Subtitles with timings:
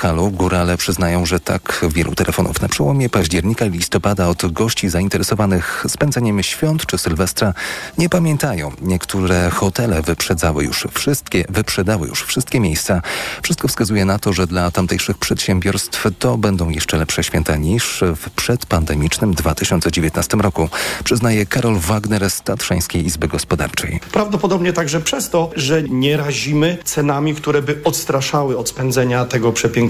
[0.00, 5.84] Podhalu górale przyznają, że tak wielu telefonów na przełomie października i listopada od gości zainteresowanych
[5.88, 7.54] spędzeniem świąt czy Sylwestra
[7.98, 8.72] nie pamiętają.
[8.82, 13.02] Niektóre hotele wyprzedzały już wszystkie, wyprzedały już wszystkie miejsca.
[13.42, 18.30] Wszystko wskazuje na to, że dla tamtejszych przedsiębiorstw to będą jeszcze lepsze święta niż w
[18.30, 20.68] przedpandemicznym 2019 roku,
[21.04, 24.00] przyznaje Karol Wagner z Tatrzańskiej Izby Gospodarczej.
[24.12, 29.89] Prawdopodobnie także przez to, że nie razimy cenami, które by odstraszały od spędzenia tego przepięknego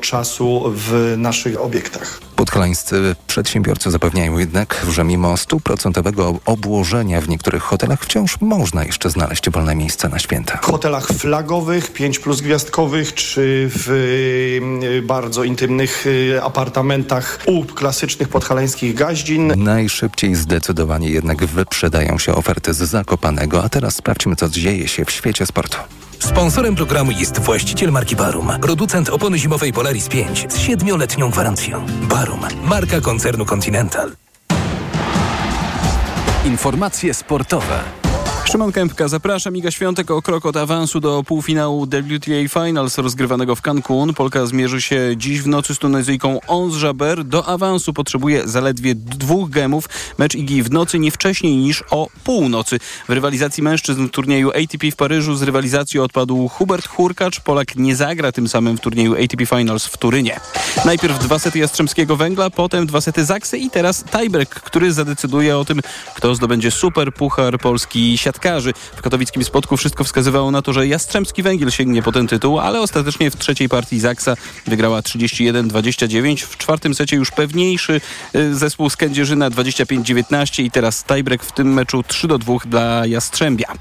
[0.00, 2.20] czasu w naszych obiektach.
[2.36, 9.50] Podhalańscy przedsiębiorcy zapewniają jednak, że mimo stuprocentowego obłożenia w niektórych hotelach wciąż można jeszcze znaleźć
[9.50, 10.58] wolne miejsca na święta.
[10.62, 13.90] W hotelach flagowych, 5 plus gwiazdkowych, czy w
[14.82, 19.52] y, bardzo intymnych y, apartamentach u klasycznych podhalańskich gaździn.
[19.56, 25.10] Najszybciej zdecydowanie jednak wyprzedają się oferty z Zakopanego, a teraz sprawdźmy, co dzieje się w
[25.10, 25.78] świecie sportu.
[26.20, 31.86] Sponsorem programu jest właściciel marki Barum, producent opony zimowej Polaris 5 z siedmioletnią gwarancją.
[32.02, 34.12] Barum, marka koncernu Continental.
[36.44, 37.99] Informacje sportowe.
[38.50, 39.56] Szymon Kępka, zapraszam.
[39.56, 44.14] Iga Świątek o krok od awansu do półfinału WTA Finals rozgrywanego w Cancun.
[44.14, 47.24] Polka zmierzy się dziś w nocy z Tunezyjką Ons Jabeur.
[47.24, 49.88] Do awansu potrzebuje zaledwie dwóch gemów.
[50.18, 52.78] Mecz Igi w nocy nie wcześniej niż o północy.
[53.08, 57.40] W rywalizacji mężczyzn w turnieju ATP w Paryżu z rywalizacji odpadł Hubert Hurkacz.
[57.40, 60.40] Polak nie zagra tym samym w turnieju ATP Finals w Turynie.
[60.84, 65.64] Najpierw dwa sety Jastrzębskiego Węgla, potem dwa sety Zaksy i teraz tiebreak, który zadecyduje o
[65.64, 65.80] tym,
[66.14, 68.18] kto zdobędzie super puchar Polski
[68.96, 72.80] W katowickim spotku wszystko wskazywało na to, że Jastrzębski Węgiel sięgnie po ten tytuł, ale
[72.80, 74.34] ostatecznie w trzeciej partii Zaksa
[74.66, 76.36] wygrała 31-29.
[76.44, 78.00] W czwartym secie już pewniejszy
[78.34, 83.72] y, zespół z Kędzierzyna 25-19 i teraz tiebreak w tym meczu 3-2 dla Jastrzębia.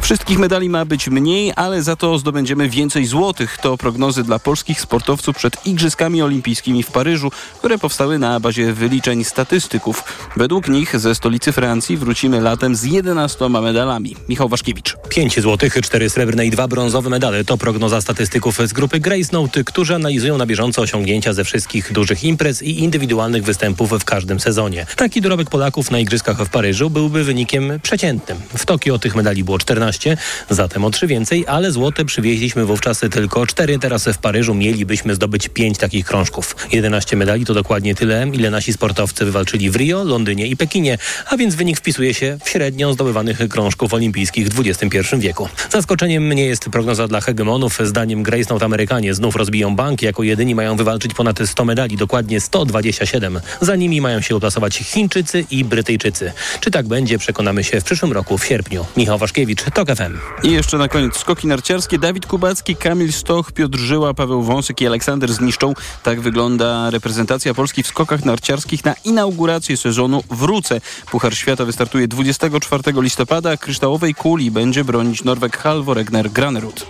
[0.00, 3.58] Wszystkich medali ma być mniej, ale za to zdobędziemy więcej złotych.
[3.58, 9.24] To prognozy dla polskich sportowców przed Igrzyskami Olimpijskimi w Paryżu, które powstały na bazie wyliczeń
[9.24, 10.04] statystyków.
[10.36, 13.97] Według nich ze stolicy Francji wrócimy latem z 11 medalami.
[14.28, 14.96] Michał Waszkiewicz.
[15.08, 19.64] 5 złotych, 4 srebrne i 2 brązowe medale to prognoza statystyków z grupy Grace Note,
[19.64, 24.86] którzy analizują na bieżąco osiągnięcia ze wszystkich dużych imprez i indywidualnych występów w każdym sezonie.
[24.96, 28.38] Taki dorobek Polaków na Igrzyskach w Paryżu byłby wynikiem przeciętnym.
[28.56, 30.16] W Tokio tych medali było 14,
[30.50, 33.78] zatem o 3 więcej, ale złote przywieźliśmy wówczas tylko 4.
[33.78, 36.56] Teraz w Paryżu mielibyśmy zdobyć 5 takich krążków.
[36.72, 41.36] 11 medali to dokładnie tyle, ile nasi sportowcy wywalczyli w Rio, Londynie i Pekinie, a
[41.36, 45.48] więc wynik wpisuje się w średnią zdobywanych krążków olimpijskich w XXI wieku.
[45.70, 47.78] Zaskoczeniem nie jest prognoza dla hegemonów.
[47.84, 50.02] Zdaniem Grace Note Amerykanie znów rozbiją bank.
[50.02, 53.40] Jako jedyni mają wywalczyć ponad 100 medali, dokładnie 127.
[53.60, 56.32] Za nimi mają się uplasować Chińczycy i Brytyjczycy.
[56.60, 58.86] Czy tak będzie, przekonamy się w przyszłym roku w sierpniu.
[58.96, 60.18] Michał Waszkiewicz, TOK FM.
[60.42, 61.98] I jeszcze na koniec skoki narciarskie.
[61.98, 65.74] Dawid Kubacki, Kamil Stoch, Piotr Żyła, Paweł Wąsek i Aleksander Zniszczą.
[66.02, 70.80] Tak wygląda reprezentacja Polski w skokach narciarskich na inaugurację sezonu Wrócę.
[71.10, 73.56] Puchar Świata wystartuje 24 listopada.
[73.78, 76.86] Kryształowej kuli będzie bronić Norweg Halvor Egner Granerud.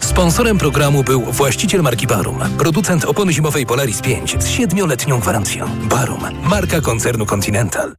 [0.00, 5.68] Sponsorem programu był właściciel marki Barum, producent opony zimowej Polaris 5 z siedmioletnią gwarancją.
[5.88, 7.94] Barum, marka koncernu Continental.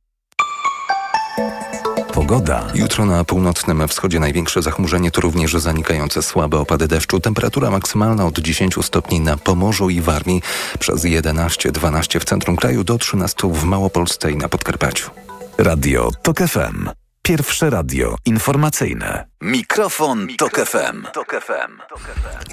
[2.13, 2.67] Pogoda.
[2.73, 7.19] Jutro na północnym wschodzie największe zachmurzenie to również zanikające słabe opady deszczu.
[7.19, 10.41] Temperatura maksymalna od 10 stopni na Pomorzu i Warmii,
[10.79, 15.11] przez 11-12 w centrum kraju do 13 w Małopolsce i na Podkarpaciu.
[15.57, 17.03] Radio TOK FM.
[17.28, 19.25] Pierwsze radio informacyjne.
[19.41, 21.03] Mikrofon, Tok FM.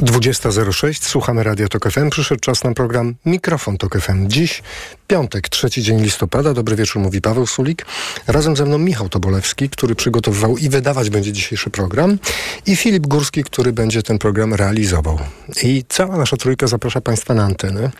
[0.00, 2.10] 20.06, słuchamy Radio Tok FM.
[2.10, 4.28] Przyszedł czas na program Mikrofon Tok FM.
[4.28, 4.62] Dziś
[5.06, 6.54] piątek, trzeci dzień listopada.
[6.54, 7.86] Dobry wieczór, mówi Paweł Sulik.
[8.26, 12.19] Razem ze mną Michał Tobolewski, który przygotowywał i wydawać będzie dzisiejszy program.
[12.66, 15.19] I Filip Górski, który będzie ten program realizował.
[15.62, 17.91] I cała nasza trójka zaprasza Państwa na antenę.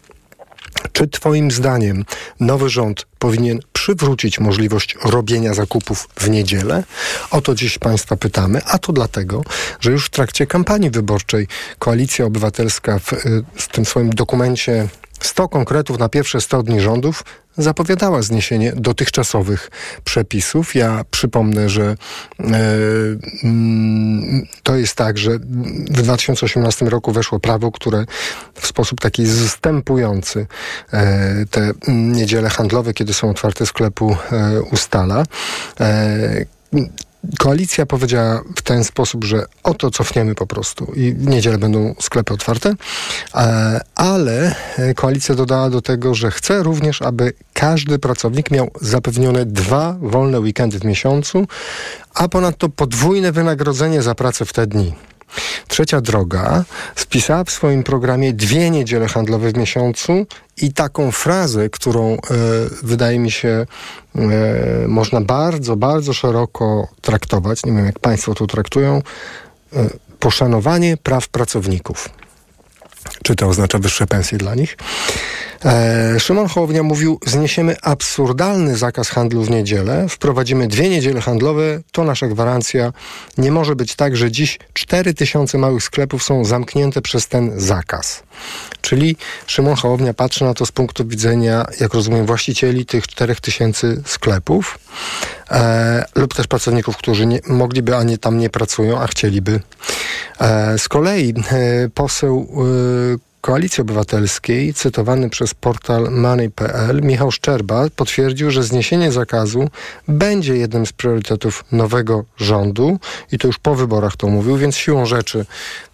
[0.93, 2.05] Czy Twoim zdaniem
[2.41, 6.85] nowy rząd powinien przywrócić możliwość robienia zakupów w niedzielę?
[7.31, 9.43] O to dziś Państwa pytamy, a to dlatego,
[9.81, 11.47] że już w trakcie kampanii wyborczej
[11.79, 13.13] Koalicja Obywatelska w,
[13.55, 14.89] w tym swoim dokumencie
[15.21, 17.25] 100 konkretów na pierwsze 100 dni rządów
[17.59, 19.71] zapowiadała zniesienie dotychczasowych
[20.05, 20.75] przepisów.
[20.75, 21.83] Ja przypomnę, że
[22.41, 22.45] e,
[23.45, 25.39] mm, to jest tak, że
[25.91, 28.05] w 2018 roku weszło prawo, które
[28.55, 30.47] w sposób taki zstępujący
[30.93, 35.25] e, te niedziele handlowe, kiedy są otwarte sklepu, e, ustala.
[37.25, 41.95] E, Koalicja powiedziała w ten sposób, że oto cofniemy po prostu i w niedzielę będą
[42.01, 42.75] sklepy otwarte,
[43.35, 44.55] e, ale
[44.97, 50.79] koalicja dodała do tego, że chce również, aby każdy pracownik miał zapewnione dwa wolne weekendy
[50.79, 51.47] w miesiącu,
[52.15, 54.95] a ponadto podwójne wynagrodzenie za pracę w te dni.
[55.69, 56.65] Trzecia droga
[56.97, 62.19] spisała w swoim programie dwie niedziele handlowe w miesiącu i taką frazę, którą e,
[62.83, 63.67] wydaje mi się
[64.17, 64.27] e,
[64.89, 69.03] można bardzo, bardzo szeroko traktować, nie wiem jak Państwo to traktują,
[69.77, 72.09] e, poszanowanie praw pracowników.
[73.23, 74.77] Czy to oznacza wyższe pensje dla nich?
[75.65, 82.05] E, Szymon Hołownia mówił, zniesiemy absurdalny zakaz handlu w niedzielę, wprowadzimy dwie niedziele handlowe, to
[82.05, 82.93] nasza gwarancja.
[83.39, 88.23] Nie może być tak, że dziś 4 tysiące małych sklepów są zamknięte przez ten zakaz.
[88.81, 89.17] Czyli
[89.47, 94.79] Szymon Hołownia patrzy na to z punktu widzenia, jak rozumiem, właścicieli tych 4 tysięcy sklepów
[95.51, 99.61] e, lub też pracowników, którzy nie, mogliby, a nie tam nie pracują, a chcieliby.
[100.41, 102.49] E, z kolei e, poseł
[103.17, 109.69] e, Koalicji Obywatelskiej, cytowany przez portal money.pl, Michał Szczerba potwierdził, że zniesienie zakazu
[110.09, 112.99] będzie jednym z priorytetów nowego rządu
[113.33, 115.47] i to już po wyborach to mówił, więc siłą rzeczy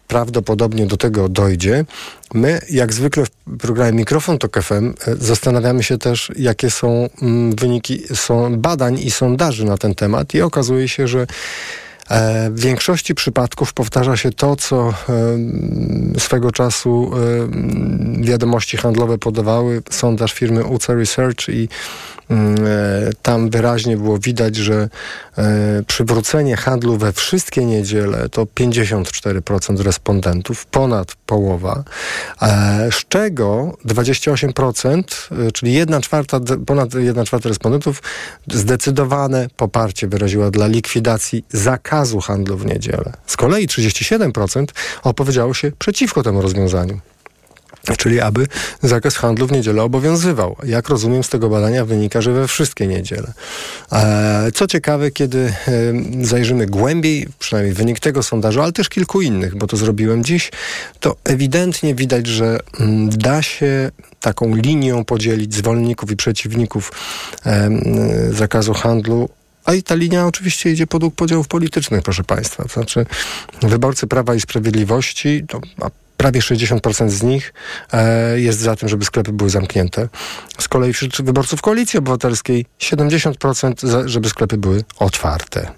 [0.09, 1.85] prawdopodobnie do tego dojdzie.
[2.35, 8.03] My, jak zwykle w programie Mikrofon to FM, zastanawiamy się też, jakie są mm, wyniki
[8.15, 11.86] są badań i sondaży na ten temat i okazuje się, że E,
[12.51, 14.95] w większości przypadków powtarza się to, co e,
[16.21, 21.69] swego czasu e, wiadomości handlowe podawały, sondaż firmy UCA Research i
[22.31, 22.57] mm,
[23.23, 24.89] tam wyraźnie było widać, że
[25.87, 31.85] przywrócenie handlu we wszystkie niedziele to 54% respondentów, ponad połowa,
[32.91, 35.03] z czego 28%,
[35.53, 38.03] czyli 1 czwarta, ponad 1 czwarta respondentów
[38.49, 43.13] zdecydowane poparcie wyraziła dla likwidacji zakazu zakazu handlu w niedzielę.
[43.27, 44.65] Z kolei 37%
[45.03, 47.01] opowiedziało się przeciwko temu rozwiązaniu.
[47.99, 48.47] Czyli aby
[48.83, 50.57] zakaz handlu w niedzielę obowiązywał.
[50.65, 53.33] Jak rozumiem z tego badania wynika, że we wszystkie niedziele.
[53.93, 59.57] E, co ciekawe, kiedy e, zajrzymy głębiej, przynajmniej wynik tego sondażu, ale też kilku innych,
[59.57, 60.51] bo to zrobiłem dziś,
[61.01, 63.91] to ewidentnie widać, że mm, da się
[64.21, 66.93] taką linią podzielić zwolenników i przeciwników
[67.47, 67.71] e,
[68.33, 69.29] zakazu handlu
[69.67, 72.63] a i ta linia oczywiście idzie podług podziałów politycznych, proszę Państwa.
[72.63, 73.07] To znaczy
[73.63, 75.61] wyborcy Prawa i Sprawiedliwości, to
[76.17, 77.55] prawie 60% z nich
[77.93, 80.09] e, jest za tym, żeby sklepy były zamknięte.
[80.59, 85.71] Z kolei wśród wyborców Koalicji Obywatelskiej 70% za, żeby sklepy były otwarte.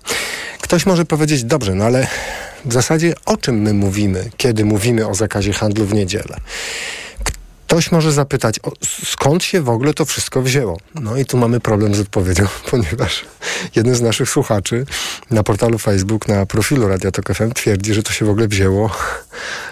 [0.60, 2.06] Ktoś może powiedzieć, dobrze, no ale
[2.64, 6.36] w zasadzie o czym my mówimy, kiedy mówimy o zakazie handlu w niedzielę?
[7.68, 8.72] Ktoś może zapytać, o,
[9.04, 10.78] skąd się w ogóle to wszystko wzięło?
[10.94, 13.24] No i tu mamy problem z odpowiedzią, ponieważ
[13.76, 14.86] jeden z naszych słuchaczy
[15.30, 18.90] na portalu Facebook, na profilu Radia Tok FM twierdzi, że to się w ogóle wzięło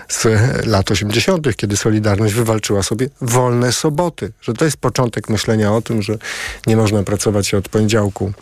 [0.09, 0.27] z
[0.67, 4.33] lat 80., kiedy Solidarność wywalczyła sobie wolne soboty.
[4.41, 6.19] Że to jest początek myślenia o tym, że
[6.67, 8.33] nie można pracować od poniedziałku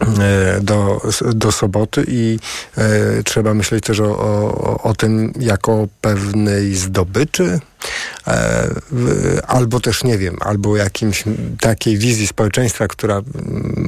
[0.00, 1.00] E, do,
[1.34, 2.38] do soboty i
[2.78, 7.60] e, trzeba myśleć też o, o, o tym jako pewnej zdobyczy,
[9.46, 11.24] albo też nie wiem, albo jakimś
[11.60, 13.22] takiej wizji społeczeństwa, która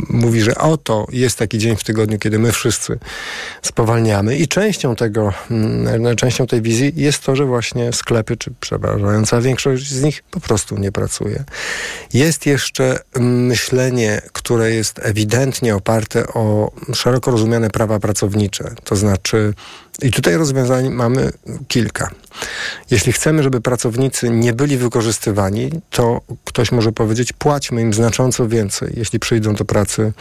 [0.08, 2.98] mówi, że oto jest taki dzień w tygodniu, kiedy my wszyscy
[3.62, 5.32] spowalniamy i częścią tego,
[6.16, 10.78] częścią tej wizji jest to, że właśnie sklepy, czy przeważająca większość z nich po prostu
[10.78, 11.44] nie pracuje.
[12.12, 18.74] Jest jeszcze myślenie, które jest ewidentnie oparte o szeroko rozumiane prawa pracownicze.
[18.84, 19.54] To znaczy,
[20.02, 21.30] i tutaj rozwiązań mamy
[21.68, 22.10] kilka.
[22.90, 28.92] Jeśli chcemy, żeby pracownicy nie byli wykorzystywani, to ktoś może powiedzieć, płaćmy im znacząco więcej,
[28.96, 30.12] jeśli przyjdą do pracy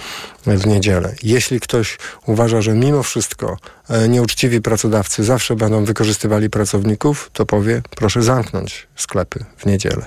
[0.46, 1.16] w niedzielę.
[1.24, 3.58] Jeśli ktoś uważa, że mimo wszystko
[3.90, 10.06] e, nieuczciwi pracodawcy zawsze będą wykorzystywali pracowników, to powie, proszę zamknąć sklepy w niedzielę.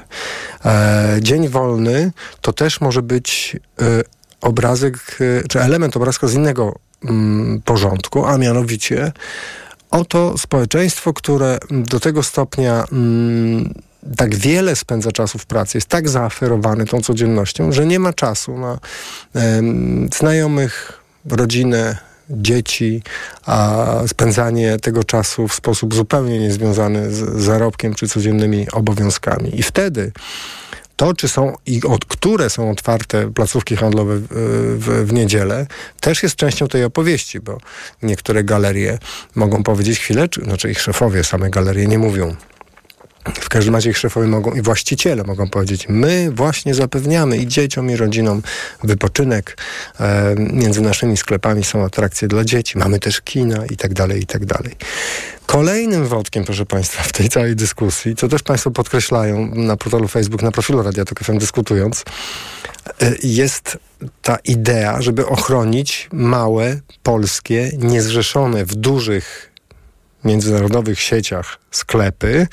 [0.65, 3.85] E, dzień wolny to też może być e,
[4.41, 6.79] obrazek, czy element obrazka z innego
[7.65, 9.13] porządku, a mianowicie
[9.91, 13.75] oto społeczeństwo, które do tego stopnia mm,
[14.17, 18.59] tak wiele spędza czasu w pracy, jest tak zaaferowany tą codziennością, że nie ma czasu
[18.59, 18.79] na
[20.19, 21.97] znajomych, rodzinę,
[22.31, 23.03] dzieci,
[23.47, 29.61] a spędzanie tego czasu w sposób zupełnie niezwiązany z zarobkiem czy codziennymi obowiązkami.
[29.61, 30.13] I wtedy
[30.97, 34.27] to, czy są i od które są otwarte placówki handlowe w,
[34.79, 35.67] w, w, niedzielę,
[36.01, 37.59] też jest częścią tej opowieści, bo
[38.03, 38.99] niektóre galerie
[39.35, 42.37] mogą powiedzieć chwilę, czy, znaczy ich szefowie same galerie nie mówią.
[43.35, 47.91] W każdym razie ich szefowie mogą i właściciele mogą powiedzieć, my właśnie zapewniamy i dzieciom,
[47.91, 48.43] i rodzinom
[48.85, 49.57] wypoczynek.
[50.01, 54.27] E, między naszymi sklepami są atrakcje dla dzieci, mamy też kina i tak dalej, i
[54.27, 54.77] tak dalej.
[55.53, 60.43] Kolejnym wątkiem, proszę Państwa, w tej całej dyskusji, co też Państwo podkreślają na portalu Facebook,
[60.43, 62.05] na profilu Radia Tok FM dyskutując,
[63.01, 63.79] e, jest
[64.23, 69.53] ta idea, żeby ochronić małe, polskie, niezrzeszone w dużych
[70.25, 72.47] międzynarodowych sieciach sklepy,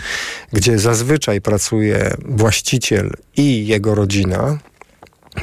[0.53, 4.57] gdzie zazwyczaj pracuje właściciel i jego rodzina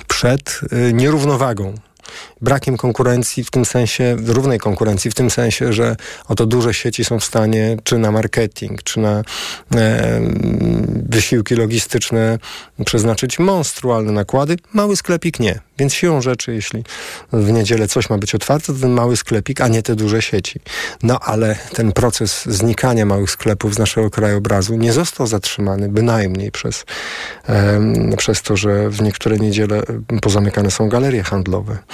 [0.09, 1.75] przed y, nierównowagą
[2.41, 5.97] brakiem konkurencji w tym sensie, równej konkurencji w tym sensie, że
[6.29, 9.23] oto duże sieci są w stanie czy na marketing, czy na
[9.75, 10.21] e,
[11.09, 12.39] wysiłki logistyczne
[12.85, 14.57] przeznaczyć monstrualne nakłady.
[14.73, 15.61] Mały sklepik nie.
[15.79, 16.85] Więc siłą rzeczy, jeśli
[17.33, 20.61] w niedzielę coś ma być otwarte, to ten mały sklepik, a nie te duże sieci.
[21.03, 26.85] No ale ten proces znikania małych sklepów z naszego krajobrazu nie został zatrzymany bynajmniej przez,
[27.49, 29.83] e, przez to, że w niektóre niedziele
[30.23, 31.79] pozamykane są galerie handlowe.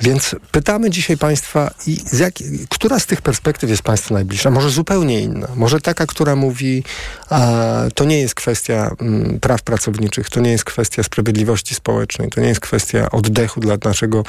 [0.00, 2.34] Więc pytamy dzisiaj Państwa, i z jak,
[2.68, 4.50] która z tych perspektyw jest Państwu najbliższa?
[4.50, 5.48] Może zupełnie inna.
[5.56, 6.84] Może taka, która mówi,
[7.30, 7.52] a,
[7.94, 12.40] to nie jest kwestia m, mm, praw pracowniczych, to nie jest kwestia sprawiedliwości społecznej, to
[12.40, 14.24] nie jest kwestia oddechu dla naszego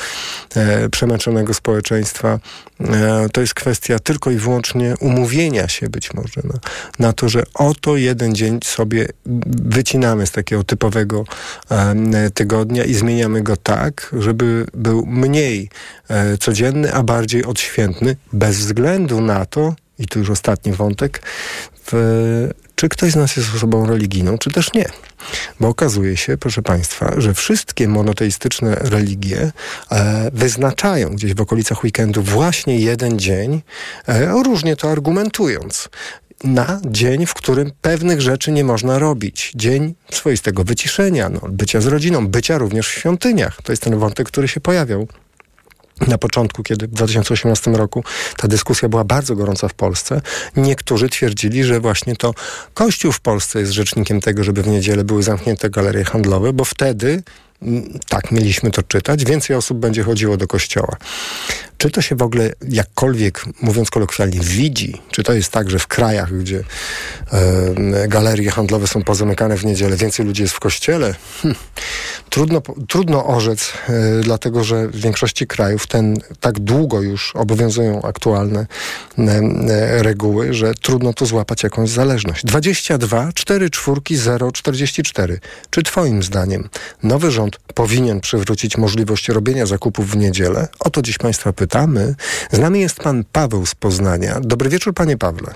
[0.55, 2.39] e, przemęczonego społeczeństwa.
[2.81, 6.59] E, to jest kwestia tylko i wyłącznie umówienia się być może na,
[6.99, 9.07] na to, że oto jeden dzień sobie
[9.65, 11.23] wycinamy z takiego typowego
[11.71, 15.54] e, tygodnia i zmieniamy go tak, żeby był mniej
[16.09, 21.21] e, codzienny, a bardziej odświętny, bez względu na to, i tu już ostatni wątek,
[21.85, 24.85] w, czy ktoś z nas jest osobą religijną, czy też nie.
[25.59, 29.51] Bo okazuje się, proszę Państwa, że wszystkie monoteistyczne religie
[29.91, 33.61] e, wyznaczają gdzieś w okolicach weekendu właśnie jeden dzień,
[34.07, 35.89] e, różnie to argumentując
[36.43, 39.51] na dzień, w którym pewnych rzeczy nie można robić.
[39.55, 43.61] Dzień swoistego wyciszenia, no, bycia z rodziną, bycia również w świątyniach.
[43.61, 45.07] To jest ten wątek, który się pojawiał
[46.07, 48.03] na początku, kiedy w 2018 roku
[48.37, 50.21] ta dyskusja była bardzo gorąca w Polsce,
[50.55, 52.33] niektórzy twierdzili, że właśnie to
[52.73, 57.23] Kościół w Polsce jest rzecznikiem tego, żeby w niedzielę były zamknięte galerie handlowe, bo wtedy
[58.09, 60.97] tak mieliśmy to czytać, więcej osób będzie chodziło do kościoła.
[61.77, 65.01] Czy to się w ogóle jakkolwiek, mówiąc kolokwialnie, widzi?
[65.11, 66.63] Czy to jest tak, że w krajach, gdzie
[68.07, 71.15] galerie handlowe są pozamykane w niedzielę, więcej ludzi jest w kościele?
[71.41, 71.55] Hm.
[72.29, 78.65] Trudno, trudno orzec, e, dlatego że w większości krajów ten tak długo już obowiązują aktualne
[79.17, 82.45] e, reguły, że trudno tu złapać jakąś zależność.
[82.45, 85.39] 22 4 4 0 44.
[85.69, 86.69] Czy twoim zdaniem
[87.03, 90.67] nowy rząd powinien przywrócić możliwość robienia zakupów w niedzielę?
[90.79, 91.53] O to dziś Państwa
[92.51, 94.39] Z nami jest Pan Paweł z Poznania.
[94.41, 95.53] Dobry wieczór, Panie Pawle.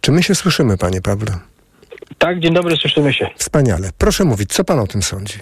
[0.00, 1.38] Czy my się słyszymy, Panie Pawle?
[2.18, 3.30] Tak, dzień dobry, słyszymy się.
[3.36, 3.90] Wspaniale.
[3.98, 5.38] Proszę mówić, co Pan o tym sądzi?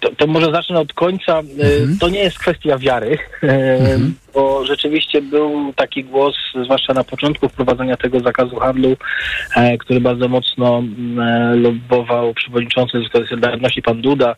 [0.00, 1.38] To, to, może zacznę od końca.
[1.38, 1.98] E, mhm.
[2.00, 4.14] To nie jest kwestia wiary, e, mhm.
[4.34, 6.34] bo rzeczywiście był taki głos,
[6.64, 8.96] zwłaszcza na początku wprowadzenia tego zakazu handlu,
[9.56, 10.82] e, który bardzo mocno
[11.54, 14.36] lobbował przewodniczący Związku Solidarności, pan Duda.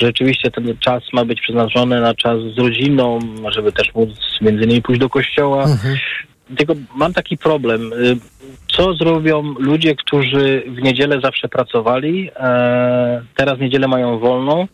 [0.00, 4.10] Rzeczywiście ten czas ma być przeznaczony na czas z rodziną, żeby też móc
[4.40, 5.64] między innymi pójść do kościoła.
[5.64, 5.96] Mhm.
[6.56, 7.90] Tylko mam taki problem.
[8.76, 12.30] Co zrobią ludzie, którzy w niedzielę zawsze pracowali,
[13.36, 14.66] teraz niedzielę mają wolną,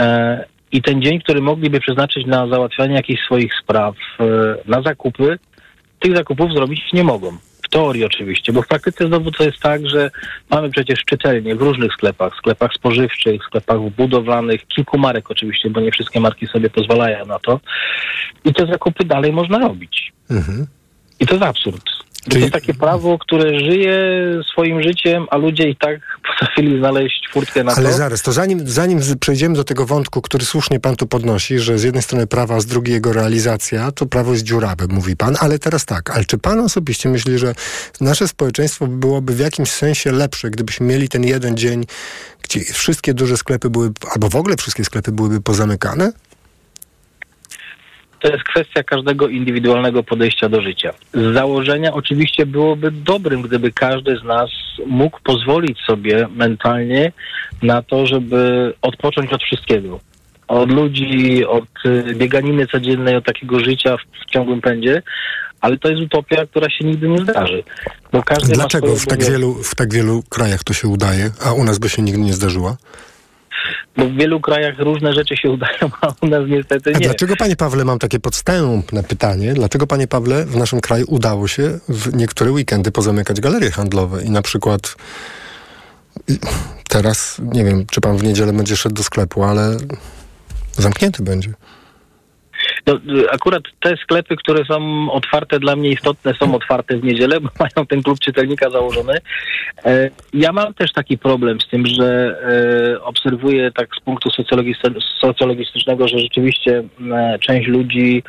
[0.00, 4.24] E, I ten dzień, który mogliby przeznaczyć na załatwianie jakichś swoich spraw, e,
[4.66, 5.38] na zakupy,
[5.98, 7.36] tych zakupów zrobić nie mogą.
[7.62, 10.10] W teorii oczywiście, bo w praktyce znowu to jest tak, że
[10.50, 15.90] mamy przecież czytelnie w różnych sklepach, sklepach spożywczych, sklepach budowlanych, kilku marek oczywiście, bo nie
[15.90, 17.60] wszystkie marki sobie pozwalają na to.
[18.44, 20.12] I te zakupy dalej można robić.
[20.30, 20.66] Mhm.
[21.20, 21.84] I to jest absurd.
[22.22, 22.34] Czyli...
[22.34, 23.98] To jest takie prawo, które żyje
[24.52, 27.88] swoim życiem, a ludzie i tak potrafili znaleźć furtkę na Ale to.
[27.88, 31.78] Ale zaraz, to zanim, zanim przejdziemy do tego wątku, który słusznie pan tu podnosi, że
[31.78, 35.36] z jednej strony prawa, a z drugiej jego realizacja, to prawo jest dziurawe, mówi pan,
[35.40, 37.54] ale teraz tak, ale czy pan osobiście myśli, że
[38.00, 41.84] nasze społeczeństwo byłoby w jakimś sensie lepsze, gdybyśmy mieli ten jeden dzień,
[42.42, 46.12] gdzie wszystkie duże sklepy były, albo w ogóle wszystkie sklepy byłyby pozamykane?
[48.20, 50.92] To jest kwestia każdego indywidualnego podejścia do życia.
[51.14, 54.50] Z założenia oczywiście byłoby dobrym, gdyby każdy z nas
[54.86, 57.12] mógł pozwolić sobie mentalnie
[57.62, 60.00] na to, żeby odpocząć od wszystkiego.
[60.48, 65.02] Od ludzi, od y, bieganiny codziennej, od takiego życia w ciągłym pędzie,
[65.60, 67.62] ale to jest utopia, która się nigdy nie zdarzy.
[68.54, 71.88] Dlaczego w tak, wielu, w tak wielu krajach to się udaje, a u nas by
[71.88, 72.76] się nigdy nie zdarzyła?
[73.96, 76.96] Bo w wielu krajach różne rzeczy się udają, a u nas niestety nie.
[76.96, 81.48] A dlaczego, panie Pawle, mam takie podstępne pytanie, dlaczego, panie Pawle, w naszym kraju udało
[81.48, 84.96] się w niektóre weekendy pozamykać galerie handlowe i na przykład
[86.88, 89.76] teraz, nie wiem, czy pan w niedzielę będzie szedł do sklepu, ale
[90.72, 91.52] zamknięty będzie.
[93.04, 97.48] No, akurat te sklepy, które są otwarte dla mnie istotne, są otwarte w niedzielę, bo
[97.60, 99.18] mają ten klub czytelnika założony.
[99.84, 102.36] E, ja mam też taki problem z tym, że
[102.96, 104.30] e, obserwuję tak z punktu
[105.20, 106.82] socjologistycznego, że rzeczywiście
[107.12, 108.22] e, część ludzi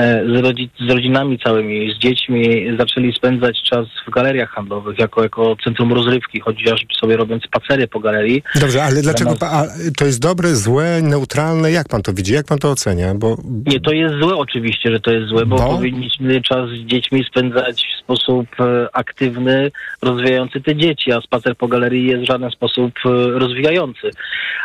[0.00, 5.56] z, rodzi- z rodzinami całymi, z dziećmi zaczęli spędzać czas w galeriach handlowych jako, jako
[5.64, 8.42] centrum rozrywki, chociażby sobie robiąc spacery po galerii.
[8.60, 11.70] Dobrze, ale dlaczego pa, a, to jest dobre, złe, neutralne?
[11.72, 12.34] Jak pan to widzi?
[12.34, 13.14] Jak pan to ocenia?
[13.14, 15.76] Bo Nie, to jest złe oczywiście, że to jest złe, bo, Bo?
[15.76, 19.70] powinniśmy czas z dziećmi spędzać w sposób e, aktywny,
[20.02, 23.08] rozwijający te dzieci, a spacer po galerii jest w żaden sposób e,
[23.38, 24.10] rozwijający.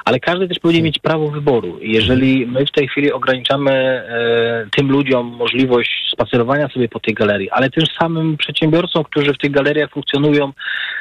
[0.05, 1.79] Ale każdy też powinien mieć prawo wyboru.
[1.81, 7.50] Jeżeli my w tej chwili ograniczamy e, tym ludziom możliwość spacerowania sobie po tej galerii,
[7.50, 10.54] ale też samym przedsiębiorcom, którzy w tych galeriach funkcjonują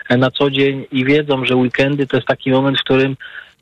[0.08, 3.16] e, na co dzień i wiedzą, że weekendy to jest taki moment, w którym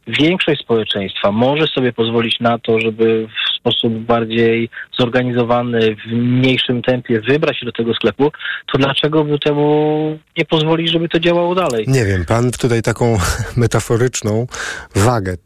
[0.06, 7.20] większość społeczeństwa może sobie pozwolić na to, żeby w sposób bardziej zorganizowany, w mniejszym tempie
[7.20, 8.32] wybrać się do tego sklepu,
[8.72, 11.84] to dlaczego by temu nie pozwolić, żeby to działało dalej?
[11.88, 13.18] nie wiem, pan tutaj taką
[13.56, 14.46] metaforyczną
[14.94, 15.36] wagę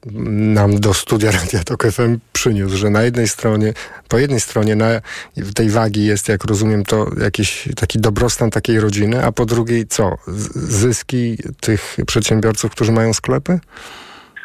[0.55, 3.73] nam do studia Radia Tok FM przyniósł, że na jednej stronie,
[4.09, 5.01] po jednej stronie na
[5.55, 10.17] tej wagi jest, jak rozumiem, to jakiś taki dobrostan takiej rodziny, a po drugiej co?
[10.55, 13.61] Zyski tych przedsiębiorców, którzy mają sklepy?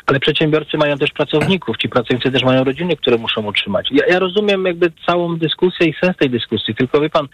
[0.06, 3.90] Ale przedsiębiorcy mają też pracowników, ci pracownicy też mają rodziny, które muszą utrzymać.
[3.92, 7.28] Ja, ja rozumiem jakby całą dyskusję i sens tej dyskusji, tylko wie pan,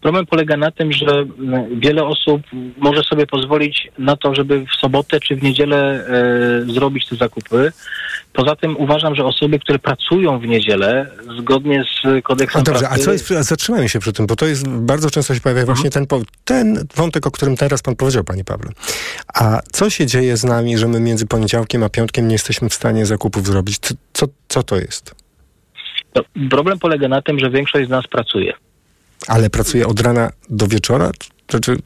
[0.00, 2.42] problem polega na tym, że mm, wiele osób
[2.78, 7.72] może sobie pozwolić na to, żeby w sobotę czy w niedzielę e, zrobić te zakupy.
[8.32, 12.88] Poza tym uważam, że osoby, które pracują w niedzielę, zgodnie z kodeksem A dobrze, a
[12.88, 13.04] pracy...
[13.04, 15.90] co jest, a zatrzymajmy się przy tym, bo to jest, bardzo często się pojawia właśnie
[15.90, 18.70] ten, po- ten wątek, o którym teraz pan powiedział, panie Pawle.
[19.34, 22.74] A co się dzieje z nami, że my między poniedziałkiem a piątkiem nie jesteśmy w
[22.74, 23.78] stanie zakupów zrobić?
[23.78, 25.14] Co, co, co to jest?
[26.14, 28.52] No, problem polega na tym, że większość z nas pracuje.
[29.28, 31.10] Ale pracuje od rana do wieczora?
[31.46, 31.76] Czy, czy,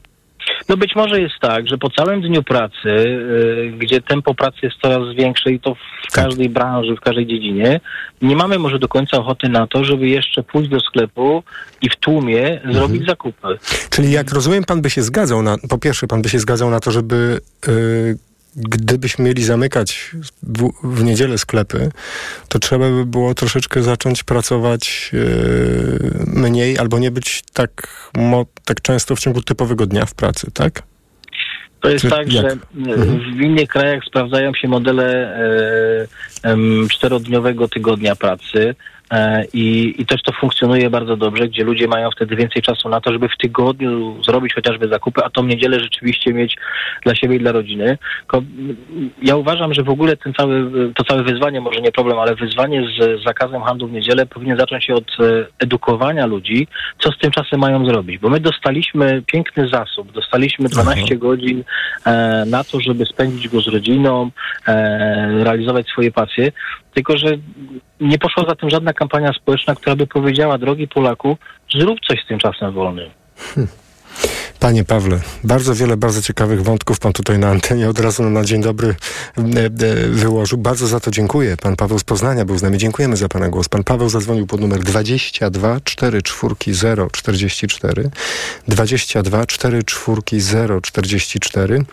[0.69, 4.75] No być może jest tak, że po całym dniu pracy, y, gdzie tempo pracy jest
[4.81, 6.23] coraz większe i to w Tak.
[6.25, 7.79] każdej branży, w każdej dziedzinie,
[8.21, 11.43] nie mamy może do końca ochoty na to, żeby jeszcze pójść do sklepu
[11.81, 12.73] i w tłumie Mhm.
[12.73, 13.47] zrobić zakupy.
[13.89, 16.79] czyli jak rozumiem, pan by się zgadzał na, po pierwsze, pan by się zgadzał na
[16.79, 18.17] to, żeby y,
[18.55, 20.11] gdybyśmy mieli zamykać
[20.43, 21.91] w, w niedzielę sklepy,
[22.47, 28.81] to trzeba by było troszeczkę zacząć pracować y, mniej albo nie być tak, mo, tak
[28.81, 30.83] często w ciągu typowego dnia w pracy, tak?
[31.79, 32.45] To jest Czy tak, jak?
[32.45, 33.07] że y,
[33.37, 35.37] w innych krajach sprawdzają się modele
[36.43, 36.57] e,
[36.89, 38.75] czterodniowego tygodnia pracy.
[39.11, 43.01] E, I, I też to funkcjonuje bardzo dobrze, gdzie ludzie mają wtedy więcej czasu na
[43.01, 46.57] to, żeby w tygodniu zrobić chociażby zakupy, a tą niedzielę rzeczywiście mieć
[47.03, 47.97] dla siebie i dla rodziny.
[49.21, 52.83] Ja uważam, że w ogóle ten cały, to całe wyzwanie, może nie problem, ale wyzwanie
[52.99, 56.67] z zakazem handlu w niedzielę powinien zacząć się od e, edukowania ludzi,
[56.99, 58.17] co z tym czasem mają zrobić.
[58.17, 61.63] Bo my dostaliśmy piękny zasób, dostaliśmy 12 godzin
[62.05, 64.31] e, na to, żeby spędzić go z rodziną,
[65.43, 66.51] realizować swoje pasje,
[66.97, 67.37] tylko że
[67.99, 71.37] nie poszła za tym żadna kampania społeczna, która by powiedziała, drogi Polaku,
[71.79, 73.09] zrób coś z tym czasem wolnym.
[74.59, 78.61] Panie Pawle, bardzo wiele bardzo ciekawych wątków pan tutaj na antenie od razu na dzień
[78.61, 79.69] dobry e, e,
[80.07, 80.57] wyłożył.
[80.57, 81.57] Bardzo za to dziękuję.
[81.57, 82.77] Pan Paweł z Poznania był z nami.
[82.77, 83.69] Dziękujemy za pana głos.
[83.69, 88.09] Pan Paweł zadzwonił pod numer 22 44 044
[88.67, 91.85] 22 44 044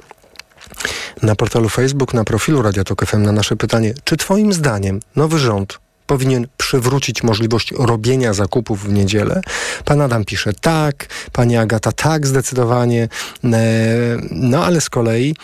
[1.22, 5.38] na portalu Facebook, na profilu Radia Tok FM na nasze pytanie, czy twoim zdaniem nowy
[5.38, 9.40] rząd powinien przywrócić możliwość robienia zakupów w niedzielę?
[9.85, 13.09] Pan Adam pisze tak, pani Agata tak, zdecydowanie.
[13.44, 13.59] E,
[14.31, 15.35] No ale z kolei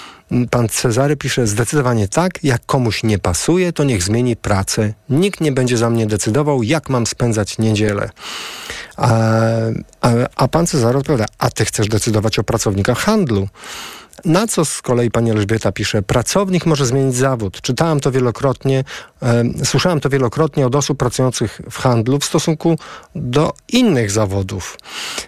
[0.50, 4.92] pan Cezary pisze zdecydowanie tak, jak komuś nie pasuje, to niech zmieni pracę.
[5.08, 8.10] Nikt nie będzie za mnie decydował, jak mam spędzać niedzielę.
[8.96, 9.10] A,
[10.00, 13.48] a, a pan Cezary odpowiada, a ty chcesz decydować o pracownikach handlu.
[14.24, 17.60] Na co z kolei pani Elżbieta pisze, pracownik może zmienić zawód.
[17.60, 18.84] Czytałam to wielokrotnie,
[19.22, 22.76] e, słyszałam to wielokrotnie od osób pracujących w handlu w stosunku
[23.14, 24.78] do innych zawodów.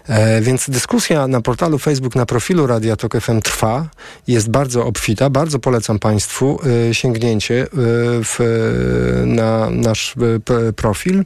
[0.07, 3.85] E, więc dyskusja na portalu Facebook, na profilu Radia Tok FM trwa,
[4.27, 5.29] jest bardzo obfita.
[5.29, 7.67] Bardzo polecam państwu e, sięgnięcie e,
[8.23, 8.39] w,
[9.25, 11.23] na nasz e, p- profil.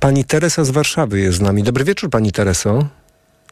[0.00, 1.62] Pani Teresa z Warszawy jest z nami.
[1.62, 2.84] Dobry wieczór pani Tereso.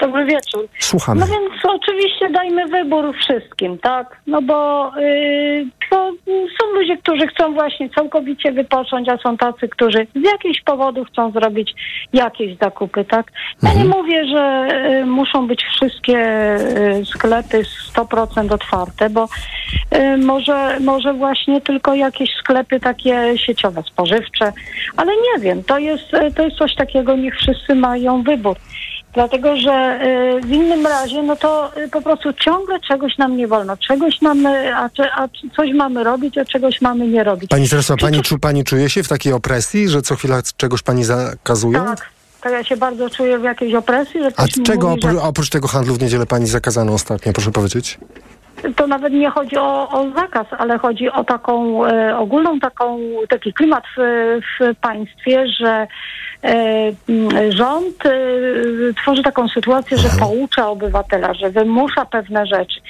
[0.01, 0.69] Dobry wieczór.
[0.81, 1.21] Słuchamy.
[1.21, 1.45] No więc
[1.91, 4.17] oczywiście dajmy wybór wszystkim, tak?
[4.27, 10.07] No bo y, to są ludzie, którzy chcą właśnie całkowicie wypocząć, a są tacy, którzy
[10.15, 11.75] z jakichś powodów chcą zrobić
[12.13, 13.33] jakieś zakupy, tak?
[13.63, 14.69] Ja nie mówię, że
[15.03, 16.19] y, muszą być wszystkie
[17.01, 17.63] y, sklepy
[17.95, 19.25] 100% otwarte, bo
[19.95, 24.53] y, może, może właśnie tylko jakieś sklepy takie sieciowe, spożywcze,
[24.97, 28.57] ale nie wiem, to jest, to jest coś takiego, niech wszyscy mają wybór.
[29.15, 30.01] Dlatego, że
[30.43, 33.77] y, w innym razie, no to y, po prostu ciągle czegoś nam nie wolno.
[33.77, 37.51] Czegoś mamy, a, a coś mamy robić, a czegoś mamy nie robić.
[37.51, 41.05] Pani Tereso, pani, czu, pani czuje się w takiej opresji, że co chwila czegoś pani
[41.05, 41.85] zakazują?
[41.85, 42.11] Tak,
[42.43, 45.23] to ja się bardzo czuję w jakiejś opresji, że A ktoś czego mówi, opr- że
[45.23, 47.99] oprócz tego handlu w niedzielę pani zakazano ostatnio, proszę powiedzieć?
[48.77, 53.53] to nawet nie chodzi o, o zakaz, ale chodzi o taką e, ogólną taką, taki
[53.53, 54.01] klimat w,
[54.61, 55.87] w państwie, że
[57.49, 58.11] rząd e,
[59.03, 62.81] tworzy taką sytuację, że poucza obywatela, że wymusza pewne rzeczy,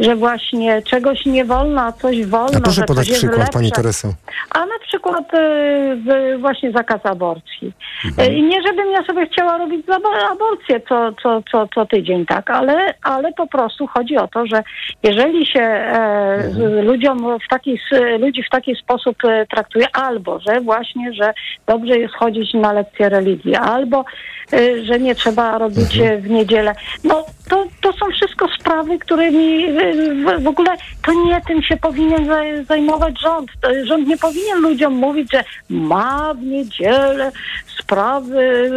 [0.00, 2.58] że właśnie czegoś nie wolno, a coś wolno.
[2.58, 3.82] A proszę że podać przykład, pani lepsze.
[3.82, 4.08] Tereso.
[4.54, 7.72] A na przykład e, właśnie zakaz aborcji.
[8.04, 8.30] Mhm.
[8.30, 9.86] E, I nie, żebym ja sobie chciała robić
[10.32, 14.62] aborcję co, co, co, co tydzień, tak, ale, ale po prostu chodzi o to, że
[15.02, 17.78] jeżeli się e, z ludziom w taki,
[18.18, 21.34] ludzi w taki sposób e, traktuje, albo że właśnie, że
[21.66, 24.04] dobrze jest chodzić na lekcje religii, albo
[24.52, 26.74] e, że nie trzeba robić e, w niedzielę.
[27.04, 30.70] No to, to są wszystko sprawy, którymi e, w, ogóle
[31.06, 33.50] to nie tym się powinien za- zajmować rząd.
[33.84, 37.32] Rząd nie powinien ludziom mówić, że ma w niedzielę
[37.80, 38.70] sprawy,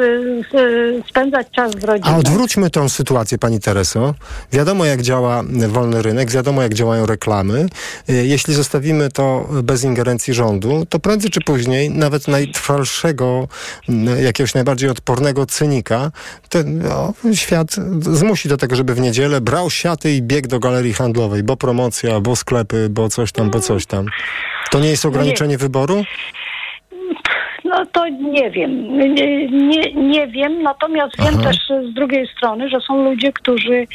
[1.09, 2.15] spędzać czas z rodziną.
[2.15, 4.13] A odwróćmy tą sytuację, pani Tereso.
[4.53, 7.65] Wiadomo, jak działa wolny rynek, wiadomo, jak działają reklamy.
[8.09, 13.47] Y, Jeśli zostawimy to bez ingerencji rządu, to prędzej czy później nawet najtrwalszego,
[14.17, 16.11] jakiegoś najbardziej odpornego cynika,
[16.49, 20.93] ten no, świat zmusi do tego, żeby w niedzielę brał siaty i biegł do galerii
[20.93, 24.05] handlowej, bo promocja, bo sklepy, bo coś tam, bo coś tam.
[24.71, 26.03] To nie jest ograniczenie wyboru?
[27.69, 28.97] No to nie wiem.
[28.97, 31.43] Nie, nie, nie wiem, natomiast wiem Aha.
[31.43, 31.57] też
[31.91, 33.87] z drugiej strony, że są ludzie, którzy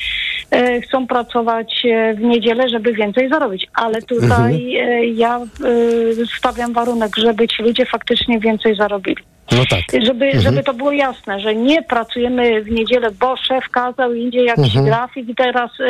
[0.51, 3.67] e, chcą pracować e, w niedzielę, żeby więcej zarobić.
[3.75, 9.23] Ale tutaj e, ja e, stawiam warunek, żeby ci ludzie faktycznie więcej zarobili.
[9.53, 10.03] No tak.
[10.03, 14.77] Żeby, żeby to było jasne, że nie pracujemy w niedzielę, bo szef kazał idzie jakiś
[14.77, 14.87] Mhm.
[14.87, 15.85] grafik i teraz y,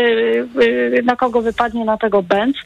[0.62, 2.57] y, na kogo wypadnie na tego bęc,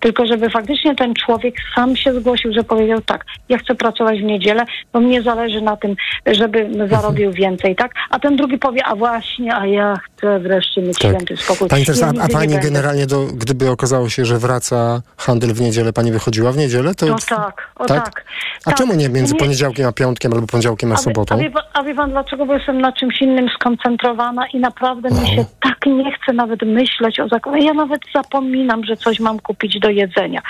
[0.00, 4.24] tylko żeby faktycznie ten człowiek sam się zgłosił, że powiedział tak, ja chcę pracować w
[4.24, 5.94] niedzielę, bo mnie zależy na tym,
[6.26, 7.92] żebym zarobił więcej, tak?
[8.10, 11.10] A ten drugi powie, a właśnie, a ja chcę wreszcie mieć Tak.
[11.10, 11.68] święty spokój.
[11.68, 15.92] Pani Ja a, a pani generalnie, do, gdyby okazało się, że wraca handel w niedzielę,
[15.92, 16.94] pani wychodziła w niedzielę?
[16.94, 18.04] To, No tak, o tak?
[18.04, 18.24] tak.
[18.64, 18.78] A tak.
[18.78, 21.34] czemu nie między Nie- poniedziałkiem a piątkiem albo poniedziałkiem a A sobotą?
[21.34, 22.46] a, wie, a wie pan dlaczego?
[22.46, 27.20] Bo jestem na czymś innym skoncentrowana i naprawdę mi się tak nie chce nawet myśleć
[27.20, 27.62] o zakupach.
[27.62, 30.40] Ja nawet zapominam, że coś mam kupić do jedzenia.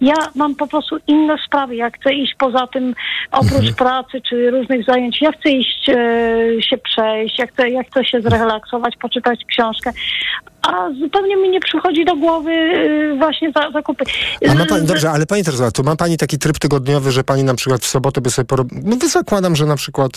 [0.00, 1.76] Ja mam po prostu inne sprawy.
[1.76, 2.94] Ja chcę iść poza tym,
[3.32, 5.94] oprócz pracy czy różnych zajęć, ja chcę iść e,
[6.62, 9.92] się przejść, ja chcę, ja chcę się zrelaksować, poczytać książkę.
[10.62, 14.04] A zupełnie mi nie przychodzi do głowy e, właśnie za, zakupy.
[14.50, 17.24] A ma pani, Z- dobrze, ale pani Teresa, to ma pani taki tryb tygodniowy, że
[17.24, 20.10] pani na przykład w sobotę by sobie porobiła, no zakładam, że na przykład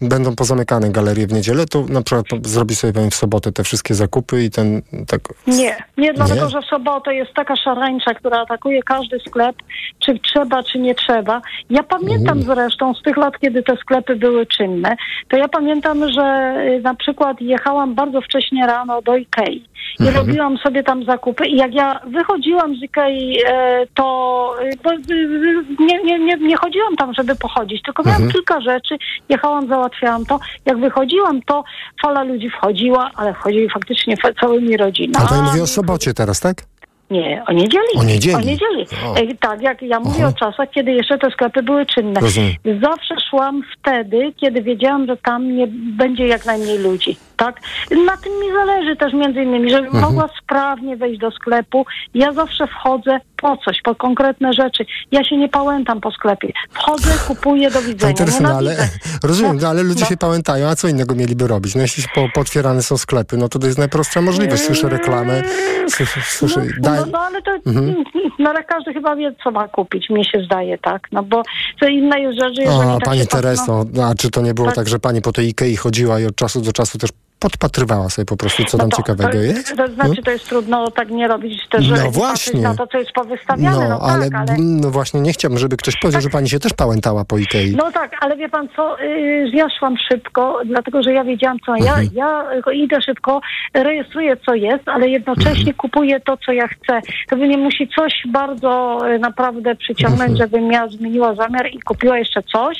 [0.00, 3.64] będą pozamykane galerie w niedzielę, to na przykład po- zrobi sobie pani w sobotę te
[3.64, 5.20] wszystkie zakupy i ten, tak...
[5.46, 6.50] Nie, nie dlatego, Nie?
[6.50, 9.56] że w sobotę jest taka szarańcza, która atakuje każdy sklep,
[9.98, 11.40] czy trzeba, czy nie trzeba.
[11.70, 14.96] Ja pamiętam zresztą z tych lat, kiedy te sklepy były czynne,
[15.28, 19.64] to ja pamiętam, że y, na przykład jechałam bardzo wcześnie rano do Ikei
[20.00, 25.64] i robiłam sobie tam zakupy i jak ja wychodziłam z Ikei, e, to y, y,
[25.80, 28.96] nie, nie, nie, nie chodziłam tam, żeby pochodzić, tylko miałam kilka rzeczy,
[29.28, 30.38] jechałam, załatwiałam to.
[30.66, 31.64] Jak wychodziłam, to
[32.02, 35.26] fala ludzi wchodziła, ale wchodzili faktycznie fa- całymi rodzinami.
[35.26, 36.69] A pani mówi o sobocie teraz, tak?
[37.10, 37.96] Nie, o niedzieli.
[37.96, 38.36] O niedzieli.
[38.36, 38.86] O niedzieli.
[39.06, 39.14] O.
[39.40, 40.32] Tak, jak ja mówię Aha.
[40.36, 42.20] o czasach, kiedy jeszcze te sklepy były czynne.
[42.20, 42.52] Rozumiem.
[42.82, 47.16] Zawsze szłam wtedy, kiedy wiedziałam, że tam nie będzie jak najmniej ludzi.
[47.44, 47.60] Tak?
[48.06, 50.04] Na tym mi zależy też między innymi, żebym Mhm.
[50.04, 51.86] mogła sprawnie wejść do sklepu.
[52.14, 54.84] Ja zawsze wchodzę po coś, po konkretne rzeczy.
[55.12, 56.52] Ja się nie pałętam po sklepie.
[56.72, 58.14] Wchodzę, kupuję, do Pani widzenia.
[58.40, 58.98] No ale Nienawidzę.
[59.22, 60.06] rozumiem, no, ale ludzie No.
[60.06, 61.74] się pamiętają, a co innego mieliby robić?
[61.74, 64.62] No jeśli po, potwierane są sklepy, no to to jest najprostsza możliwość.
[64.62, 65.42] Słyszę reklamę,
[65.88, 67.94] słyszę, słyszę No, daj, no, no ale to Mhm.
[68.38, 71.08] no, ale każdy chyba wie, co ma kupić, mi się zdaje, tak?
[71.12, 71.42] No bo
[71.80, 74.54] co inna jest rzecz, jeżeli O, tak pani patrzy, Tereso, no, a czy to nie
[74.54, 74.76] było Tak.
[74.76, 78.26] tak, że pani po tej Ikei chodziła i od czasu do czasu też podpatrywała sobie
[78.26, 79.76] po prostu, co no tam to, ciekawego to, jest?
[79.76, 82.60] To znaczy, to jest trudno tak nie robić też, No nie właśnie.
[82.60, 84.58] na to, co jest powystawiane, no, ale, tak, ale...
[84.58, 87.76] no właśnie nie chciałbym, żeby ktoś powiedział, że pani się też pałętała po Ikei.
[87.76, 91.76] No tak, ale wie pan co, yy, ja szłam szybko, dlatego że ja wiedziałam co.
[91.76, 92.08] Ja, Mhm.
[92.12, 93.40] ja y, idę szybko,
[93.74, 95.76] rejestruję co jest, ale jednocześnie Mhm.
[95.76, 97.00] kupuję to, co ja chcę.
[97.30, 100.36] To mnie musi coś bardzo y, naprawdę przyciągnąć, Mhm.
[100.36, 102.76] żebym ja zmieniła zamiar i kupiła jeszcze coś,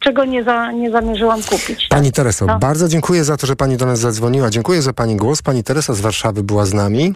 [0.00, 1.86] czego nie, za, nie zamierzyłam kupić.
[1.90, 2.58] Pani Tereso, No.
[2.58, 4.50] bardzo dziękuję za to, że pani do nas zadzwoniła.
[4.50, 5.42] Dziękuję za pani głos.
[5.42, 7.14] Pani Teresa z Warszawy była z nami.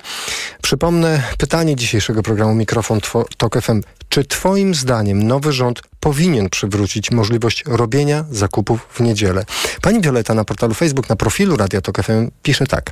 [0.62, 3.00] Przypomnę pytanie dzisiejszego programu Mikrofon
[3.36, 3.80] Tok FM.
[4.08, 9.44] Czy twoim zdaniem nowy rząd powinien przywrócić możliwość robienia zakupów w niedzielę?
[9.82, 12.90] Pani Wioleta na portalu Facebook, na profilu Radia Tok FM pisze tak.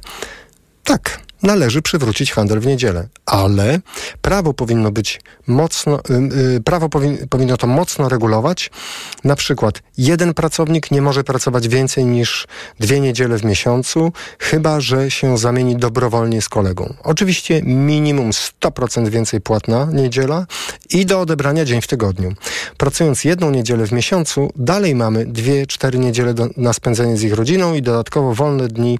[0.84, 1.20] Tak.
[1.42, 3.08] Należy przywrócić handel w niedzielę.
[3.26, 3.80] Ale
[4.22, 6.00] prawo powinno być mocno,
[6.54, 8.70] yy, prawo powin, powinno to mocno regulować.
[9.24, 12.46] Na przykład jeden pracownik nie może pracować więcej niż
[12.80, 16.94] dwie niedziele w miesiącu, chyba że się zamieni dobrowolnie z kolegą.
[17.04, 20.46] Oczywiście minimum 100% więcej płatna niedziela
[20.90, 22.34] i do odebrania dzień w tygodniu.
[22.76, 27.34] Pracując jedną niedzielę w miesiącu, dalej mamy dwie, cztery niedziele do, na spędzenie z ich
[27.34, 28.98] rodziną i dodatkowo wolne dni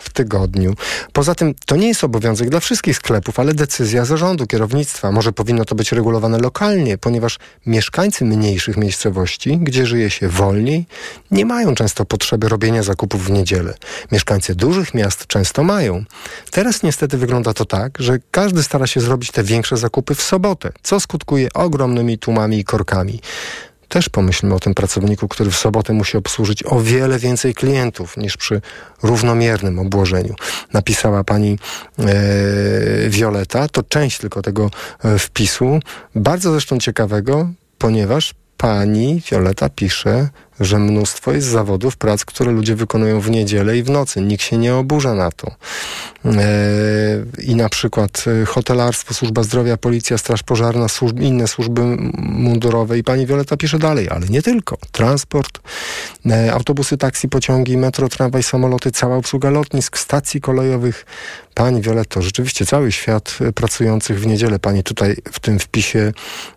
[0.00, 0.74] w tygodniu.
[1.12, 5.12] Poza tym to nie jest obowiązek dla wszystkich sklepów, ale decyzja zarządu, kierownictwa.
[5.12, 10.86] Może powinno to być regulowane lokalnie, ponieważ mieszkańcy mniejszych miejscowości, gdzie żyje się wolniej,
[11.30, 13.74] nie mają często potrzeby robienia zakupów w niedzielę.
[14.12, 16.04] Mieszkańcy dużych miast często mają.
[16.50, 20.72] Teraz niestety wygląda to tak, że każdy stara się zrobić te większe zakupy w sobotę,
[20.82, 23.20] co skutkuje ogromnymi tłumami i korkami
[23.90, 28.36] też pomyślmy o tym pracowniku, który w sobotę musi obsłużyć o wiele więcej klientów niż
[28.36, 28.60] przy
[29.02, 30.34] równomiernym obłożeniu.
[30.72, 31.58] Napisała pani
[31.98, 32.04] e,
[33.08, 34.70] Violeta, to część tylko tego
[35.04, 35.80] e, wpisu,
[36.14, 37.48] bardzo zresztą ciekawego,
[37.78, 40.28] ponieważ pani Violeta pisze,
[40.60, 44.20] że mnóstwo jest zawodów, prac, które ludzie wykonują w niedzielę i w nocy.
[44.20, 45.50] Nikt się nie oburza na to.
[46.24, 46.30] E,
[47.42, 51.82] I na przykład e, hotelarstwo, służba zdrowia, policja, straż pożarna, służby, inne służby
[52.18, 52.98] mundurowe.
[52.98, 54.78] I pani Wioleta pisze dalej, ale nie tylko.
[54.92, 55.60] Transport,
[56.26, 61.06] e, autobusy, taksi, pociągi, metro, tramwaj, samoloty, cała obsługa lotnisk, stacji kolejowych.
[61.54, 66.12] Pani Wioletto, rzeczywiście cały świat pracujących w niedzielę pani tutaj w tym wpisie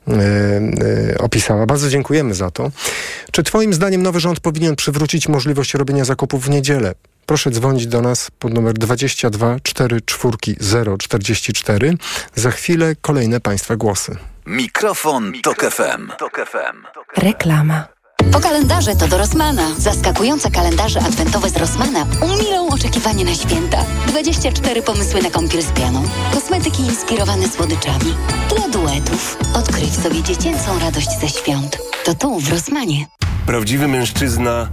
[0.07, 1.65] e, e, opisała.
[1.65, 2.71] Bardzo dziękujemy za to.
[3.31, 6.93] Czy twoim zdaniem zdaniem nowy rząd powinien przywrócić możliwość robienia zakupów w niedzielę.
[7.25, 11.97] Proszę dzwonić do nas pod numer 22 44 044.
[12.35, 14.17] Za chwilę kolejne Państwa głosy.
[14.45, 16.11] Mikrofon, Mikrofon Tok FM.
[16.19, 17.01] Tok FM.
[17.17, 17.87] Reklama.
[18.31, 19.67] Po kalendarze to do Rossmana.
[19.77, 23.85] Zaskakujące kalendarze adwentowe z Rossmana umilą oczekiwanie na święta.
[24.07, 26.03] 24 pomysły na kąpiel z pianą.
[26.33, 28.15] Kosmetyki inspirowane słodyczami.
[28.55, 29.37] Dla duetów.
[29.53, 31.77] Odkryj w sobie dziecięcą radość ze świąt.
[32.05, 33.07] To tu w Rossmanie.
[33.45, 34.67] Prawdziwy mężczyzna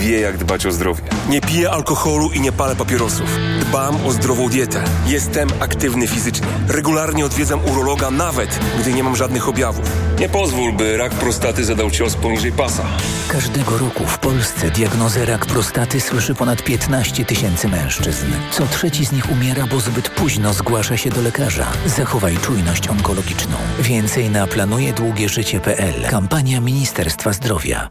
[0.00, 1.02] wie, jak dbać o zdrowie.
[1.28, 3.38] Nie piję alkoholu i nie palę papierosów.
[3.60, 4.84] Dbam o zdrową dietę.
[5.06, 6.46] Jestem aktywny fizycznie.
[6.68, 9.84] Regularnie odwiedzam urologa, nawet gdy nie mam żadnych objawów.
[10.18, 12.82] Nie pozwól, by rak prostaty zadał cios poniżej pasa.
[13.28, 18.26] Każdego roku w Polsce diagnozę rak prostaty słyszy ponad 15 tysięcy mężczyzn.
[18.50, 21.66] Co trzeci z nich umiera, bo zbyt późno zgłasza się do lekarza.
[21.86, 23.56] Zachowaj czujność onkologiczną.
[23.80, 26.02] Więcej na planujedługieżycie.pl.
[26.10, 27.90] Kampania Ministerstwa Zdrowia.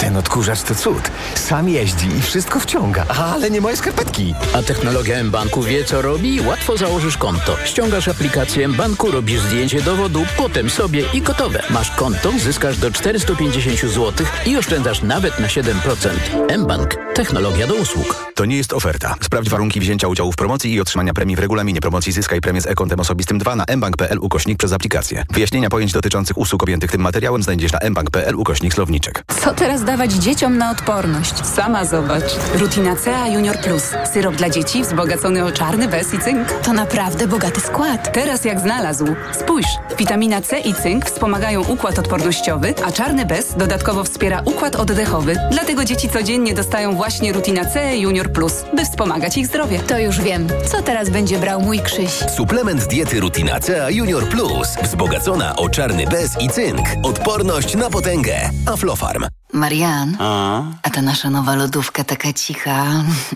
[0.00, 1.10] Ten odkurzacz to cud.
[1.34, 4.34] Sam jeździ i wszystko wciąga, ale nie moje skarpetki.
[4.54, 6.40] A technologia mBanku wie co robi?
[6.40, 7.56] Łatwo założysz konto.
[7.64, 11.62] Ściągasz aplikację mBanku, robisz zdjęcie dowodu, potem sobie i gotowe.
[11.70, 16.58] Masz konto, zyskasz do 450 zł i oszczędzasz nawet na 7%.
[16.58, 16.96] mBank.
[17.14, 18.32] Technologia do usług.
[18.34, 19.14] To nie jest oferta.
[19.20, 22.66] Sprawdź warunki wzięcia udziału w promocji i otrzymania premii w regulaminie promocji Zyskaj premię z
[22.66, 25.24] e-kontem osobistym 2 na mbank.pl ukośnik przez aplikację.
[25.32, 29.24] Wyjaśnienia pojęć dotyczących usług objętych tym materiałem znajdziesz na mbank.pl ukośnik słowniczek.
[29.42, 31.46] Co teraz dawać dzieciom na odporność?
[31.46, 32.36] Sama zobacz.
[32.54, 33.82] Rutina CA Junior Plus.
[34.12, 36.52] Syrop dla dzieci wzbogacony o czarny bez i cynk.
[36.52, 38.12] To naprawdę bogaty skład.
[38.12, 39.06] Teraz jak znalazł.
[39.32, 39.66] Spójrz.
[39.98, 45.36] Witamina C i cynk wspomagają układ odpornościowy, a czarny bez dodatkowo wspiera układ oddechowy.
[45.50, 49.78] Dlatego dzieci codziennie dostają właśnie Rutina C Junior Plus, by wspomagać ich zdrowie.
[49.78, 50.48] To już wiem.
[50.66, 52.10] Co teraz będzie brał mój Krzyś?
[52.36, 54.68] Suplement diety Rutina C Junior Plus.
[54.82, 56.86] Wzbogacona o czarny bez i cynk.
[57.02, 58.50] Odporność na potęgę.
[58.66, 59.37] Aflofarm.
[59.52, 60.62] Marian, a?
[60.82, 62.86] a ta nasza nowa lodówka taka cicha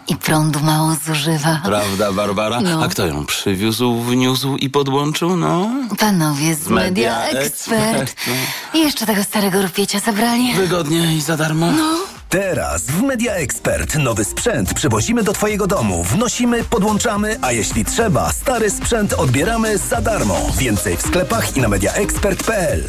[0.09, 1.61] i prądu mało zużywa.
[1.65, 2.61] Prawda, Barbara?
[2.61, 2.85] No.
[2.85, 5.71] A kto ją przywiózł, wniósł i podłączył, no?
[5.99, 8.15] Panowie z Media, Media Expert.
[8.75, 10.55] I jeszcze tego starego rupiecia zabrali.
[10.55, 11.73] Wygodnie i za darmo?
[11.73, 11.97] No.
[12.29, 18.33] Teraz w Media Expert nowy sprzęt przywozimy do Twojego domu, wnosimy, podłączamy, a jeśli trzeba,
[18.33, 20.37] stary sprzęt odbieramy za darmo.
[20.59, 22.89] Więcej w sklepach i na mediaexpert.pl.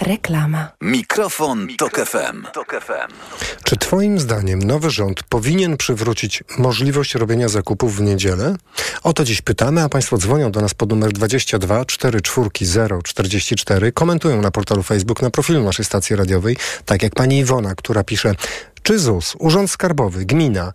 [0.00, 0.68] Reklama.
[0.80, 2.42] Mikrofon, Tok FM.
[3.64, 8.56] Czy Twoim zdaniem nowy rząd powinien przywrócić możliwość robienia zakupów w niedzielę?
[9.02, 12.48] O to dziś pytamy, a Państwo dzwonią do nas pod numer 22 44
[13.04, 18.04] 044, komentują na portalu Facebook, na profilu naszej stacji radiowej, tak jak pani Iwona, która
[18.04, 18.34] pisze,
[18.82, 20.72] czy ZUS, Urząd Skarbowy, Gmina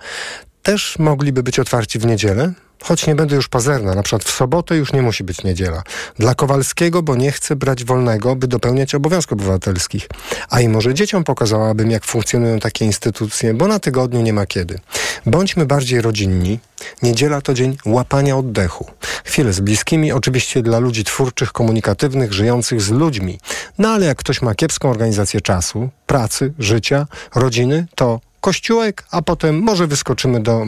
[0.64, 2.54] też mogliby być otwarci w niedzielę?
[2.84, 5.84] Choć nie będę już pazerna, na przykład w sobotę już nie musi być niedziela.
[6.20, 10.08] Dla Kowalskiego, bo nie chce brać wolnego, by dopełniać obowiązków obywatelskich.
[10.50, 14.80] A i może dzieciom pokazałabym, jak funkcjonują takie instytucje, bo na tygodniu nie ma kiedy.
[15.26, 16.60] Bądźmy bardziej rodzinni.
[17.02, 18.86] Niedziela to dzień łapania oddechu.
[19.24, 23.40] Chwilę z bliskimi, oczywiście dla ludzi twórczych, komunikatywnych, żyjących z ludźmi.
[23.78, 29.60] No ale jak ktoś ma kiepską organizację czasu, pracy, życia, rodziny, to kościółek, a potem
[29.60, 30.66] może wyskoczymy do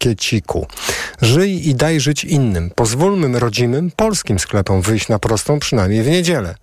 [0.00, 0.66] markieciku.
[1.22, 2.70] Żyj i daj żyć innym.
[2.74, 6.54] Pozwólmy rodzimym, polskim sklepom wyjść na prostą, przynajmniej w niedzielę.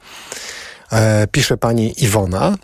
[0.91, 2.55] E, pisze pani Iwona,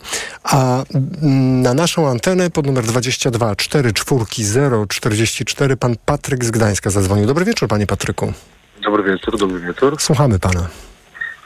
[0.43, 7.25] a mm, na naszą antenę pod numer 22 44 044 pan Patryk z Gdańska zadzwonił.
[7.27, 8.33] Dobry wieczór, panie Patryku.
[8.83, 9.95] Dobry wieczór, dobry wieczór.
[9.99, 10.67] Słuchamy pana.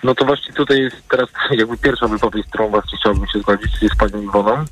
[0.04, 3.82] No to właśnie tutaj jest teraz jakby pierwsza wypowiedź, z którą właśnie chciałbym się zgodzić,
[3.82, 4.66] jest panią Iwoną.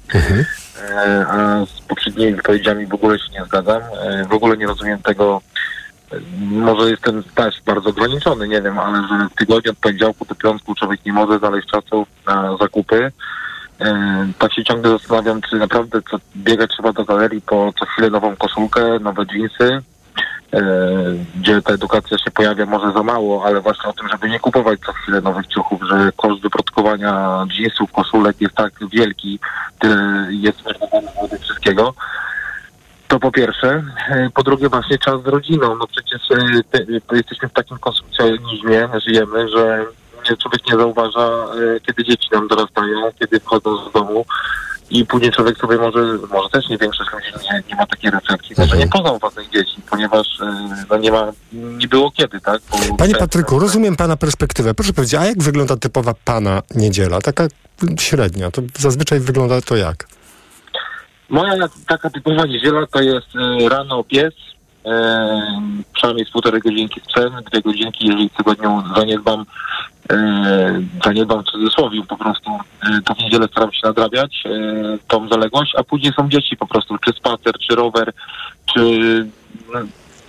[0.82, 3.82] E, a z poprzednimi wypowiedziami w ogóle się nie zgadzam.
[3.82, 5.42] E, w ogóle nie rozumiem tego,
[6.12, 10.36] e, może jestem też bardzo ograniczony, nie wiem, ale że w tygodniu od poniedziałku do
[10.36, 13.12] piątku człowiek nie może znaleźć czasu na zakupy.
[14.40, 18.36] Tak się ciągle zastanawiam, czy naprawdę co, biegać trzeba do galerii po co chwilę nową
[18.36, 19.82] koszulkę, nowe dżinsy,
[21.36, 24.80] gdzie ta edukacja się pojawia może za mało, ale właśnie o tym, żeby nie kupować
[24.86, 29.40] co chwilę nowych ciuchów, że koszt wyprodukowania dżinsów, koszulek jest tak wielki,
[29.80, 30.64] tyle jest
[31.22, 31.94] wody wszystkiego.
[33.08, 33.84] To po pierwsze.
[34.10, 35.76] E, Po drugie właśnie czas z rodziną.
[35.76, 39.86] No przecież e, jesteśmy w takim konsumpcjonizmie, żyjemy, że
[40.42, 44.26] człowiek nie zauważa, e, kiedy dzieci nam dorastają, kiedy wchodzą z domu
[44.90, 46.00] i później człowiek sobie może,
[46.32, 49.76] może też nie większość ludzi nie, nie ma takiej refleksji, może nie poznał własnych dzieci,
[49.90, 52.62] ponieważ e, no nie ma, nie było kiedy, tak?
[52.90, 54.74] Bo Panie Patryku, rozumiem pana perspektywę.
[54.74, 57.22] Proszę powiedzieć, a jak wygląda typowa pana niedziela?
[57.22, 57.48] Taka
[58.00, 58.52] średnia.
[58.52, 60.08] To zazwyczaj wygląda to jak?
[61.30, 64.34] Moja taka typowa niedziela to jest e, rano pies,
[64.86, 69.46] e, przynajmniej z półtorej godzinki sprzęt, dwie godzinki, jeżeli w tygodniu zaniedbam,
[70.12, 74.50] e, zaniedbam w cudzysłowie po prostu, e, to w niedzielę staram się nadrabiać e,
[75.08, 78.14] tą zaległość, a później są dzieci po prostu, czy spacer, czy rower,
[78.74, 79.26] czy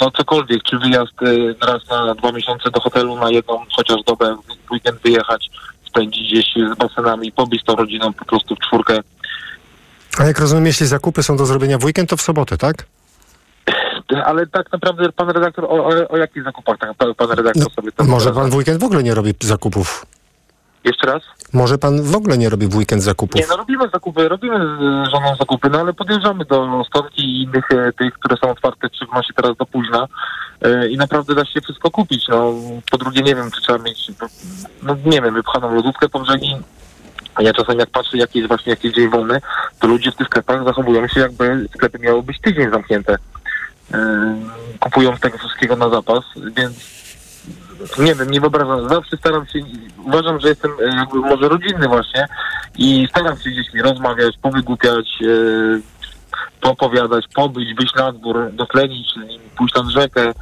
[0.01, 4.37] no cokolwiek, czy wyjazd e, raz na dwa miesiące do hotelu na jedną chociaż dobę,
[4.67, 5.51] w weekend wyjechać,
[5.89, 8.99] spędzić gdzieś z basenami, pobyć z tą rodziną po prostu w czwórkę,
[10.19, 12.87] A jak rozumiem, jeśli zakupy są do zrobienia w weekend, to w sobotę, tak?
[14.25, 18.05] Ale tak naprawdę pan redaktor, o, o, o jakich zakupach tak pan, redaktor sobie to
[18.05, 20.07] Może pan w weekend w ogóle nie robi zakupów.
[20.85, 21.23] Jeszcze raz?
[21.53, 23.40] Może pan w ogóle nie robi w weekend zakupów.
[23.40, 27.71] Nie, no robimy zakupy, robimy z żoną zakupy, no ale podjeżdżamy do Stonki i innych
[27.71, 30.07] e, tych, które są otwarte, w szczególności teraz do późna
[30.62, 32.53] e, i naprawdę da się wszystko kupić, no.
[32.90, 34.11] Po drugie nie wiem, czy trzeba mieć,
[34.83, 36.57] no nie wiem, wypchaną lodówkę po brzegi.
[37.35, 39.40] A ja czasem jak patrzę, jaki jest właśnie jakiś dzień wolny,
[39.81, 43.19] to ludzie w tych sklepach zachowują się jakby sklepy miały być tydzień zamknięte.
[43.94, 44.37] E,
[44.81, 46.25] kupują tego wszystkiego na zapas,
[46.57, 46.96] więc
[47.99, 48.88] nie wiem, nie wyobrażam.
[48.88, 49.59] Zawsze staram się,
[50.05, 52.29] uważam, że jestem e, jakby może rodzinny właśnie
[52.79, 55.81] i staram się z dziećmi rozmawiać, powygłupiać, e,
[56.61, 59.09] poopowiadać, pobyć, wyjść na dwór, dotlenić,
[59.57, 60.33] pójść na rzekę,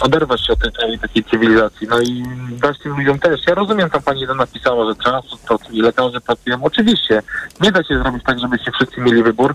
[0.00, 1.86] oderwać się od tej całej takiej cywilizacji.
[1.90, 3.40] No i dać tym ludziom też.
[3.46, 6.64] Ja rozumiem, tam pani jeden napisała, że transport pracuje, lekarze pracują.
[6.64, 7.22] Oczywiście,
[7.60, 9.54] nie da się zrobić tak, żebyście wszyscy mieli wybór.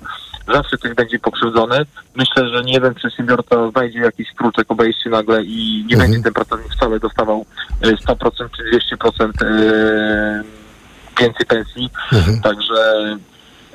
[0.54, 1.86] Zawsze ktoś będzie pokrzywdzony.
[2.15, 6.74] Myślę, że nie jeden przedsiębiorca znajdzie jakiś kruczek obejście nagle i nie będzie ten pracownik
[6.74, 7.46] wcale dostawał
[7.82, 10.43] e, 100% czy 200% e,
[11.19, 11.89] więcej pensji.
[12.43, 13.17] Także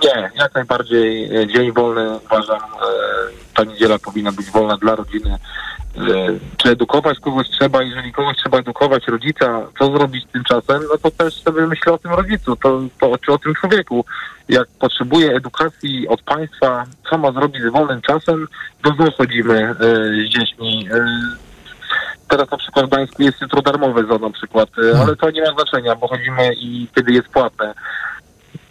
[0.05, 2.65] nie, jak najbardziej e, dzień wolny uważam, e,
[3.55, 5.39] ta niedziela powinna być wolna dla rodziny.
[6.57, 10.99] Czy edukować kogoś trzeba, jeżeli kogoś trzeba edukować, rodzica, co zrobić z tym czasem, no
[11.03, 14.05] to też sobie myślę o tym rodzicu, to, to czy o tym człowieku.
[14.49, 18.49] Jak potrzebuje edukacji od państwa, co ma zrobić z wolnym czasem,
[18.83, 20.89] do zoo chodzimy e, z dziećmi.
[20.93, 21.07] E,
[22.29, 25.43] teraz na przykład w Gdańsku jest jutro darmowe za na przykład, e, ale to nie
[25.43, 27.75] ma znaczenia, bo chodzimy i wtedy jest płatne.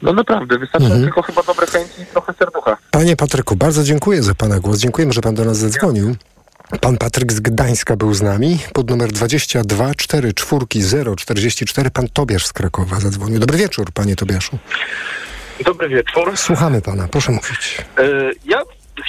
[0.01, 1.03] No naprawdę, wystarczy Mhm.
[1.03, 2.78] tylko chyba dobre chęci i trochę serducha.
[2.91, 4.78] Panie Patryku, bardzo dziękuję za Pana głos.
[4.78, 6.15] Dziękujemy, że Pan do nas zadzwonił.
[6.82, 8.57] Pan Patryk z Gdańska był z nami.
[8.74, 13.39] Pod numer 22 44 044 Pan Tobiasz z Krakowa zadzwonił.
[13.39, 14.57] Dobry wieczór, Panie Tobiaszu.
[15.65, 16.38] Dobry wieczór.
[16.38, 17.78] Słuchamy Pana, proszę mówić.
[17.97, 18.03] E,
[18.45, 18.61] Ja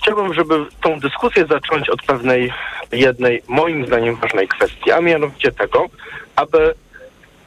[0.03, 2.53] chciałbym, żeby tą dyskusję zacząć od pewnej
[2.93, 5.87] jednej, moim zdaniem, ważnej kwestii, a mianowicie tego,
[6.37, 6.75] aby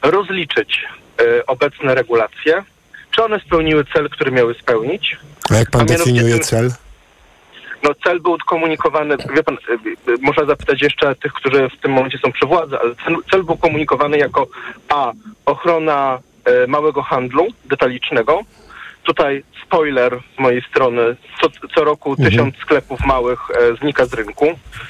[0.02, 0.84] rozliczyć
[1.20, 2.62] e, obecne regulacje,
[3.10, 5.16] czy one spełniły cel, który miały spełnić.
[5.50, 6.70] A jak Pan A definiuje tym- cel?
[7.82, 9.72] No cel był komunikowany, wie pan, e,
[10.12, 13.42] e, można zapytać jeszcze tych, którzy w tym momencie są przy władzy, ale cel, cel
[13.44, 14.46] był komunikowany jako
[14.88, 15.12] a.
[15.46, 18.40] ochrona e, małego handlu detalicznego.
[19.02, 22.30] Tutaj spoiler z mojej strony, co, co roku Mhm.
[22.30, 24.46] tysiąc sklepów małych e, znika z rynku.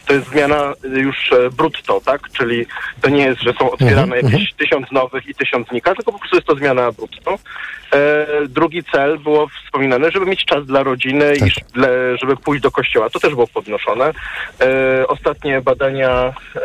[0.06, 2.20] To jest zmiana e, już e, brutto, tak?
[2.32, 2.66] Czyli
[3.00, 6.18] to nie jest, że są otwierane Mhm, jakieś tysiąc nowych i tysiąc znika, tylko po
[6.18, 7.38] prostu jest to zmiana brutto.
[7.94, 11.88] E, drugi cel było wspominane, żeby mieć czas dla rodziny i sz- dla,
[12.20, 13.10] żeby pójść do kościoła.
[13.10, 14.12] To też było podnoszone.
[14.60, 16.60] E, ostatnie badania, e,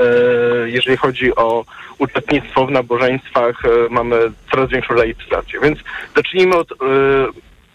[0.69, 1.65] jeżeli chodzi o
[1.97, 4.15] uczestnictwo w nabożeństwach, mamy
[4.51, 5.59] coraz większą laicyzację.
[5.63, 5.79] Więc
[6.15, 6.67] zacznijmy od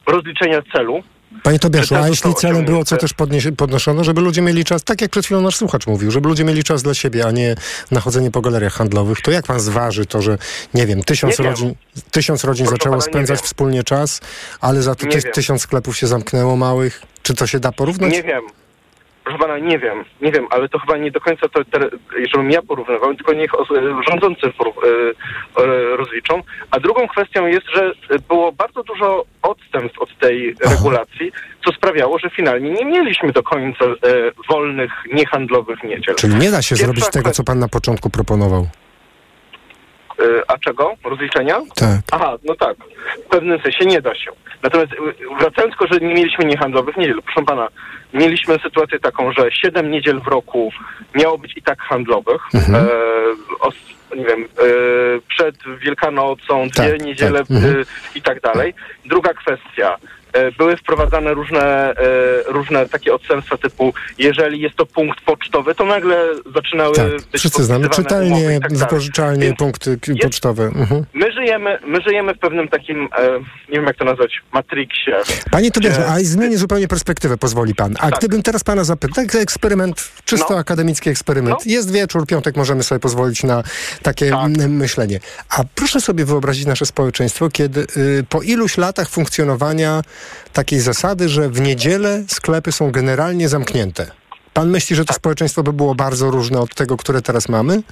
[0.06, 1.02] rozliczenia celu.
[1.42, 5.00] Panie Tobiaszu, a jeśli celem było, co też podniesie, podnoszono, żeby ludzie mieli czas, tak
[5.00, 7.54] jak przed chwilą nasz słuchacz mówił, żeby ludzie mieli czas dla siebie, a nie
[7.90, 10.38] na chodzenie po galeriach handlowych, to jak pan zważy to, że
[10.74, 11.52] nie wiem, tysiąc Nie wiem.
[11.52, 11.74] rodzin,
[12.10, 13.46] tysiąc rodzin Proszę zaczęło spędzać wiem.
[13.46, 14.20] wspólnie czas,
[14.60, 15.32] ale za to ty, wiem.
[15.32, 17.02] tysiąc sklepów się zamknęło małych?
[17.22, 18.12] Czy to się da porównać?
[18.12, 18.42] Nie wiem.
[19.24, 21.78] Proszę pana, nie wiem, nie wiem, ale to chyba nie do końca to, te,
[22.34, 23.50] żebym ja porównywał, tylko niech
[24.08, 26.42] rządzący e, e, rozliczą.
[26.70, 27.92] A drugą kwestią jest, że
[28.28, 31.32] było bardzo dużo odstępstw od tej regulacji,
[31.64, 33.94] co sprawiało, że finalnie nie mieliśmy do końca e,
[34.50, 36.14] wolnych, niehandlowych niedziel.
[36.14, 38.66] Czyli nie da się Pierwsza zrobić tego, co pan na początku proponował.
[40.18, 40.94] E, A czego?
[41.04, 41.60] Rozliczenia?
[41.74, 42.00] Tak.
[42.12, 42.76] Aha, no tak.
[43.26, 44.30] W pewnym sensie nie da się.
[44.62, 44.96] Natomiast y,
[45.40, 47.22] wracając tylko, że nie mieliśmy niehandlowych niedziel.
[47.22, 47.68] Proszę pana,
[48.14, 50.72] mieliśmy sytuację taką, że siedem niedziel w roku
[51.14, 52.42] miało być i tak handlowych.
[52.54, 52.74] Mhm.
[52.86, 52.88] E,
[53.60, 53.74] os,
[54.16, 54.46] nie wiem, e,
[55.28, 57.50] przed Wielkanocą, dwie Tak, niedziele tak.
[57.50, 57.80] Mhm.
[57.80, 57.84] e,
[58.18, 58.74] i tak dalej.
[59.06, 59.96] Druga kwestia.
[60.32, 61.60] E, Były wprowadzane różne,
[61.90, 61.94] e,
[62.46, 66.16] różne takie odstępstwa typu, jeżeli jest to punkt pocztowy, to nagle
[66.54, 70.64] zaczynały Tak, być wszyscy znamy czytelnie, tak wypożyczalnie, punkty k- pocztowe.
[70.64, 71.04] Mhm.
[71.14, 75.10] My żyjemy, my żyjemy w pewnym takim, e, nie wiem jak to nazwać, matriksie.
[75.50, 77.94] Panie Tobiaszu, gdzie- a zmienię zupełnie perspektywę, pozwoli pan.
[78.00, 81.66] A gdybym teraz pana zapytał, tak eksperyment, czysto akademicki eksperyment.
[81.66, 83.62] Jest wieczór, piątek, możemy sobie pozwolić na
[84.02, 85.20] takie mm, myślenie.
[85.50, 90.02] A proszę sobie wyobrazić nasze społeczeństwo, kiedy y, po iluś latach funkcjonowania
[90.52, 94.10] takiej zasady, że w niedzielę sklepy są generalnie zamknięte.
[94.54, 97.82] Pan myśli, że to społeczeństwo by było bardzo różne od tego, które teraz mamy?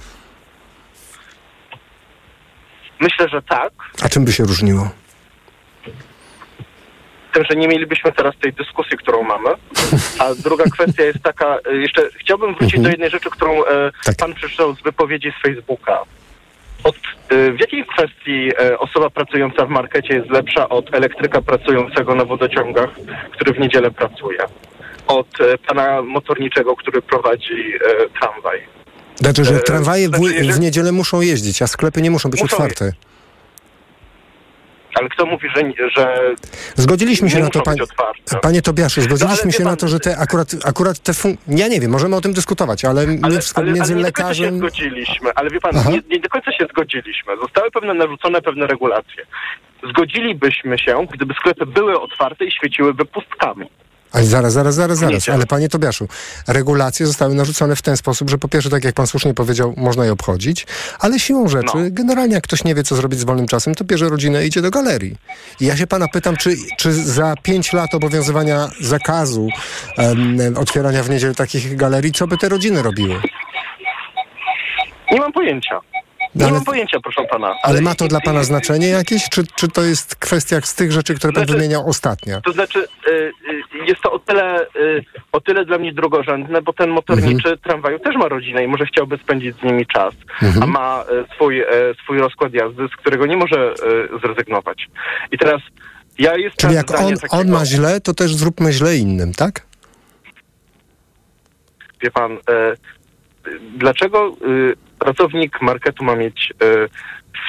[2.99, 3.73] Myślę, że tak.
[4.01, 4.89] A czym by się różniło?
[7.33, 9.49] Tym, że nie mielibyśmy teraz tej dyskusji, którą mamy.
[10.19, 14.33] A druga kwestia jest taka, e, jeszcze chciałbym wrócić do jednej rzeczy, którą e, pan
[14.33, 16.03] przeczytał z wypowiedzi z Facebooka.
[16.83, 16.95] Od,
[17.29, 22.25] e, w jakiej kwestii e, osoba pracująca w markecie jest lepsza od elektryka pracującego na
[22.25, 22.89] wodociągach,
[23.31, 24.39] który w niedzielę pracuje?
[25.07, 27.73] Od e, pana motorniczego, który prowadzi
[28.19, 28.59] tramwaj?
[29.15, 32.55] Znaczy, że tramwaje w, znaczy, w niedzielę muszą jeździć, a sklepy nie muszą być Muszą
[32.55, 32.91] otwarte.
[34.95, 36.35] Ale kto mówi, że, że
[36.75, 37.81] Zgodziliśmy się na to, panie,
[38.41, 41.37] panie Tobiaszu, No, zgodziliśmy wie się na pan- to, że te akurat, akurat te fun...
[41.47, 44.11] Ja nie wiem, możemy o tym dyskutować, ale, Ale, wszystko ale, między ale nie do
[44.13, 44.57] końca się lekarzem...
[44.57, 47.37] zgodziliśmy, ale wie pan, nie, nie do końca się zgodziliśmy.
[47.41, 49.25] Zostały pewne narzucone pewne regulacje.
[49.89, 53.65] Zgodzilibyśmy się, gdyby sklepy były otwarte i świeciłyby pustkami.
[54.11, 55.29] Ale zaraz, zaraz, zaraz, zaraz.
[55.29, 56.07] Ale panie Tobiaszu,
[56.47, 60.05] regulacje zostały narzucone w ten sposób, że po pierwsze, tak jak pan słusznie powiedział, można
[60.05, 60.67] je obchodzić,
[60.99, 61.81] ale siłą rzeczy, No.
[61.89, 64.61] generalnie jak ktoś nie wie, co zrobić z wolnym czasem, to bierze rodzinę i idzie
[64.61, 65.15] do galerii.
[65.59, 69.47] I ja się pana pytam, czy, czy za pięć lat obowiązywania zakazu
[69.97, 73.21] em, otwierania w niedzielę takich galerii, co by te rodziny robiły?
[75.11, 75.79] Nie mam pojęcia.
[76.35, 77.55] Nie Ale- mam pojęcia, proszę pana.
[77.63, 81.15] Ale ma to dla pana znaczenie jakieś, czy, czy to jest kwestia z tych rzeczy,
[81.15, 82.41] które pan Znaczy- wymieniał ostatnia?
[82.41, 86.73] To znaczy, y, y, jest to o tyle, y, o tyle dla mnie drugorzędne, bo
[86.73, 87.57] ten motorniczy Mhm.
[87.57, 90.63] tramwaju też ma rodzinę i może chciałby spędzić z nimi czas, Mhm.
[90.63, 91.03] a ma
[91.35, 91.63] swój,
[92.03, 93.73] swój rozkład jazdy, z którego nie może
[94.23, 94.87] zrezygnować.
[95.31, 95.61] I teraz
[96.19, 99.61] ja jestem Czyli jak on, on ma źle, to też zróbmy źle innym, tak?
[102.03, 102.37] wie pan,
[103.77, 106.89] dlaczego y, pracownik marketu ma mieć y,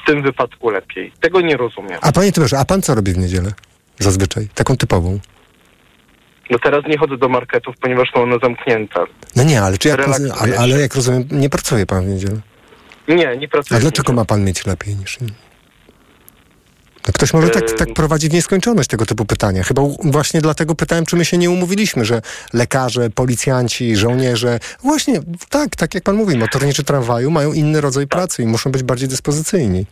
[0.03, 1.13] w tym wypadku lepiej?
[1.21, 1.99] Tego nie rozumiem.
[2.03, 3.53] A panie Tobiaszu, a pan co robi w niedzielę?
[3.99, 5.19] Zazwyczaj, taką typową.
[6.51, 9.01] No teraz nie chodzę do marketów, ponieważ są one zamknięte.
[9.37, 12.41] No nie, ale czy jak Relaksuję ale, ale jak rozumiem, nie pracuje pan w niedzielę.
[13.09, 13.79] Nie, nie pracuję.
[13.79, 15.33] A dlaczego ma pan mieć lepiej niż inni?
[17.07, 19.63] No ktoś może tak, tak prowadzi w nieskończoność tego typu pytania.
[19.63, 22.23] Chyba właśnie dlatego pytałem, czy my się nie umówiliśmy, że
[22.53, 28.43] lekarze, policjanci, żołnierze, właśnie tak, tak jak pan mówi, motorniczy tramwaju mają inny rodzaj pracy
[28.43, 29.87] i muszą być bardziej dyspozycyjni.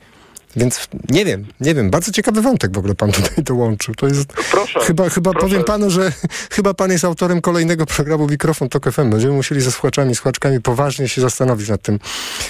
[0.57, 1.91] Więc nie wiem, nie wiem.
[1.91, 3.95] Bardzo ciekawy wątek w ogóle pan tutaj dołączył.
[3.95, 4.33] To jest.
[4.51, 4.81] Proszę.
[4.81, 5.47] Chyba, chyba proszę.
[5.47, 6.13] powiem panu, że
[6.57, 9.11] chyba pan jest autorem kolejnego programu Mikrofon Tok FM.
[9.11, 11.99] Będziemy musieli ze słuchaczami, słuchaczkami poważnie się zastanowić nad tym,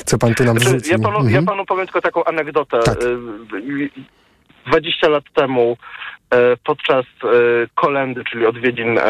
[0.06, 0.92] co pan tu nam Znaczy, wrzucił.
[0.92, 1.46] ja, panu, ja Mhm.
[1.46, 2.78] panu powiem tylko taką anegdotę.
[2.84, 2.98] Tak.
[4.66, 5.76] Y, 20 lat temu
[6.30, 7.28] e, podczas e,
[7.74, 9.02] kolendy, czyli odwiedzin, e,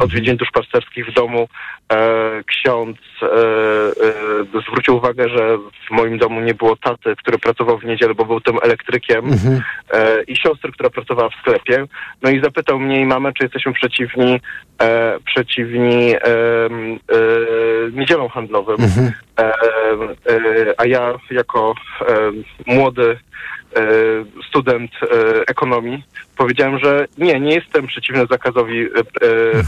[0.00, 1.48] odwiedzin duszpasterskich w domu,
[2.46, 2.96] ksiądz
[4.68, 8.40] zwrócił uwagę, że w moim domu nie było taty, który pracował w niedzielę, bo był
[8.40, 9.62] tym elektrykiem Mhm.
[10.26, 11.84] i siostry, która pracowała w sklepie.
[12.22, 14.40] No i zapytał mnie i mamę, czy jesteśmy przeciwni,
[15.24, 16.14] przeciwni
[17.92, 18.76] niedzielom handlowym.
[18.80, 19.12] Mhm.
[20.76, 21.74] A ja jako
[22.66, 23.18] młody
[24.48, 25.06] student e,
[25.46, 26.02] ekonomii
[26.36, 29.62] powiedziałem, że nie, nie jestem przeciwny zakazowi e, e,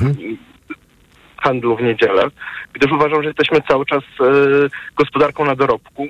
[1.37, 2.25] handlu w niedzielę,
[2.73, 4.25] gdyż uważam, że jesteśmy cały czas e,
[4.97, 6.09] gospodarką na dorobku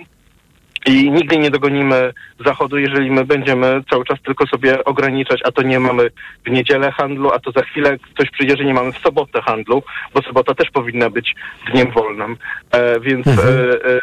[0.88, 2.12] i nigdy nie dogonimy
[2.46, 6.10] Zachodu, jeżeli my będziemy cały czas tylko sobie ograniczać, a to nie mamy
[6.46, 9.82] w niedzielę handlu, a to za chwilę ktoś przyjdzie, że nie mamy w sobotę handlu,
[10.14, 11.34] bo sobota też powinna być
[11.72, 12.36] dniem wolnym.
[12.72, 14.00] E, więc e, e,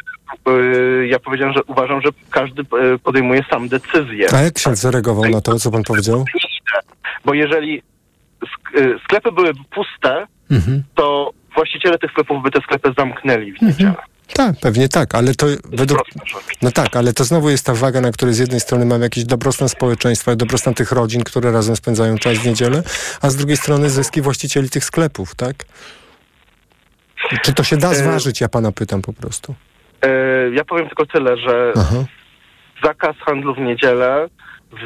[0.47, 4.27] e, ja powiedziałem, że uważam, że każdy e, podejmuje sam decyzję.
[4.33, 6.25] A jak ksiądz zareagował na to, co pan powiedział?
[7.25, 7.81] Bo jeżeli
[8.77, 10.83] e, sklepy byłyby puste, Mhm.
[10.95, 13.93] to właściciele tych sklepów by te sklepy zamknęli w niedzielę.
[14.33, 16.01] Tak, pewnie tak, ale to według...
[16.61, 19.23] No tak, ale to znowu jest ta waga, na której z jednej strony mamy jakiś
[19.23, 22.83] dobrostan społeczeństwa, dobrostan tych rodzin, które razem spędzają czas w niedzielę,
[23.21, 25.55] a z drugiej strony zyski właścicieli tych sklepów, tak?
[27.43, 29.55] Czy to się da E, zważyć, ja pana pytam po prostu.
[30.01, 30.09] E,
[30.53, 32.05] ja powiem tylko tyle, że Aha.
[32.83, 34.27] zakaz handlu w niedzielę
[34.73, 34.77] e,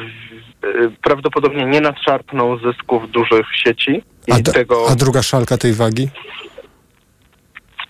[1.02, 6.08] prawdopodobnie nie nadszarpnął zysków dużych sieci A, d- tego a druga szalka tej wagi?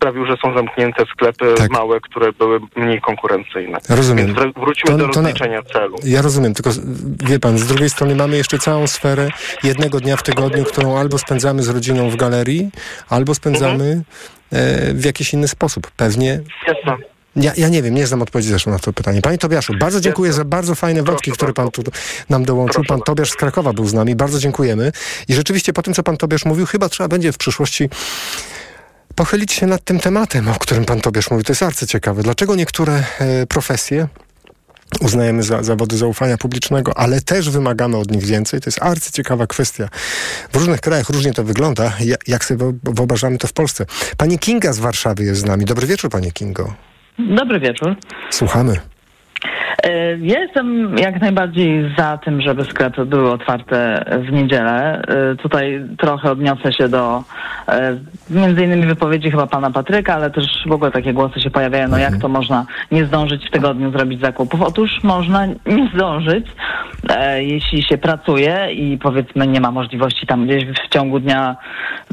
[0.00, 1.70] Sprawił, że są zamknięte sklepy Tak.
[1.70, 3.78] małe, które były mniej konkurencyjne.
[3.88, 4.26] Rozumiem.
[4.26, 5.96] Więc wr- wróćmy To- do to na- rozliczenia celu.
[6.04, 6.70] Ja rozumiem, tylko
[7.24, 9.28] wie pan, z drugiej strony mamy jeszcze całą sferę
[9.64, 12.70] jednego dnia w tygodniu, którą albo spędzamy z rodziną w galerii,
[13.08, 14.02] albo spędzamy
[14.52, 15.90] e, w jakiś inny sposób.
[15.96, 16.96] Pewnie Jasne.
[17.36, 19.22] Ja, ja nie wiem, nie znam odpowiedzi zresztą na to pytanie.
[19.22, 21.82] Panie Tobiaszu, bardzo dziękuję za bardzo fajne wątki, które pan tu
[22.30, 22.84] nam dołączył.
[22.88, 24.16] Pan Tobiasz z Krakowa był z nami.
[24.16, 24.92] Bardzo dziękujemy.
[25.28, 27.88] I rzeczywiście po tym, co pan Tobiasz mówił, chyba trzeba będzie w przyszłości
[29.14, 31.44] pochylić się nad tym tematem, o którym pan Tobiasz mówił.
[31.44, 32.22] To jest arcyciekawe.
[32.22, 34.08] Dlaczego niektóre e, profesje
[35.00, 38.60] uznajemy za zawody zaufania publicznego, ale też wymagamy od nich więcej.
[38.60, 39.88] To jest arcyciekawa kwestia.
[40.52, 41.92] W różnych krajach różnie to wygląda.
[42.00, 43.86] Ja, jak sobie wyo- wyobrażamy to w Polsce.
[44.16, 45.64] Pani Kinga z Warszawy jest z nami.
[45.64, 46.74] Dobry wieczór, pani Kingo.
[47.18, 47.96] Dobry wieczór.
[48.30, 48.80] Słuchamy.
[49.82, 55.02] E, Ja jestem jak najbardziej za tym, żeby sklepy były otwarte w niedzielę.
[55.08, 57.22] E, Tutaj trochę odniosę się do
[57.68, 57.96] e,
[58.30, 61.98] między innymi wypowiedzi chyba pana Patryka, ale też w ogóle takie głosy się pojawiają, no
[61.98, 64.62] jak to można nie zdążyć w tygodniu zrobić zakupów?
[64.62, 66.46] Otóż można nie zdążyć,
[67.36, 71.56] jeśli się pracuje i powiedzmy nie ma możliwości tam gdzieś w ciągu dnia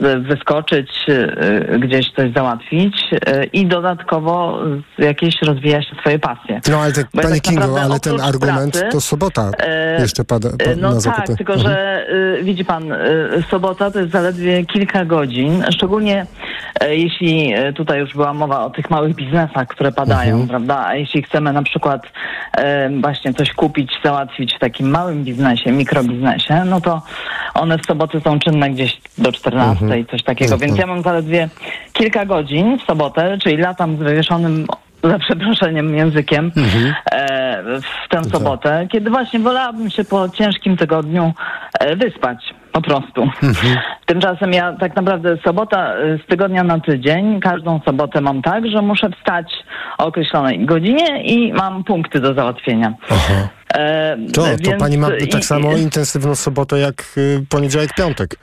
[0.02, 2.96] e, wyskoczyć, e, gdzieś coś załatwić
[3.26, 4.60] e, i dodatkowo
[5.00, 6.62] e, jakieś rozwija się swoje pasje.
[6.70, 10.02] No ale te, Bo ja Pani tak Kingo, ale ten argument pracy, to sobota e,
[10.02, 11.36] jeszcze pada pa, E, No na tak, zakupy.
[11.38, 11.74] tylko Mhm.
[11.76, 12.06] że
[12.44, 12.84] widzi pan,
[13.50, 16.26] sobota to jest zaledwie kilka godzin, szczególnie
[16.80, 20.48] e, jeśli e, tutaj już była mowa o tych małych biznesach, które padają, Mhm.
[20.48, 20.86] prawda?
[20.88, 22.02] A jeśli chcemy na przykład
[22.58, 27.02] e, właśnie coś kupić, załatwić w takim małym biznesie, mikrobiznesie, no to
[27.54, 30.06] one w soboty są czynne gdzieś do 14, Mhm.
[30.06, 30.70] coś takiego, Mhm.
[30.70, 31.50] więc ja mam zaledwie
[31.94, 34.68] kilka godzin w sobotę, czyli latam z wywieszonym
[35.04, 36.94] za przeproszeniem językiem Mhm.
[37.12, 41.34] e, w tę sobotę, kiedy właśnie wolałabym się po ciężkim tygodniu
[41.80, 43.22] e, wyspać po prostu.
[43.24, 43.78] Mhm.
[44.06, 48.82] Tymczasem ja tak naprawdę sobota e, z tygodnia na tydzień, każdą sobotę mam tak, że
[48.82, 49.54] muszę wstać
[49.98, 52.94] o określonej godzinie i mam punkty do załatwienia.
[53.12, 53.48] E,
[54.34, 58.36] To, to więc pani ma i- tak samo intensywną sobotę jak y, poniedziałek, piątek.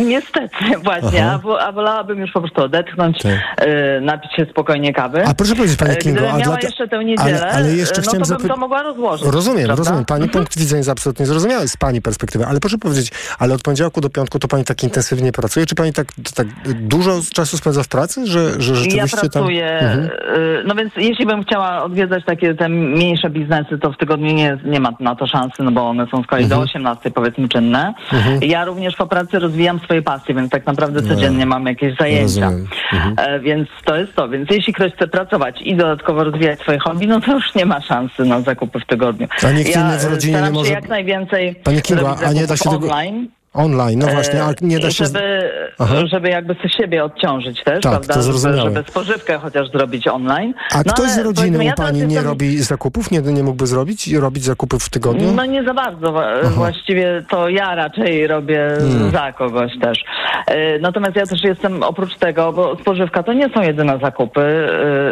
[0.00, 1.40] Niestety właśnie, Aha.
[1.60, 5.24] a, a wolałabym już po prostu odetchnąć, e, napić się spokojnie kawy.
[5.26, 7.72] A proszę powiedzieć, pani E, Kingo, Gdybym a miała dla- jeszcze tę niedzielę, ale- ale
[7.76, 9.26] jeszcze no chciałem to bym to mogła rozłożyć.
[9.26, 9.80] Rozumiem, prawda?
[9.84, 10.04] rozumiem.
[10.04, 14.00] Pani punkt widzenia jest absolutnie zrozumiały z pani perspektywy, ale proszę powiedzieć, ale od poniedziałku
[14.00, 15.66] do piątku to pani tak intensywnie pracuje?
[15.66, 19.88] Czy pani tak, tak dużo czasu spędza w pracy, że, że rzeczywiście ja pracuję, tam...
[19.90, 20.10] Mhm.
[20.36, 24.58] y, no więc jeśli bym chciała odwiedzać takie te mniejsze biznesy, to w tygodniu nie,
[24.64, 27.94] nie ma na to szansy, no bo one są z kolei do 18 powiedzmy czynne.
[28.12, 28.40] Mhm.
[28.42, 32.46] Ja również po pracy rozwijam swoje pasje, więc tak naprawdę codziennie mam jakieś zajęcia.
[32.92, 33.14] Mhm.
[33.18, 34.28] E, więc to jest to.
[34.28, 37.80] Więc jeśli ktoś chce pracować i dodatkowo rozwijać swoje hobby, no to już nie ma
[37.80, 39.28] szansy na zakupy w tygodniu.
[39.46, 42.56] A nikt ja inny w rodzinie nie może- jak najwięcej Pani Kinga, a nie da
[42.56, 43.28] się tego- online.
[43.54, 45.04] Online, no właśnie, a nie da E, się...
[45.04, 45.94] Żeby, Aha.
[46.06, 48.14] żeby jakby sobie siebie odciążyć też, Tak, prawda?
[48.14, 48.70] to Żeby, zrozumiałe.
[48.74, 50.54] żeby spożywkę chociaż zrobić online.
[50.72, 53.10] A No, ktoś z rodziny u pani nie robi zakupów?
[53.10, 55.32] Nie, nie mógłby zrobić i robić zakupów w tygodniu?
[55.36, 56.14] No nie za bardzo.
[56.40, 56.50] Aha.
[56.54, 59.10] Właściwie to ja raczej robię Hmm.
[59.10, 59.98] za kogoś też.
[60.46, 64.40] E, Natomiast ja też jestem oprócz tego, bo spożywka to nie są jedyne zakupy.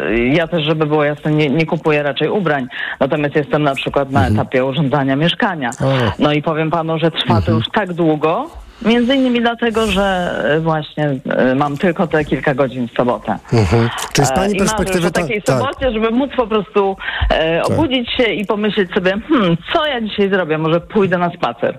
[0.08, 2.66] E, Ja też, żeby było jasne, nie, nie kupuję raczej ubrań.
[3.00, 5.70] Natomiast jestem na przykład na etapie urządzania mieszkania.
[6.18, 8.31] No i powiem panu, że trwa to już tak długo.
[8.32, 8.61] 그렇죠.
[8.84, 13.38] Między innymi dlatego, że e, właśnie e, mam tylko te kilka godzin w sobotę.
[13.52, 13.88] Mhm.
[14.12, 14.98] Czy z E, pani I perspektywy...
[14.98, 15.58] już o ta- takiej tak.
[15.58, 16.96] sobocie, żeby móc po prostu
[17.30, 20.58] e, obudzić się i pomyśleć sobie, hmm, co ja dzisiaj zrobię?
[20.58, 21.78] Może pójdę na spacer.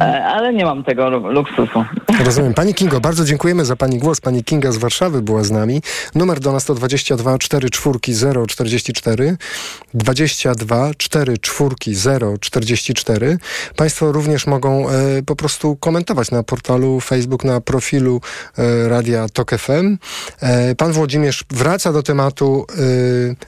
[0.00, 1.84] E, ale nie mam tego lu- luksusu.
[2.24, 2.54] Rozumiem.
[2.54, 4.20] Pani Kingo, bardzo dziękujemy za Pani głos.
[4.20, 5.82] Pani Kinga z Warszawy była z nami.
[6.14, 9.36] Numer do nas to 22 4 4 0 44
[9.94, 13.38] 22 4 4 0 44.
[13.76, 14.92] Państwo również mogą e,
[15.26, 18.20] po prostu komentować na portalu Facebook, na profilu
[18.58, 19.98] e, Radia Tok FM.
[20.40, 22.74] E, pan Włodzimierz wraca do tematu e,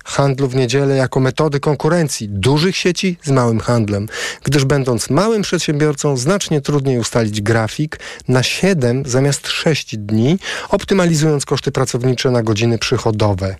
[0.04, 4.08] handlu w niedzielę jako metody konkurencji dużych sieci z małym handlem,
[4.44, 11.72] gdyż będąc małym przedsiębiorcą znacznie trudniej ustalić grafik na 7 zamiast 6 dni, optymalizując koszty
[11.72, 13.56] pracownicze na godziny przychodowe.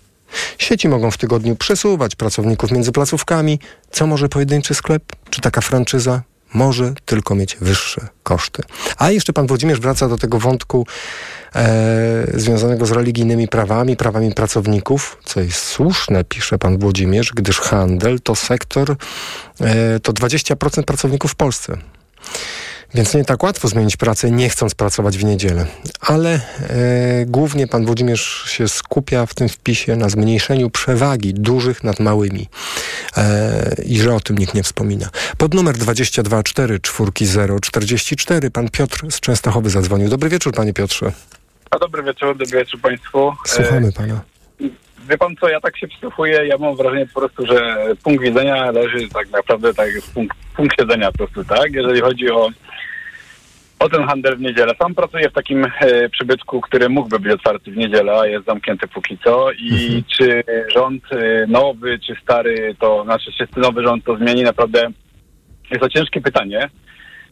[0.57, 3.59] Sieci mogą w tygodniu przesuwać pracowników między placówkami.
[3.91, 5.03] Co może pojedynczy sklep?
[5.29, 6.21] Czy taka franczyza?
[6.53, 8.63] Może tylko mieć wyższe koszty.
[8.97, 10.87] A jeszcze pan Włodzimierz wraca do tego wątku
[11.55, 18.19] e, związanego z religijnymi prawami, prawami pracowników, co jest słuszne, pisze pan Włodzimierz, gdyż handel
[18.19, 18.95] to sektor,
[19.61, 21.77] e, to 20% pracowników w Polsce.
[22.95, 25.65] Więc nie tak łatwo zmienić pracę, nie chcąc pracować w niedzielę.
[26.01, 26.39] Ale e,
[27.25, 32.49] głównie pan Włodzimierz się skupia w tym wpisie na zmniejszeniu przewagi dużych nad małymi.
[33.17, 35.09] E, I że o tym nikt nie wspomina.
[35.37, 40.09] Pod numer 22 4 4 44 pan Piotr z Częstochowy zadzwonił.
[40.09, 41.11] Dobry wieczór, panie Piotrze.
[41.71, 43.33] A dobry wieczór, dobry wieczór Państwu.
[43.45, 44.13] Słuchamy pana.
[44.13, 44.43] E,
[45.09, 48.71] Wie Pan co, ja tak się przysłuchuję, ja mam wrażenie po prostu, że punkt widzenia
[48.71, 51.73] leży tak naprawdę tak punkt, punkt siedzenia po prostu, tak?
[51.73, 52.49] Jeżeli chodzi o,
[53.83, 54.73] o ten handel w niedzielę.
[54.79, 58.87] Sam pracuję w takim e, przybytku, który mógłby być otwarty w niedzielę, a jest zamknięty
[58.87, 59.51] póki co.
[59.51, 60.43] I czy
[60.75, 64.87] rząd e, nowy, czy stary, to znaczy czy nowy rząd to zmieni, naprawdę
[65.71, 66.69] jest to ciężkie pytanie.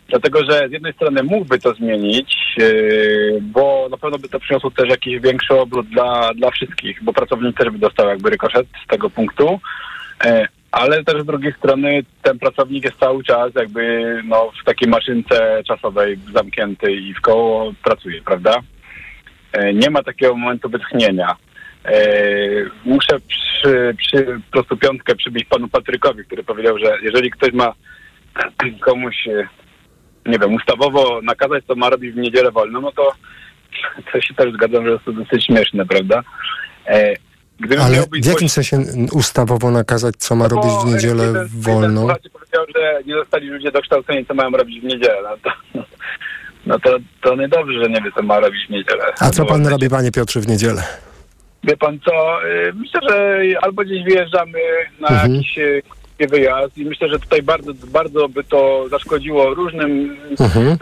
[0.08, 4.72] Dlatego, że z jednej strony mógłby to zmienić, yy, bo na pewno by to przyniosło
[4.72, 8.88] też jakiś większy obrót dla, dla wszystkich, bo pracownik też by dostał jakby rykoszet z
[8.88, 9.60] tego punktu,
[10.26, 14.90] yy, ale też z drugiej strony ten pracownik jest cały czas jakby no, w takiej
[14.90, 18.60] maszynce czasowej zamknięty i w koło pracuje, prawda?
[19.58, 21.36] Yy, nie ma takiego momentu wytchnienia.
[21.86, 27.74] Yy, muszę przy, przy prostu piątkę przybić panu Patrykowi, który powiedział, że jeżeli ktoś ma
[28.88, 29.48] komuś yy,
[30.26, 33.12] nie wiem, ustawowo nakazać, co ma robić w niedzielę wolno, no to,
[34.12, 36.24] to się też zgadzam, że jest to dosyć śmieszne, prawda?
[37.62, 38.78] Gdybym Ale w jakim głośny- sensie
[39.14, 42.02] ustawowo nakazać, co ma robić w niedzielę wolną?
[42.34, 45.22] Powiedział, że nie zostali ludzie dokształceni, co mają robić w niedzielę.
[45.24, 45.84] No to,
[46.66, 49.04] no to, to niedobrze, że nie wie, co ma robić w niedzielę.
[49.20, 50.84] A co pan robi, panie Piotrze, w niedzielę?
[51.64, 54.60] Wie pan co, y, myślę, że albo gdzieś wyjeżdżamy
[55.00, 55.34] na Mhm.
[55.34, 55.58] jakiś
[56.28, 60.78] wyjazd i myślę, że tutaj bardzo, bardzo by to zaszkodziło różnym Mhm.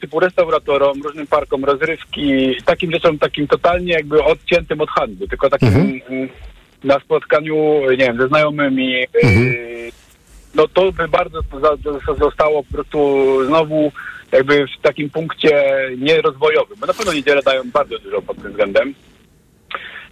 [0.00, 5.68] typu restauratorom, różnym parkom rozrywki, takim rzeczom takim totalnie jakby odciętym od handlu, tylko takim
[5.68, 6.00] Mhm.
[6.10, 6.28] mm,
[6.84, 9.46] na spotkaniu, nie wiem, ze znajomymi, Mhm.
[9.48, 9.90] y,
[10.54, 11.38] no to by bardzo
[12.18, 12.98] zostało po prostu
[13.46, 13.92] znowu
[14.32, 15.64] jakby w takim punkcie
[15.98, 18.94] nierozwojowym, bo na pewno niedzielę dają bardzo dużo pod tym względem.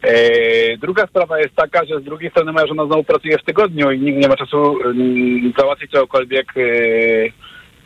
[0.02, 3.90] E, druga sprawa jest taka, że z drugiej strony moja żona znowu pracuje w tygodniu
[3.90, 6.62] i nikt nie ma czasu mm, załatwić czegokolwiek e,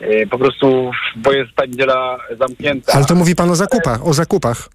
[0.06, 2.92] e, po prostu, bo jest ta niedziela zamknięta.
[2.92, 4.68] Ale to mówi pan o zakupach, o zakupach.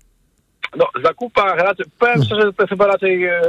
[0.77, 3.41] No, zakupach raczej, powiem szczerze, że to jest chyba raczej e,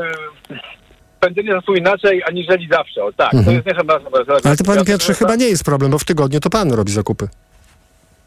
[1.16, 3.04] spędzenie czasu inaczej, aniżeli zawsze.
[3.04, 3.56] O, tak, to Mhm.
[3.56, 4.00] jest nie chyba...
[4.44, 7.28] Ale to panie Piotrze chyba nie jest problem, bo w tygodniu to pan robi zakupy.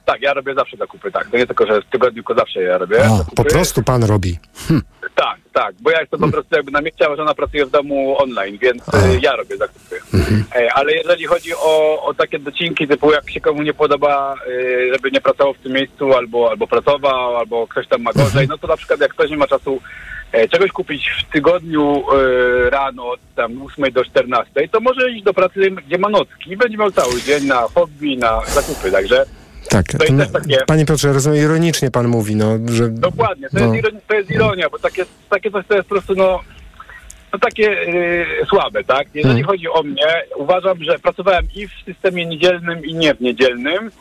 [0.06, 1.28] Tak, ja robię zawsze zakupy, tak.
[1.32, 3.36] To nie tylko, że w tygodniu, tylko zawsze ja robię zakupy.
[3.36, 4.40] po prostu pan robi.
[4.68, 4.82] Hm.
[5.22, 8.16] Tak, tak, bo ja jestem po prostu jakby na mieście, a żona pracuje w domu
[8.18, 10.02] online, więc y, ja robię zakupy.
[10.56, 14.92] E, ale jeżeli chodzi o, o takie docinki, typu jak się komu nie podoba, y,
[14.94, 18.58] żeby nie pracował w tym miejscu, albo, albo pracował, albo ktoś tam ma gorzej, no
[18.58, 19.82] to na przykład jak ktoś nie ma czasu
[20.32, 25.24] e, czegoś kupić w tygodniu e, rano od tam 8 do 14, to może iść
[25.24, 29.26] do pracy, gdzie ma nocki i będzie miał cały dzień na hobby, na zakupy, także
[29.72, 32.90] Tak, To jest takie- panie Piotrze, rozumiem, ironicznie pan mówi, no, że...
[32.90, 33.66] Dokładnie, to, No.
[33.66, 36.40] jest, ironia, to jest ironia, bo takie, takie coś to jest po prostu no,
[37.34, 39.08] no takie yy, słabe, tak?
[39.14, 39.48] Jeżeli Hmm.
[39.48, 40.04] chodzi o mnie,
[40.36, 43.92] uważam, że pracowałem i w systemie niedzielnym i nie w niedzielnym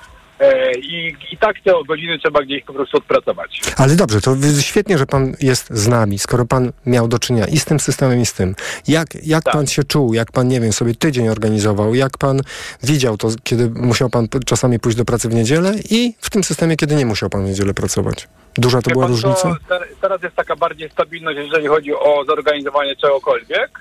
[0.82, 3.60] i, i tak te godziny trzeba gdzieś po prostu odpracować.
[3.76, 7.58] Ale dobrze, to świetnie, że pan jest z nami, skoro pan miał do czynienia i
[7.58, 8.54] z tym systemem, i z tym.
[8.88, 9.52] Jak, jak Tak.
[9.54, 12.40] pan się czuł, jak pan, nie wiem, sobie tydzień organizował, jak pan
[12.82, 16.76] widział to, kiedy musiał pan czasami pójść do pracy w niedzielę i w tym systemie,
[16.76, 18.28] kiedy nie musiał pan w niedzielę pracować?
[18.54, 19.56] Duża to Wie była pan, różnica?
[19.68, 23.80] ter- teraz jest taka bardziej stabilność, jeżeli chodzi o zorganizowanie czegokolwiek,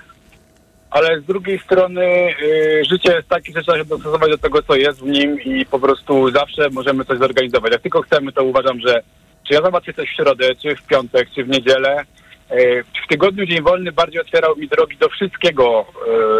[0.90, 2.04] ale z drugiej strony
[2.42, 5.66] y, życie jest takie, że trzeba się dostosować do tego, co jest w nim i
[5.66, 7.72] po prostu zawsze możemy coś zorganizować.
[7.72, 9.02] Jak tylko chcemy, to uważam, że
[9.48, 12.04] czy ja załatwię coś w środę, czy w piątek, czy w niedzielę,
[12.52, 15.86] y, w tygodniu dzień wolny bardziej otwierał mi drogi do wszystkiego,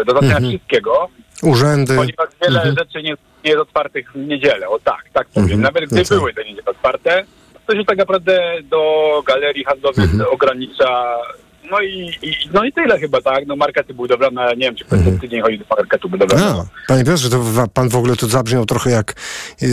[0.01, 0.51] y, do załatwienia Mhm.
[0.51, 1.07] wszystkiego,
[1.43, 1.95] Urzędy.
[1.95, 2.75] ponieważ wiele Mhm.
[2.79, 3.11] rzeczy nie,
[3.43, 4.69] nie jest otwartych w niedzielę.
[4.69, 5.43] O tak, tak powiem.
[5.43, 5.61] Mhm.
[5.61, 6.15] Nawet gdy No co?
[6.15, 7.25] były te niedziele otwarte,
[7.67, 8.83] to się tak naprawdę do
[9.25, 10.29] galerii handlowych Mhm.
[10.31, 11.17] ogranicza.
[11.71, 13.47] No i, i, no i tyle chyba, tak?
[13.47, 15.19] No markety budowlane, nie wiem, czy ktoś Mhm.
[15.19, 16.65] tydzień chodzi do marketu budowlanego.
[16.85, 17.43] A, panie Piotrze, to
[17.73, 19.13] pan w ogóle tu zabrzmiał trochę jak
[19.63, 19.65] y,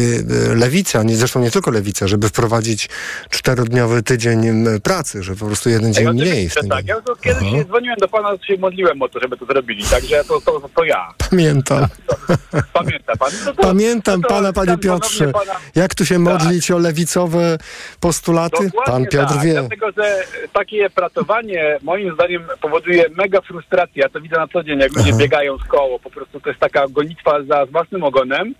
[0.53, 2.89] y, lewica, nie, zresztą nie tylko lewica, żeby wprowadzić
[3.30, 6.51] czterodniowy tydzień pracy, że po prostu jeden dzień mniej.
[6.51, 6.86] tym tak.
[6.86, 7.64] Ja to kiedyś Aha.
[7.64, 11.09] dzwoniłem do pana, się modliłem o to, żeby to zrobili, także to, to, to ja.
[11.30, 11.86] Pamiętam.
[12.72, 13.30] Pamięta pan?
[13.47, 15.32] No to, Pamiętam no to pana, panie Piotrze.
[15.32, 17.59] Pana, Jak tu się modlić o lewicowe
[18.01, 18.64] postulaty?
[18.64, 19.53] Dokładnie Pan Piotr tak, wie.
[19.53, 20.22] Dlatego, że
[20.53, 24.03] takie pracowanie moim zdaniem powoduje mega frustrację.
[24.03, 25.18] Ja to widzę na co dzień, jak ludzie Aha.
[25.18, 25.99] biegają z koło.
[25.99, 28.55] Po prostu to jest taka gonitwa za z własnym ogonem.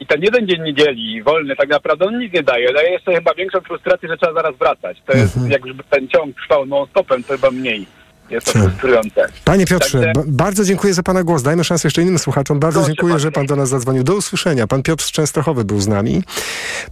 [0.00, 2.72] I ten jeden dzień niedzieli, wolny, tak naprawdę on nic nie daje.
[2.72, 4.98] Daje jeszcze chyba większą frustrację, że trzeba zaraz wracać.
[5.06, 5.52] To jest, Mhm.
[5.52, 7.86] jakby ten ciąg trwał non-stopem, to chyba mniej.
[8.30, 9.26] Jest to frustrujące.
[9.44, 11.42] Panie Piotrze, Także- ba- bardzo dziękuję za pana głos.
[11.42, 12.60] Dajmy szansę jeszcze innym słuchaczom.
[12.60, 13.22] Bardzo Proszę dziękuję, bardzo.
[13.28, 14.04] że pan do nas zadzwonił.
[14.04, 14.66] Do usłyszenia.
[14.66, 16.22] Pan Piotr z Częstochowy był z nami.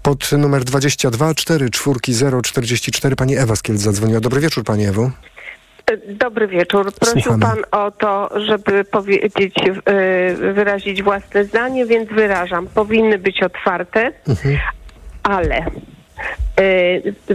[0.02, 4.20] Pod numer 22 4 4 044 pani Ewa z Kielc zadzwoniła.
[4.20, 5.10] Dobry wieczór pani Ewo.
[6.06, 6.92] Dobry wieczór.
[6.92, 7.42] Prosił Słuchamy.
[7.42, 12.66] Pan o to, żeby powiedzieć, y, wyrazić własne zdanie, więc wyrażam.
[12.66, 14.12] Powinny być otwarte,
[15.22, 15.97] ale y,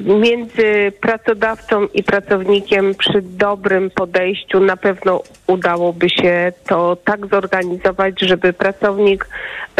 [0.02, 8.54] między pracodawcą i pracownikiem przy dobrym podejściu na pewno udałoby się to tak zorganizować, żeby
[8.54, 9.28] pracownik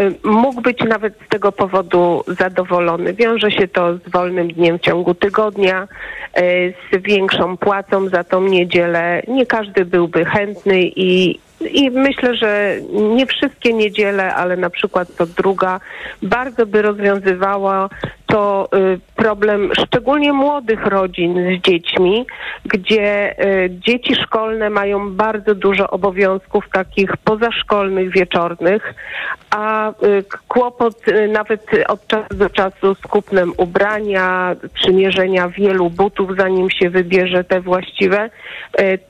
[0.02, 3.14] y, mógł być nawet z tego powodu zadowolony.
[3.14, 5.88] Wiąże się to z wolnym dniem w ciągu tygodnia,
[6.38, 9.22] y, z większą płacą za tą niedzielę.
[9.28, 11.40] Nie każdy byłby chętny i
[11.72, 15.80] i myślę, że nie wszystkie niedziele, ale na przykład co druga,
[16.22, 17.90] bardzo by rozwiązywała
[18.34, 22.26] to y, problem szczególnie młodych rodzin z dziećmi,
[22.66, 28.94] gdzie y, dzieci szkolne mają bardzo dużo obowiązków takich pozaszkolnych, wieczornych,
[29.50, 29.94] a y,
[30.48, 30.96] kłopot
[31.30, 37.62] nawet od czasu do czasu z kupnem ubrania, przymierzenia wielu butów, zanim się wybierze te
[37.62, 38.30] właściwe.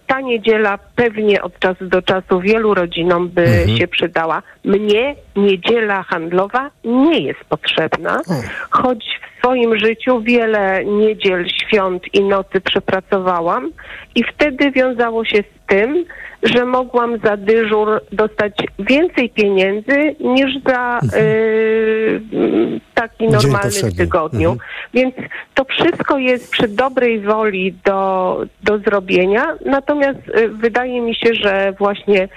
[0.07, 3.77] Ta niedziela pewnie od czasu do czasu wielu rodzinom by Mhm.
[3.77, 4.41] się przydała.
[4.65, 8.21] Mnie niedziela handlowa nie jest potrzebna,
[8.69, 13.71] choć w swoim życiu wiele niedziel, świąt i nocy przepracowałam
[14.15, 16.05] i wtedy wiązało się z tym,
[16.43, 24.51] że mogłam za dyżur dostać więcej pieniędzy niż za y, mm, taki normalny w tygodniu.
[24.51, 24.69] Mhm.
[24.93, 25.15] Więc
[25.53, 29.55] to wszystko jest przy dobrej woli do, do zrobienia.
[29.65, 32.27] Natomiast y, wydaje mi się, że właśnie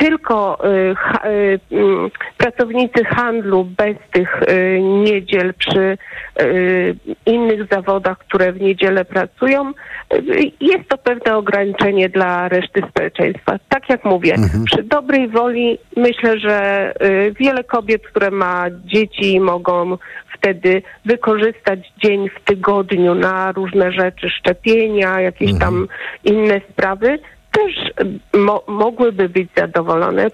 [0.00, 5.98] tylko y, y, mm, pracownicy handlu bez tych y, niedziel przy
[6.42, 6.96] y,
[7.26, 13.58] innych zawodach, które w niedzielę pracują, y, jest to pewne ograniczenie dla reszty społeczeństwa.
[13.68, 14.34] Tak jak mówię,
[14.64, 19.96] przy dobrej woli myślę, że y, wiele kobiet, które ma dzieci, mogą
[20.34, 25.88] wtedy wykorzystać dzień w tygodniu na różne rzeczy, szczepienia, jakieś tam
[26.24, 27.18] inne sprawy,
[27.52, 27.92] też
[28.32, 30.30] mo- mogłyby być zadowolone.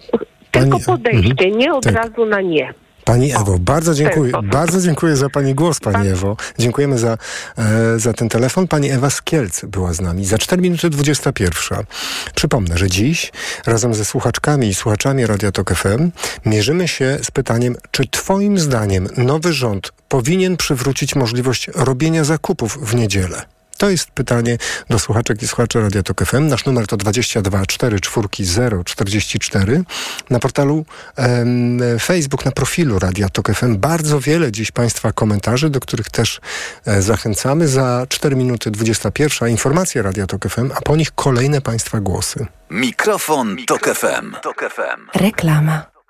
[0.51, 1.95] Tylko podejście, nie od tak.
[1.95, 2.75] razu na nie.
[3.05, 4.33] Pani Ewo, bardzo dziękuję.
[4.43, 6.37] Bardzo dziękuję za Pani głos, Pani Ewo.
[6.59, 7.19] Dziękujemy za,
[7.59, 8.69] e, za ten telefon.
[8.69, 10.25] Pani Ewa z Kielc była z nami.
[10.25, 11.85] Za 4 minuty 21.
[12.35, 13.33] Przypomnę, że dziś
[13.67, 16.11] razem ze słuchaczkami i słuchaczami Radia Tok FM
[16.47, 22.95] mierzymy się z pytaniem, czy Twoim zdaniem nowy rząd powinien przywrócić możliwość robienia zakupów w
[22.95, 23.56] niedzielę?
[23.77, 24.59] To jest pytanie
[24.91, 26.49] do słuchaczek i słuchaczy Radia Tok FM.
[26.49, 29.83] Nasz numer to 22 4 4 44.
[30.31, 30.85] Na portalu
[31.17, 36.41] em, Facebook, na profilu Radia Tok FM bardzo wiele dziś Państwa komentarzy, do których też
[36.87, 37.69] e, zachęcamy.
[37.69, 42.47] Za 4 minuty 21 informacje Radia Tok FM, a po nich kolejne Państwa głosy.
[42.71, 44.35] Mikrofon, Tok FM.
[45.15, 45.96] Reklama.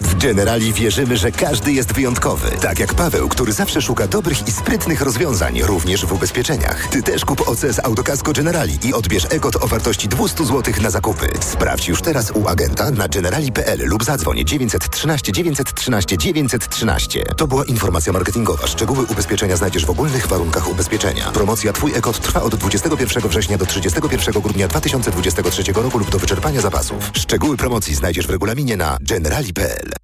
[0.00, 2.50] W Generali wierzymy, że każdy jest wyjątkowy.
[2.60, 6.88] Tak jak Paweł, który zawsze szuka dobrych i sprytnych rozwiązań, również w ubezpieczeniach.
[6.88, 11.28] Ty też kup OCS Autokasko Generali i odbierz EGOT o wartości 200 zł na zakupy.
[11.40, 17.24] Sprawdź już teraz u agenta na generali.pl lub zadzwoń 913 913 913.
[17.36, 18.66] To była informacja marketingowa.
[18.66, 21.30] Szczegóły ubezpieczenia znajdziesz w ogólnych warunkach ubezpieczenia.
[21.30, 26.60] Promocja Twój EGOT trwa od 21 września do 31 grudnia 2023 roku lub do wyczerpania
[26.60, 27.10] zapasów.
[27.12, 29.59] Szczegóły promocji znajdziesz w regulaminie na generali.pl.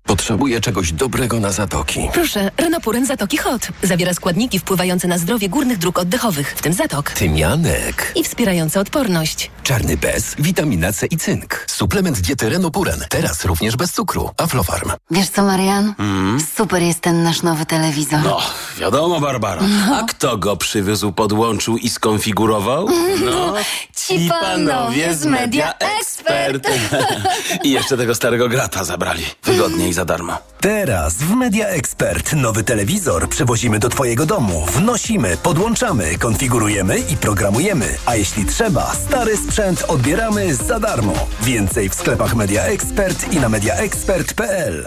[0.06, 2.08] Potrzebuję czegoś dobrego na zatoki.
[2.12, 3.68] Proszę, Renopuren Zatoki Hot.
[3.82, 7.10] Zawiera składniki wpływające na zdrowie górnych dróg oddechowych, w tym zatok.
[7.10, 8.12] Tymianek.
[8.14, 9.50] I wspierające odporność.
[9.62, 11.64] Czarny bez, witamina C i cynk.
[11.68, 13.04] Suplement diety Renopuren.
[13.08, 14.30] Teraz również bez cukru.
[14.36, 14.90] Aflofarm.
[15.10, 15.94] Wiesz co, Marian?
[15.98, 16.38] Mm.
[16.56, 18.20] Super jest ten nasz nowy telewizor.
[18.24, 18.40] No,
[18.78, 19.62] wiadomo, Barbara.
[19.92, 22.88] A kto go przywiózł, podłączył i skonfigurował?
[23.24, 23.54] No,
[23.96, 26.68] Ci panowie z Media Expert.
[27.64, 29.24] I jeszcze tego starego grata zabrali.
[29.44, 30.38] Wygodnie i za darmo.
[30.60, 34.66] Teraz w Media Expert nowy telewizor przewozimy do Twojego domu.
[34.72, 37.96] Wnosimy, podłączamy, konfigurujemy i programujemy.
[38.06, 41.14] A jeśli trzeba, stary sprzęt odbieramy za darmo.
[41.42, 44.86] Więcej w sklepach Media Expert i na mediaexpert.pl.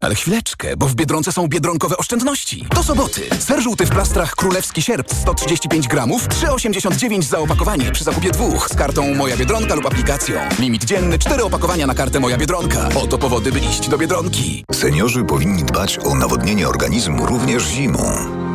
[0.00, 2.66] Ale chwileczkę, bo w Biedronce są biedronkowe oszczędności.
[2.74, 3.22] Do soboty.
[3.38, 8.74] Ser żółty w plastrach królewski sierp 135 gramów, 3,89 za opakowanie przy zakupie dwóch z
[8.74, 10.40] kartą Moja Biedronka lub aplikacją.
[10.58, 12.88] Limit dzienny 4 opakowania na kartę Moja Biedronka.
[13.02, 14.64] Oto powody, by iść do Biedronki.
[14.72, 18.47] Seniorzy powinni dbać o nawodnienie organizmu również zimą.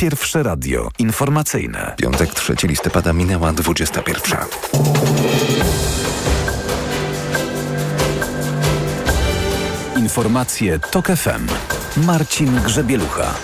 [0.00, 1.94] Pierwsze radio informacyjne.
[1.96, 4.38] Piątek 3 listopada minęła 21.
[10.10, 11.46] Informacje TOK FM.
[12.06, 13.34] Marcin Grzebielucha.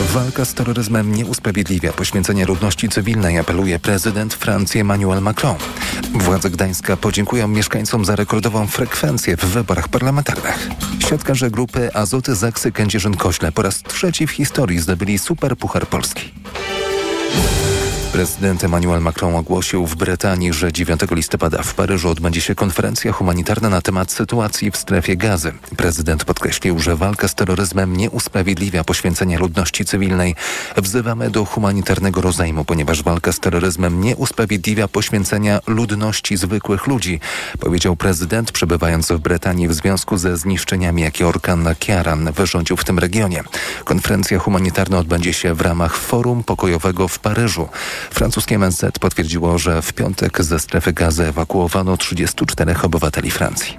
[0.00, 5.56] Walka z terroryzmem nie usprawiedliwia poświęcenia ludności cywilnej, apeluje prezydent Francji Emmanuel Macron.
[6.14, 10.68] Władze Gdańska podziękują mieszkańcom za rekordową frekwencję w wyborach parlamentarnych.
[11.08, 16.32] Siatkarze grupy Azoty Zaksy Kędzierzyn-Kośle po raz trzeci w historii zdobyli Superpuchar Polski.
[18.18, 23.68] Prezydent Emmanuel Macron ogłosił w Brytanii, że 9 listopada w Paryżu odbędzie się konferencja humanitarna
[23.68, 25.52] na temat sytuacji w strefie gazy.
[25.76, 30.34] Prezydent podkreślił, że walka z terroryzmem nie usprawiedliwia poświęcenia ludności cywilnej.
[30.76, 37.20] Wzywamy do humanitarnego rozejmu, ponieważ walka z terroryzmem nie usprawiedliwia poświęcenia ludności zwykłych ludzi,
[37.60, 42.98] powiedział prezydent, przebywając w Brytanii w związku ze zniszczeniami, jakie orkan Kiaran wyrządził w tym
[42.98, 43.42] regionie.
[43.84, 47.68] Konferencja humanitarna odbędzie się w ramach Forum Pokojowego w Paryżu.
[48.10, 53.78] Francuskie MSZ potwierdziło, że w piątek ze strefy gazy ewakuowano 34 obywateli Francji.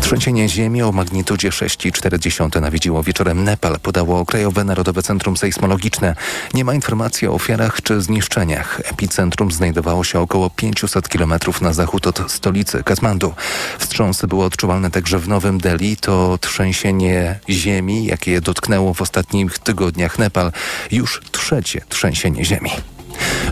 [0.00, 6.16] Trzęsienie ziemi o magnitudzie 6,4 nawiedziło wieczorem Nepal, podało Krajowe Narodowe Centrum Sejsmologiczne.
[6.54, 8.80] Nie ma informacji o ofiarach czy zniszczeniach.
[8.84, 13.34] Epicentrum znajdowało się około 500 km na zachód od stolicy Katmandu.
[13.78, 15.96] Wstrząsy były odczuwalne także w Nowym Delhi.
[15.96, 20.52] To trzęsienie ziemi, jakie dotknęło w ostatnich tygodniach Nepal.
[20.90, 22.70] Już trzecie trzęsienie ziemi.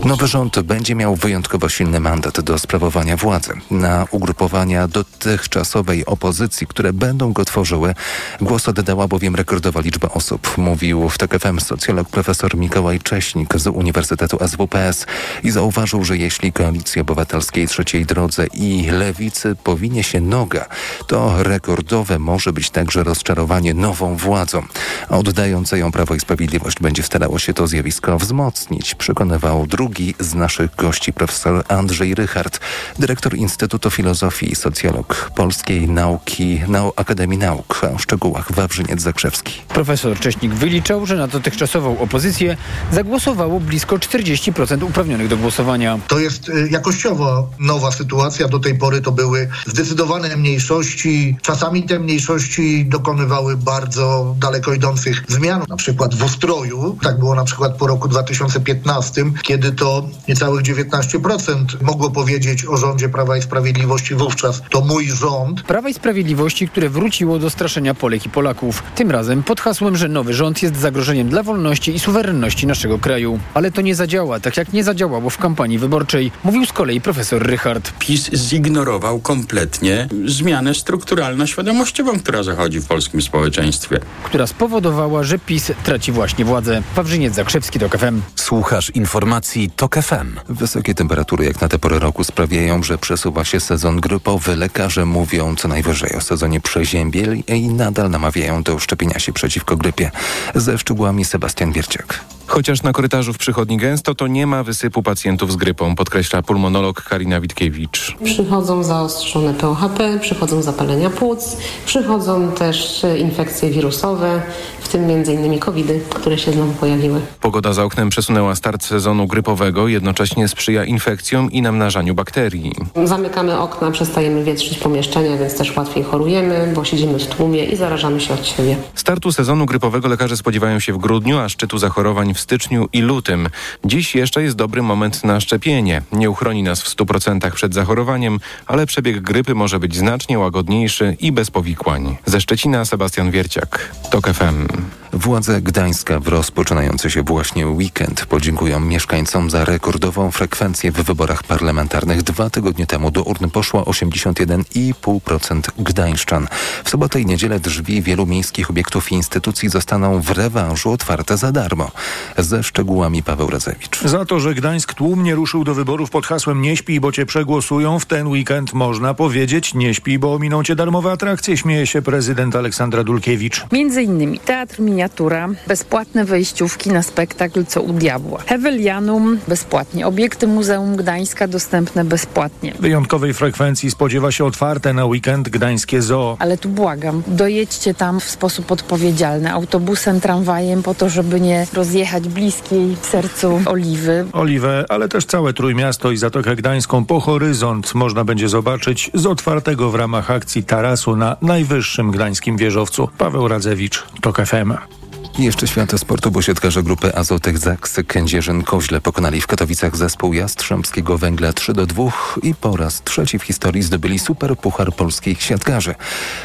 [0.05, 3.53] Nowy rząd będzie miał wyjątkowo silny mandat do sprawowania władzy.
[3.71, 7.95] Na ugrupowania dotychczasowej opozycji, które będą go tworzyły,
[8.41, 13.67] głos oddała bowiem rekordowa liczba osób, mówił w TOK FM socjolog profesor Mikołaj Cześnik z
[13.67, 15.05] Uniwersytetu SWPS
[15.43, 20.65] i zauważył, że jeśli Koalicji Obywatelskiej Trzeciej Drodze i Lewicy powinie się noga,
[21.07, 24.63] to rekordowe może być także rozczarowanie nową władzą.
[25.09, 30.75] Oddające ją Prawo i Sprawiedliwość będzie starało się to zjawisko wzmocnić, przekonywał drugi z naszych
[30.75, 32.59] gości, profesor Andrzej Rychard,
[32.99, 37.81] dyrektor Instytutu Filozofii i Socjolog Polskiej Nauki Nau Akademii Nauk.
[37.95, 39.53] O szczegółach Wawrzyniec Zakrzewski.
[39.67, 42.57] Profesor Cześnik wyliczał, że na dotychczasową opozycję
[42.91, 45.99] zagłosowało blisko 40% uprawnionych do głosowania.
[46.07, 48.47] To jest y, jakościowo nowa sytuacja.
[48.47, 51.37] Do tej pory to były zdecydowane mniejszości.
[51.41, 56.97] Czasami te mniejszości dokonywały bardzo daleko idących zmian, na przykład w ustroju.
[57.03, 63.09] Tak było na przykład po roku 2015, kiedy to niecałych 19% mogło powiedzieć o rządzie
[63.09, 64.61] Prawa i Sprawiedliwości wówczas.
[64.69, 65.61] To mój rząd.
[65.61, 68.83] Prawa i Sprawiedliwości, które wróciło do straszenia Polek i Polaków.
[68.95, 73.39] Tym razem pod hasłem, że nowy rząd jest zagrożeniem dla wolności i suwerenności naszego kraju.
[73.53, 77.43] Ale to nie zadziała, tak jak nie zadziałało w kampanii wyborczej, mówił z kolei profesor
[77.43, 77.91] Rychard.
[77.99, 83.99] PiS zignorował kompletnie zmianę strukturalno-świadomościową, która zachodzi w polskim społeczeństwie.
[84.23, 86.81] Która spowodowała, że PiS traci właśnie władzę.
[86.95, 88.21] Pawrzyniec Zakrzewski do KFM.
[88.35, 89.36] Słuchasz informacji
[89.75, 90.39] TOK FM.
[90.49, 94.55] Wysokie temperatury jak na tę porę roku sprawiają, że przesuwa się sezon grypowy.
[94.55, 100.11] Lekarze mówią co najwyżej o sezonie przeziębiel i nadal namawiają do szczepienia się przeciwko grypie.
[100.55, 102.36] Ze szczegółami Sebastian Bierciak.
[102.47, 107.01] Chociaż na korytarzu w przychodni gęsto, to nie ma wysypu pacjentów z grypą, podkreśla pulmonolog
[107.01, 108.15] Karina Witkiewicz.
[108.23, 114.41] Przychodzą zaostrzone POHP, przychodzą zapalenia płuc, przychodzą też infekcje wirusowe,
[114.79, 115.59] w tym m.in.
[115.59, 117.21] covidy, które się znowu pojawiły.
[117.41, 122.71] Pogoda za oknem przesunęła start sezonu grypowego, jednocześnie sprzyja infekcjom i namnażaniu bakterii.
[123.03, 128.21] Zamykamy okna, przestajemy wietrzyć pomieszczenia, więc też łatwiej chorujemy, bo siedzimy w tłumie i zarażamy
[128.21, 128.77] się od siebie.
[128.95, 133.49] Startu sezonu grypowego lekarze spodziewają się w grudniu, a szczytu zachorowań w styczniu i lutym.
[133.85, 136.01] Dziś jeszcze jest dobry moment na szczepienie.
[136.11, 141.31] Nie uchroni nas w 100% przed zachorowaniem, ale przebieg grypy może być znacznie łagodniejszy i
[141.31, 142.17] bez powikłań.
[142.25, 144.67] Ze Szczecina Sebastian Wierciak, TOK FM.
[145.13, 152.23] Władze Gdańska w rozpoczynający się właśnie weekend podziękują mieszkańcom za rekordową frekwencję w wyborach parlamentarnych.
[152.23, 156.47] Dwa tygodnie temu do urn poszło 81,5% gdańszczan.
[156.83, 161.51] W sobotę i niedzielę drzwi wielu miejskich obiektów i instytucji zostaną w rewanżu otwarte za
[161.51, 161.91] darmo.
[162.37, 164.01] Ze szczegółami Paweł Razewicz.
[164.01, 167.99] Za to, że Gdańsk tłumnie ruszył do wyborów pod hasłem nie śpi, bo cię przegłosują,
[167.99, 172.55] w ten weekend można powiedzieć nie śpi, bo ominą cię darmowe atrakcje, śmieje się prezydent
[172.55, 173.65] Aleksandra Dulkiewicz.
[173.71, 178.39] Między innymi teatr miniatura, bezpłatne wejściówki na spektakl Co u diabła.
[178.47, 182.73] Hewelianum bezpłatnie, obiekty Muzeum Gdańska dostępne bezpłatnie.
[182.79, 186.37] Wyjątkowej frekwencji spodziewa się otwarte na weekend gdańskie zoo.
[186.39, 192.27] Ale tu błagam, dojedźcie tam w sposób odpowiedzialny, autobusem, tramwajem, po to, żeby nie rozjechać
[192.27, 194.25] bliskiej w sercu oliwy.
[194.33, 199.91] Oliwę, ale też całe Trójmiasto i Zatokę Gdańską po horyzont można będzie zobaczyć z otwartego
[199.91, 203.09] w ramach akcji tarasu na najwyższym gdańskim wieżowcu.
[203.17, 204.96] Paweł Radzewicz, TOK FM.
[205.39, 211.53] Jeszcze święto sportu, bo siatkarze grupy Azotech Zaks Kędzierzyn-Koźle pokonali w Katowicach zespół Jastrzębskiego Węgla
[211.53, 212.03] 3 do 2
[212.43, 215.95] i po raz trzeci w historii zdobyli super puchar polskich siatkarzy.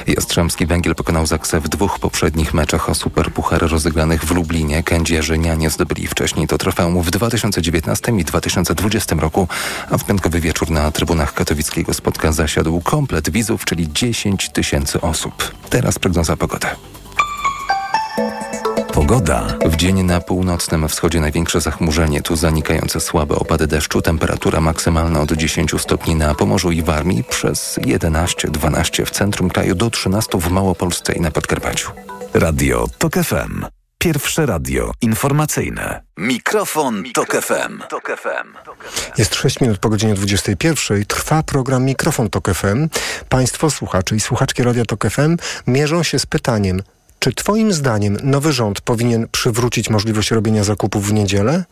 [0.07, 4.83] Jastrzębski Węgiel pokonał Zaksę w dwóch poprzednich meczach o super puchar rozegranych w Lublinie.
[4.83, 9.49] Kędzierzynianie zdobyli wcześniej to trofeum w 2019 i 2020 roku,
[9.91, 15.55] a w piątkowy wieczór na trybunach katowickiego spotka zasiadł komplet widzów, czyli 10 tysięcy osób.
[15.71, 16.69] Teraz prognoza pogody.
[18.93, 19.47] Pogoda.
[19.65, 25.33] W dzień na północnym wschodzie największe zachmurzenie, tu zanikające słabe opady deszczu, temperatura maksymalna od
[25.33, 31.13] 10 stopni na Pomorzu i Warmii, przez 11-12 w centrum kraju, do 13 w Małopolsce
[31.13, 31.91] i na Podkarpaciu.
[32.35, 33.65] Radio TOK FM.
[33.99, 36.03] Pierwsze radio informacyjne.
[36.17, 37.83] Mikrofon, Tok FM.
[37.89, 38.75] Tok FM.
[39.19, 41.05] Jest 6 minut po godzinie 21.
[41.05, 42.89] Trwa program Mikrofon Tok FM.
[43.29, 45.37] Państwo słuchacze i słuchaczki Radia Tok FM
[45.67, 46.83] mierzą się z pytaniem,
[47.23, 51.65] Czy Twoim zdaniem nowy rząd powinien przywrócić możliwość robienia zakupów w niedzielę?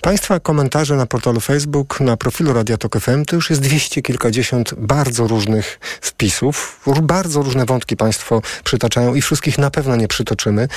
[0.00, 4.74] Państwa komentarze na portalu Facebook, na profilu Radia Tok FM to już jest dwieście kilkadziesiąt
[4.74, 6.80] bardzo różnych wpisów.
[7.02, 10.68] Bardzo różne wątki Państwo przytaczają i wszystkich na pewno nie przytoczymy,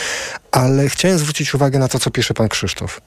[0.51, 3.01] ale chciałem zwrócić uwagę na to, co pisze Pan Krzysztof.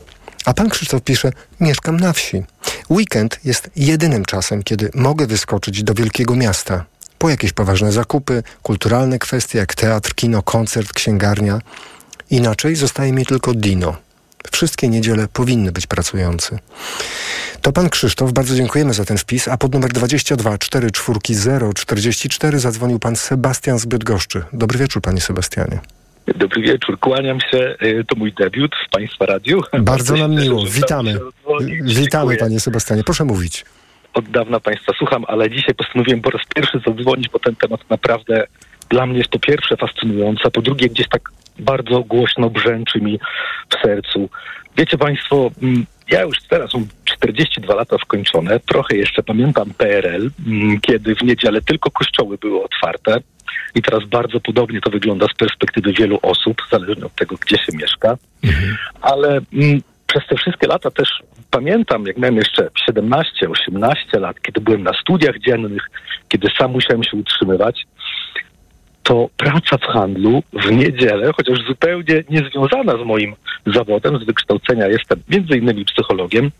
[0.44, 2.44] A pan Krzysztof pisze: Mieszkam na wsi.
[2.90, 6.84] Weekend jest jedynym czasem, kiedy mogę wyskoczyć do wielkiego miasta
[7.24, 11.58] po jakieś poważne zakupy, kulturalne kwestie jak teatr, kino, koncert, księgarnia.
[12.30, 13.96] Inaczej zostaje mi tylko Dino.
[14.52, 16.58] Wszystkie niedziele powinny być pracujący.
[17.62, 22.98] To pan Krzysztof, bardzo dziękujemy za ten wpis, a pod numer 22 440 44 zadzwonił
[22.98, 24.42] pan Sebastian z Bydgoszczy.
[24.52, 25.80] Dobry wieczór, panie Sebastianie.
[26.36, 27.76] Dobry wieczór, kłaniam się.
[27.82, 29.60] Y, To mój debiut w Państwa radiu.
[29.80, 31.20] Bardzo nam miło, witamy.
[31.82, 32.36] Witamy, Dziękuję.
[32.38, 33.04] panie Sebastianie.
[33.04, 33.64] Proszę mówić.
[34.14, 38.46] Od dawna Państwa słucham, ale dzisiaj postanowiłem po raz pierwszy zadzwonić, bo ten temat naprawdę
[38.88, 43.18] dla mnie jest po pierwsze fascynujący, a po drugie gdzieś tak bardzo głośno brzęczy mi
[43.70, 44.28] w sercu.
[44.76, 50.80] Wiecie Państwo, mm, ja już teraz mam 42 lata skończone, trochę jeszcze pamiętam PRL, mm,
[50.80, 53.20] kiedy w niedzielę tylko kościoły były otwarte
[53.74, 57.72] i teraz bardzo podobnie to wygląda z perspektywy wielu osób, zależnie od tego, gdzie się
[57.72, 58.16] mieszka.
[59.00, 59.80] Ale mm,
[60.14, 61.08] przez te wszystkie lata też
[61.50, 65.90] pamiętam, jak miałem jeszcze 17-18 lat, kiedy byłem na studiach dziennych,
[66.28, 67.86] kiedy sam musiałem się utrzymywać,
[69.02, 73.34] to praca w handlu w niedzielę, chociaż zupełnie niezwiązana z moim
[73.66, 76.50] zawodem, z wykształcenia jestem między innymi psychologiem.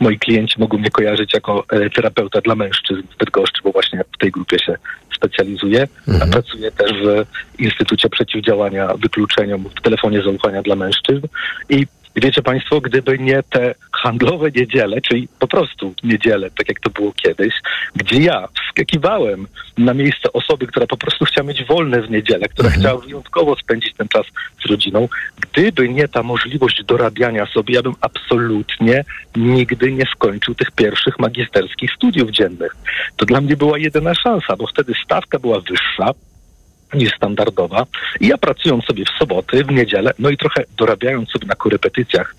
[0.00, 4.18] Moi klienci mogą mnie kojarzyć jako e, terapeuta dla mężczyzn w Bydgoszczy, bo właśnie w
[4.18, 4.76] tej grupie się
[5.16, 5.88] specjalizuję.
[6.22, 7.24] A pracuję też w
[7.58, 11.26] Instytucie Przeciwdziałania Wykluczeniom w telefonie zaufania dla mężczyzn.
[11.68, 11.86] I
[12.16, 17.12] wiecie Państwo, gdyby nie te handlowe niedziele, czyli po prostu niedziele, tak jak to było
[17.12, 17.54] kiedyś,
[17.96, 19.46] gdzie ja wskakiwałem
[19.78, 23.94] na miejsce osoby, która po prostu chciała mieć wolne w niedzielę, która chciała wyjątkowo spędzić
[23.94, 24.26] ten czas
[24.64, 25.08] z rodziną,
[25.40, 29.04] gdyby nie ta możliwość dorabiania sobie, ja bym absolutnie
[29.36, 32.76] nigdy nie skończył tych pierwszych magisterskich studiów dziennych.
[33.16, 36.10] To dla mnie była jedyna szansa, bo wtedy stawka była wyższa,
[36.94, 37.86] niż standardowa.
[38.20, 42.34] I ja pracując sobie w soboty, w niedzielę, no i trochę dorabiając sobie na korepetycjach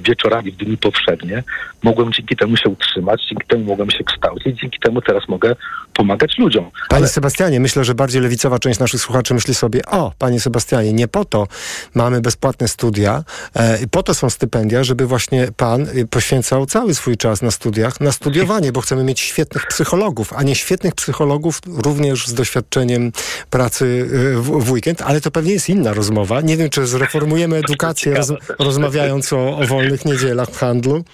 [0.00, 1.42] wieczorami w dni powszednie,
[1.82, 5.56] mogłem dzięki temu się utrzymać, dzięki temu mogłem się kształcić, dzięki temu teraz mogę
[5.94, 6.70] pomagać ludziom.
[6.88, 11.08] Panie Sebastianie, myślę, że bardziej lewicowa część naszych słuchaczy myśli sobie, o, panie Sebastianie, nie
[11.08, 11.46] po to
[11.94, 13.24] mamy bezpłatne studia,
[13.54, 18.00] e, po to są stypendia, żeby właśnie pan y, poświęcał cały swój czas na studiach,
[18.00, 23.12] na studiowanie, bo chcemy mieć świetnych psychologów, a nie świetnych psychologów również z doświadczeniem
[23.50, 26.40] pracy y, w, w weekend, ale to pewnie jest inna rozmowa.
[26.40, 31.04] Nie wiem, czy zreformujemy edukację, roz, rozmawiając o, o wolnych niedzielach w handlu.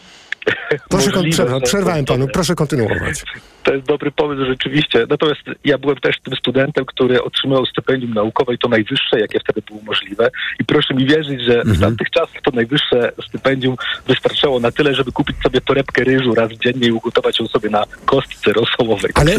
[0.89, 3.25] Proszę, Możliwe, przerwałem panu, proszę kontynuować.
[3.63, 5.07] To jest dobry pomysł rzeczywiście.
[5.11, 9.63] Natomiast ja byłem też tym studentem, który otrzymał stypendium naukowe i to najwyższe, jakie wtedy
[9.69, 10.31] było możliwe.
[10.61, 11.77] I proszę mi wierzyć, że Mhm.
[11.77, 13.77] w tamtych czasach to najwyższe stypendium
[14.07, 17.85] wystarczało na tyle, żeby kupić sobie torebkę ryżu raz dziennie i ugotować ją sobie na
[18.07, 19.11] kostce rosołowej.
[19.15, 19.33] Ale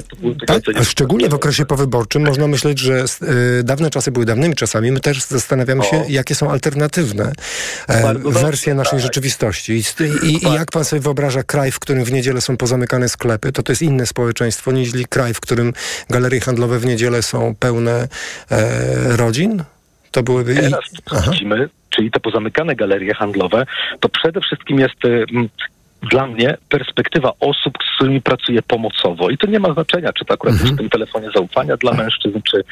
[0.48, 3.06] tak, szczególnie w okresie powyborczym można myśleć, że
[3.60, 4.92] y, dawne czasy były dawnymi czasami.
[4.92, 7.32] My też zastanawiamy się, jakie są alternatywne
[7.88, 9.74] e, wersje naszej rzeczywistości.
[9.74, 9.84] I,
[10.28, 13.64] i, I jak pan sobie wyobraża kraj, w którym w niedzielę są pozamykane sklepy, to
[13.64, 15.74] to jest inne społeczeństwo niż kraj, w którym
[16.10, 18.08] galerie handlowe w niedzielę są pełne
[18.52, 19.64] e, rodzin?
[20.12, 20.54] To byłyby...
[20.54, 20.80] i- Teraz
[21.10, 23.66] co widzimy, czyli te pozamykane galerie handlowe,
[24.00, 25.50] to przede wszystkim jest mm,
[26.12, 29.30] dla mnie perspektywa osób, z którymi pracuję pomocowo.
[29.30, 30.68] I to nie ma znaczenia, czy to akurat Mhm.
[30.68, 32.64] jest w tym telefonie zaufania dla mężczyzn, czy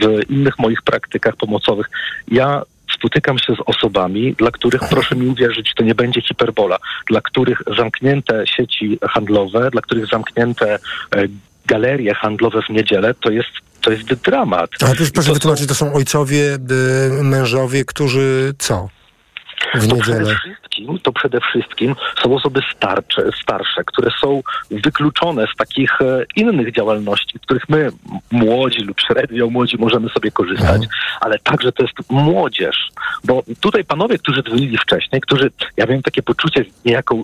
[0.00, 1.86] w innych moich praktykach pomocowych.
[2.28, 2.62] Ja
[2.98, 6.78] spotykam się z osobami, dla których, proszę mi uwierzyć, to nie będzie hiperbola,
[7.10, 10.78] dla których zamknięte sieci handlowe, dla których zamknięte
[11.16, 11.28] e,
[11.66, 13.48] galerie handlowe w niedzielę, to jest,
[13.80, 14.70] to jest dramat.
[14.80, 16.58] Ale I proszę to wytłumaczyć, to są ojcowie,
[17.20, 18.88] y, mężowie, którzy co?
[19.74, 20.00] W To niedzielę.
[20.00, 26.24] przede wszystkim, to przede wszystkim są osoby starcze, starsze, które są wykluczone z takich e,
[26.36, 27.90] innych działalności, z których my,
[28.30, 30.82] młodzi lub średnio młodzi, możemy sobie korzystać,
[31.20, 32.88] ale także to jest młodzież.
[33.24, 37.22] Bo tutaj panowie, którzy dzwonili wcześniej, którzy, ja miałem takie poczucie niejaką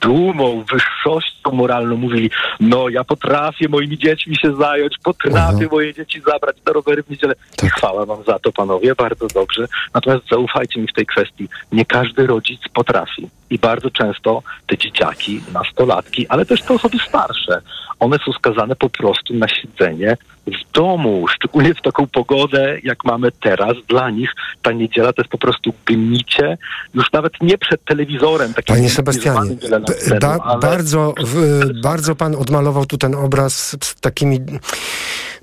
[0.00, 2.30] dumą, wyższością moralną mówili,
[2.60, 7.34] no ja potrafię moimi dziećmi się zająć, potrafię moje dzieci zabrać na rowery w niedzielę.
[7.62, 9.66] I chwała wam za to, panowie, bardzo dobrze.
[9.94, 13.28] Natomiast zaufajcie mi w tej kwestii, nie każdy rodzic potrafi.
[13.50, 17.62] I bardzo często te dzieciaki, nastolatki, ale też te osoby starsze,
[18.00, 20.16] one są skazane po prostu na siedzenie
[20.46, 23.76] w domu, szczególnie w taką pogodę, jak mamy teraz.
[23.88, 24.30] Dla nich
[24.62, 26.58] ta niedziela to jest po prostu gnicie,
[26.94, 28.54] już nawet nie przed telewizorem.
[28.54, 29.86] Takim Panie Sebastianie, temu,
[30.20, 34.40] ba, ale- bardzo, w, bardzo pan odmalował tu ten obraz z takimi,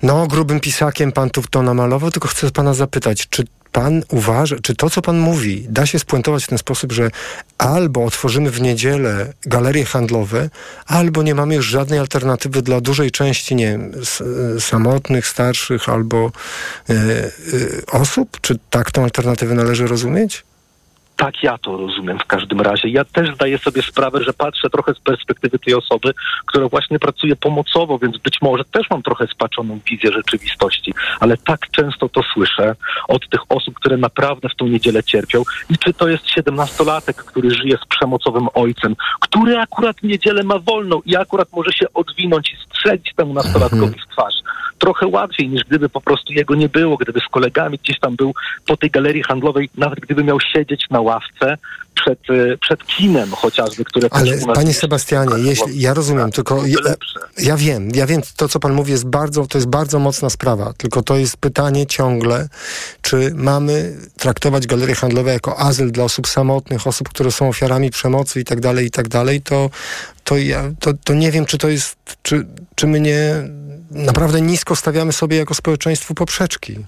[0.03, 3.43] no, grubym pisakiem pan tu to namalował, tylko chcę pana zapytać, czy
[3.73, 7.11] pan uważa, czy to, co pan mówi, da się spuentować w ten sposób, że
[7.57, 10.49] albo otworzymy w niedzielę galerie handlowe,
[10.85, 13.91] albo nie mamy już żadnej alternatywy dla dużej części, nie wiem,
[14.59, 16.31] samotnych, starszych albo
[16.89, 16.93] y,
[17.53, 18.37] y, osób?
[18.41, 20.43] Czy tak tą alternatywę należy rozumieć?
[21.15, 22.89] Tak ja to rozumiem w każdym razie.
[22.89, 26.13] Ja też zdaję sobie sprawę, że patrzę trochę z perspektywy tej osoby,
[26.45, 31.59] która właśnie pracuje pomocowo, więc być może też mam trochę spaczoną wizję rzeczywistości, ale tak
[31.71, 32.75] często to słyszę
[33.07, 35.43] od tych osób, które naprawdę w tą niedzielę cierpią.
[35.69, 41.01] I czy to jest siedemnastolatek, który żyje z przemocowym ojcem, który akurat niedzielę ma wolną
[41.05, 44.35] i akurat może się odwinąć i strzelić temu nastolatkowi w twarz
[44.83, 48.33] trochę łatwiej niż gdyby po prostu jego nie było, gdyby z kolegami gdzieś tam był
[48.67, 51.57] po tej galerii handlowej, nawet gdyby miał siedzieć na ławce
[51.95, 56.77] przed, e, przed kinem chociażby, które Ale panie Sebastianie, jeśli, ja rozumiem, tylko ja,
[57.37, 60.73] ja, wiem, ja wiem, to co pan mówi jest bardzo, to jest bardzo mocna sprawa,
[60.77, 62.47] tylko to jest pytanie ciągle,
[63.01, 68.39] czy mamy traktować galerie handlowe jako azyl dla osób samotnych, osób, które są ofiarami przemocy
[68.39, 69.69] i tak dalej, i tak dalej, to,
[70.23, 72.45] to ja, to, to nie wiem, czy to jest, czy,
[72.75, 73.49] czy my nie
[73.93, 76.79] naprawdę nisko stawiamy sobie jako społeczeństwo poprzeczki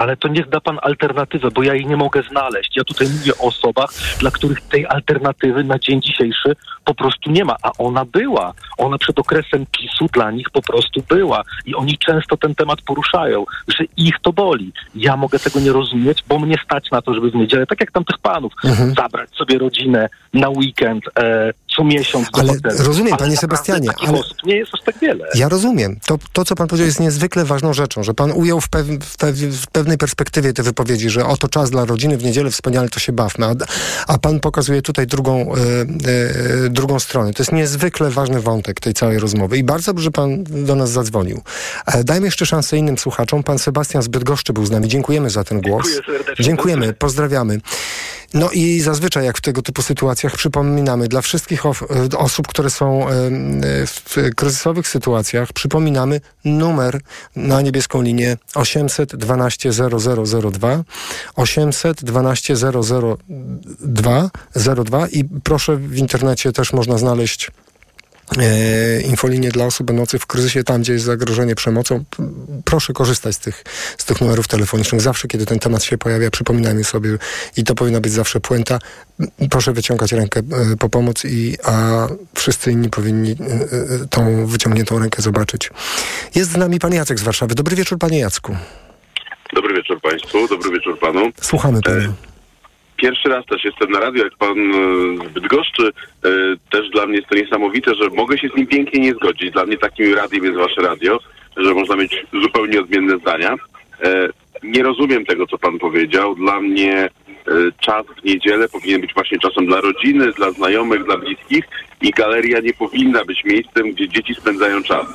[0.00, 2.76] ale to niech da pan alternatywę, bo ja jej nie mogę znaleźć.
[2.76, 7.44] Ja tutaj mówię o osobach, dla których tej alternatywy na dzień dzisiejszy po prostu nie
[7.44, 8.52] ma, a ona była.
[8.78, 11.42] Ona przed okresem PiSu dla nich po prostu była.
[11.66, 14.72] I oni często ten temat poruszają, że ich to boli.
[14.94, 17.92] Ja mogę tego nie rozumieć, bo mnie stać na to, żeby w niedzielę, tak jak
[17.92, 18.94] tamtych panów, mhm.
[18.94, 23.88] zabrać sobie rodzinę na weekend, e, co miesiąc ale Rozumiem, ale panie Sebastianie.
[24.06, 25.26] Ale osób nie jest aż tak wiele.
[25.34, 25.98] Ja rozumiem.
[26.06, 29.16] To, to, co pan powiedział, jest niezwykle ważną rzeczą, że pan ujął w, pew, w,
[29.16, 33.00] pew, w pewnej perspektywie te wypowiedzi, że oto czas dla rodziny w niedzielę, wspaniale, to
[33.00, 33.46] się bawmy.
[33.46, 33.54] A,
[34.06, 35.58] a pan pokazuje tutaj drugą, e,
[36.66, 37.32] e, drugą stronę.
[37.32, 40.90] To jest niezwykle ważny wątek tej całej rozmowy i bardzo dobrze, że pan do nas
[40.90, 41.42] zadzwonił.
[41.86, 43.42] E, dajmy jeszcze szansę innym słuchaczom.
[43.42, 44.88] Pan Sebastian z Bydgoszczy był z nami.
[44.88, 45.86] Dziękujemy za ten głos.
[45.86, 46.44] Dziękuję serdecznie.
[46.44, 47.60] Dziękujemy, pozdrawiamy.
[48.34, 51.70] No i zazwyczaj jak w tego typu sytuacjach przypominamy dla wszystkich e,
[52.18, 53.12] osób, które są e,
[53.86, 57.00] w kryzysowych sytuacjach, przypominamy numer
[57.36, 60.84] na niebieską linię 812 0002
[61.36, 62.54] 812
[63.80, 64.30] 002
[64.84, 67.50] 02 i proszę w internecie też można znaleźć
[68.38, 72.04] e, infolinię dla osób będących w kryzysie, tam gdzie jest zagrożenie przemocą.
[72.64, 73.64] Proszę korzystać z tych,
[73.98, 75.00] z tych numerów telefonicznych.
[75.00, 77.18] Zawsze, kiedy ten temat się pojawia, przypominajmy sobie
[77.56, 78.78] i to powinna być zawsze puenta.
[79.50, 83.36] Proszę wyciągać rękę e, po pomoc, i, a wszyscy inni powinni e,
[84.10, 85.70] tą wyciągniętą rękę zobaczyć.
[86.34, 87.54] Jest z nami pan Jacek z Warszawy.
[87.54, 88.56] Dobry wieczór, panie Jacku.
[89.54, 91.30] Dobry wieczór państwu, dobry wieczór panu.
[91.40, 92.29] Słuchamy pana.
[93.00, 95.86] Pierwszy raz też jestem na radio, jak pan e, z Bydgoszczy.
[95.88, 96.28] E,
[96.70, 99.50] też dla mnie jest to niesamowite, że mogę się z nim pięknie nie zgodzić.
[99.50, 101.18] Dla mnie takim radiem jest wasze radio,
[101.56, 103.54] że można mieć zupełnie odmienne zdania.
[104.04, 104.28] E,
[104.62, 106.34] nie rozumiem tego, co pan powiedział.
[106.34, 107.08] Dla mnie
[107.80, 111.64] czas w niedzielę powinien być właśnie czasem dla rodziny, dla znajomych, dla bliskich
[112.02, 115.06] i galeria nie powinna być miejscem, gdzie dzieci spędzają czas.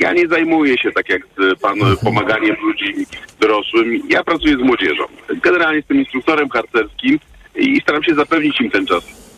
[0.00, 1.22] Ja nie zajmuję się, tak jak
[1.62, 2.94] pan, pomaganiem ludzi
[3.40, 4.02] dorosłym.
[4.08, 5.04] Ja pracuję z młodzieżą.
[5.42, 7.18] Generalnie jestem instruktorem harcerskim
[7.54, 9.30] i staram się zapewnić im ten czas.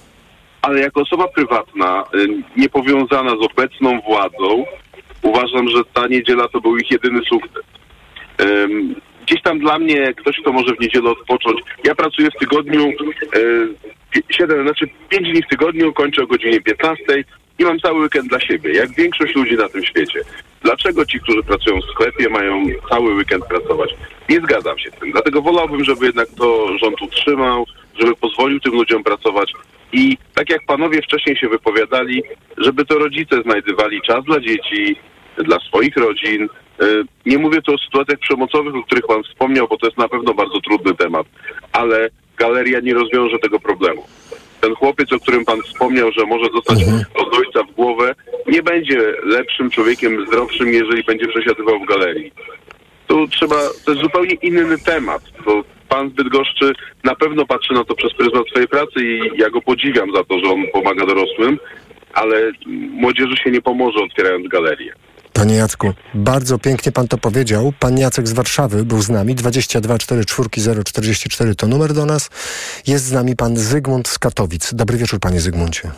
[0.62, 4.64] Ale jako osoba prywatna, y, niepowiązana z obecną władzą,
[5.22, 7.62] uważam, że ta niedziela to był ich jedyny sukces.
[9.26, 11.60] Gdzieś tam dla mnie ktoś, kto może w niedzielę odpocząć.
[11.84, 12.92] Ja pracuję w tygodniu,
[14.30, 17.04] 7, y, znaczy 5 dni w tygodniu, kończę o godzinie 15,
[17.62, 20.20] i mam cały weekend dla siebie, jak większość ludzi na tym świecie.
[20.62, 23.90] Dlaczego ci, którzy pracują w sklepie, mają cały weekend pracować?
[24.28, 25.12] Nie zgadzam się z tym.
[25.12, 27.66] Dlatego wolałbym, żeby jednak to rząd utrzymał,
[28.00, 29.52] żeby pozwolił tym ludziom pracować.
[29.92, 32.22] I tak jak panowie wcześniej się wypowiadali,
[32.58, 34.96] żeby to rodzice znajdywali czas dla dzieci,
[35.44, 36.48] dla swoich rodzin.
[36.80, 36.84] E,
[37.26, 40.34] nie mówię tu o sytuacjach przemocowych, o których pan wspomniał, bo to jest na pewno
[40.34, 41.26] bardzo trudny temat,
[41.72, 44.04] ale galeria nie rozwiąże tego problemu
[44.62, 47.04] ten chłopiec, o którym pan wspomniał, że może dostać mhm.
[47.14, 48.14] od ojca w głowę,
[48.46, 52.32] nie będzie lepszym człowiekiem, zdrowszym, jeżeli będzie przesiadywał w galerii.
[53.06, 56.72] Tu trzeba, to jest zupełnie inny temat, bo pan z Bydgoszczy
[57.04, 60.38] na pewno patrzy na to przez pryzmat swojej pracy i ja go podziwiam za to,
[60.38, 61.58] że on pomaga dorosłym,
[62.14, 62.52] ale
[62.90, 64.92] młodzieży się nie pomoże otwierając galerię.
[65.32, 67.72] Panie Jacku, bardzo pięknie pan to powiedział.
[67.80, 69.34] Pan Jacek z Warszawy był z nami.
[69.34, 70.48] 22 44
[70.84, 72.30] 044 to numer do nas.
[72.86, 74.74] Jest z nami pan Zygmunt z Katowic.
[74.74, 75.90] Dobry wieczór, panie Zygmuncie.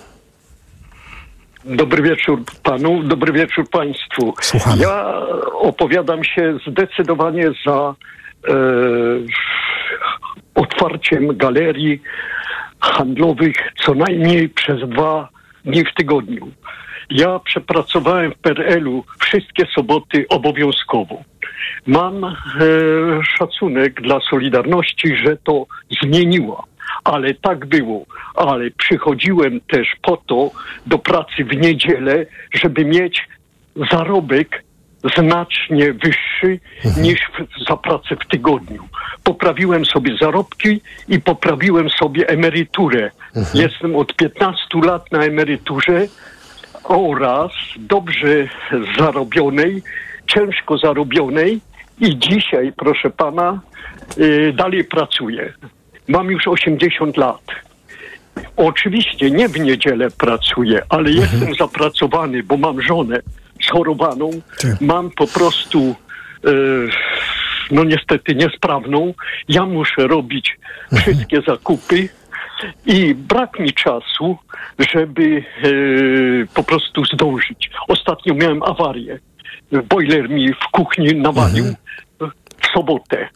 [1.65, 4.35] Dobry wieczór panu, dobry wieczór państwu.
[4.41, 4.83] Słuchamy.
[4.83, 5.15] Ja
[5.53, 7.95] opowiadam się zdecydowanie za
[8.49, 8.55] e,
[10.55, 12.03] otwarciem galerii
[12.81, 15.29] handlowych co najmniej przez dwa
[15.65, 16.51] dni w tygodniu.
[17.11, 21.23] Ja przepracowałem w PRL-u wszystkie soboty obowiązkowo.
[21.87, 22.31] Mam e,
[23.39, 25.67] szacunek dla Solidarności, że to
[26.03, 26.65] zmieniła.
[27.05, 28.07] Ale tak było.
[28.35, 30.51] Ale przychodziłem też po to
[30.87, 33.29] do pracy w niedzielę, żeby mieć
[33.93, 34.65] zarobek
[35.17, 36.61] znacznie wyższy
[37.01, 38.89] niż w, za pracę w tygodniu.
[39.25, 43.11] Poprawiłem sobie zarobki i poprawiłem sobie emeryturę.
[43.55, 46.07] Jestem od 15 lat na emeryturze
[46.85, 48.49] oraz dobrze
[48.99, 49.83] zarobionej,
[50.27, 51.61] ciężko zarobionej
[52.01, 53.61] i dzisiaj, proszę pana,
[54.19, 55.53] y, dalej pracuję.
[56.09, 57.43] Mam już 80 lat.
[58.57, 63.21] Oczywiście nie w niedzielę pracuję, ale jestem zapracowany, bo mam żonę
[63.63, 64.31] schorowaną,
[64.81, 65.95] mam po prostu
[66.45, 66.51] e,
[67.71, 69.15] no niestety niesprawną.
[69.49, 70.59] Ja muszę robić
[70.97, 72.09] wszystkie zakupy
[72.87, 74.39] i brak mi czasu,
[74.93, 75.71] żeby e,
[76.55, 77.71] po prostu zdążyć.
[77.89, 79.19] Ostatnio miałem awarię.
[79.89, 81.65] Boiler mi w kuchni nawalił
[82.63, 83.29] w sobotę.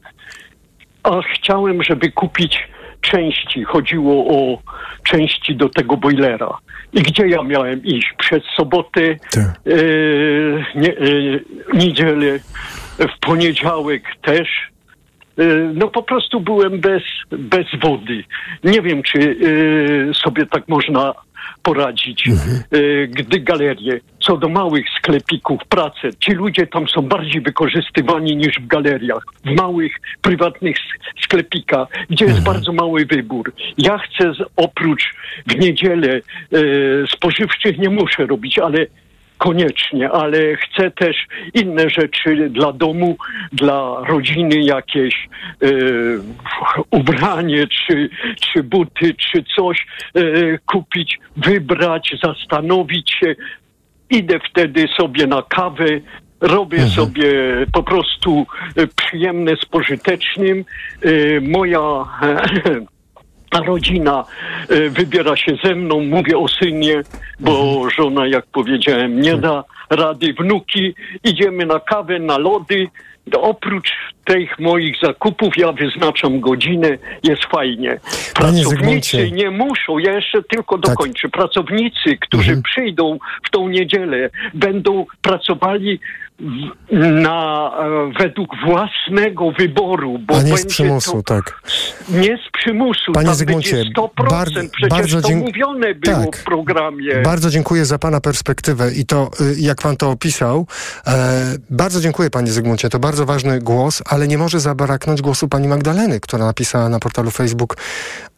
[1.03, 2.69] A chciałem, żeby kupić
[3.01, 3.65] części.
[3.65, 4.59] Chodziło o
[5.03, 6.59] części do tego boilera.
[6.93, 8.15] I gdzie ja miałem iść?
[8.19, 9.17] Przez sobotę, e,
[10.75, 11.01] nie, e,
[11.75, 12.39] niedzielę,
[12.99, 14.49] w poniedziałek też.
[15.39, 15.45] E,
[15.75, 18.25] no po prostu byłem bez, bez wody.
[18.65, 21.15] Nie wiem, czy e, sobie tak można
[21.63, 22.33] poradzić, e,
[23.07, 28.67] gdy galerie, co do małych sklepików, pracę, ci ludzie tam są bardziej wykorzystywani niż w
[28.67, 29.93] galeriach, w małych,
[30.23, 30.77] prywatnych
[31.25, 33.53] sklepikach, gdzie jest bardzo mały wybór.
[33.79, 35.15] Ja chcę z, oprócz
[35.47, 36.21] w niedzielę e,
[37.09, 38.87] spożywczych nie muszę robić, ale
[39.39, 41.17] koniecznie, ale chcę też
[41.55, 43.17] inne rzeczy dla domu,
[43.53, 45.15] dla rodziny jakieś
[45.63, 45.69] e,
[46.91, 48.11] ubranie, czy,
[48.41, 50.21] czy buty, czy coś e,
[50.67, 53.35] kupić, wybrać, zastanowić się.
[54.11, 55.87] Idę wtedy sobie na kawę,
[56.41, 57.33] robię sobie
[57.73, 58.47] po prostu
[58.77, 60.65] e, przyjemne z pożytecznym.
[61.41, 61.81] Moja
[63.51, 64.25] a rodzina
[64.69, 67.03] e, wybiera się ze mną, mówię o synie,
[67.41, 70.35] bo żona, jak powiedziałem, nie da rady.
[70.39, 70.95] Wnuki,
[71.25, 72.89] idziemy na kawę, na lody.
[73.41, 73.91] Oprócz
[74.29, 78.01] tych moich zakupów ja wyznaczam godzinę, jest fajnie.
[78.35, 81.29] Pracownicy nie muszą, ja jeszcze tylko dokończę.
[81.29, 86.01] Pracownicy, którzy przyjdą w tą niedzielę, będą pracowali
[86.41, 91.61] w- na, e, według własnego wyboru, bo A nie z przymusu, to, tak.
[92.09, 93.13] nie z przymusu.
[93.13, 94.31] Panie tam Zygmuncie, będzie 100%.
[94.31, 96.37] bar- Przecież bardzo to mówione było Tak.
[96.37, 97.23] w programie.
[97.25, 100.67] Bardzo dziękuję za Pana perspektywę i to, y, jak Pan to opisał.
[101.07, 101.13] E,
[101.71, 106.21] bardzo dziękuję Panie Zygmuncie, to bardzo ważny głos, ale nie może zabraknąć głosu Pani Magdaleny,
[106.21, 107.77] która napisała na portalu Facebook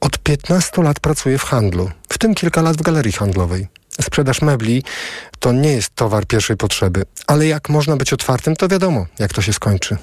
[0.01, 3.80] od 15 lat pracuję w handlu, w tym kilka lat w galerii handlowej.
[4.01, 4.83] Sprzedaż mebli
[5.39, 9.43] to nie jest towar pierwszej potrzeby, ale jak można być otwartym, to wiadomo, jak to
[9.43, 9.97] się skończy.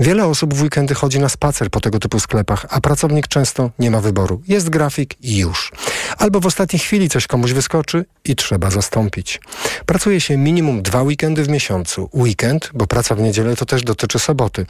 [0.00, 3.90] Wiele osób w weekendy chodzi na spacer po tego typu sklepach, a pracownik często nie
[3.90, 4.42] ma wyboru.
[4.48, 5.72] Jest grafik i już.
[6.18, 9.40] Albo w ostatniej chwili coś komuś wyskoczy i trzeba zastąpić.
[9.86, 12.10] Pracuje się minimum dwa weekendy w miesiącu.
[12.14, 14.66] Weekend, bo praca w niedzielę to też dotyczy soboty.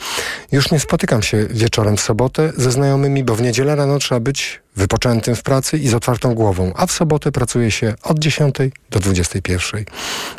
[0.53, 4.61] Już nie spotykam się wieczorem w sobotę ze znajomymi, bo w niedzielę rano trzeba być
[4.79, 8.57] wypoczętym w pracy i z otwartą głową, a w sobotę pracuje się od 10
[8.91, 9.85] do 21.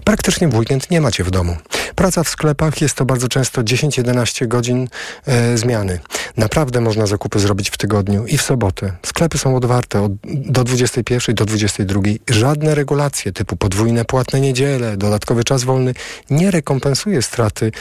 [0.04, 1.58] Praktycznie w weekend nie macie w domu.
[1.96, 4.88] Praca w sklepach jest to bardzo często 10-11 godzin
[5.26, 6.00] e, zmiany.
[6.38, 8.94] Naprawdę można zakupy zrobić w tygodniu i w sobotę.
[9.06, 12.02] Sklepy są otwarte od, do 21 do 22.
[12.30, 15.94] Żadne regulacje typu podwójne płatne niedziele, dodatkowy czas wolny
[16.30, 17.72] nie rekompensuje straty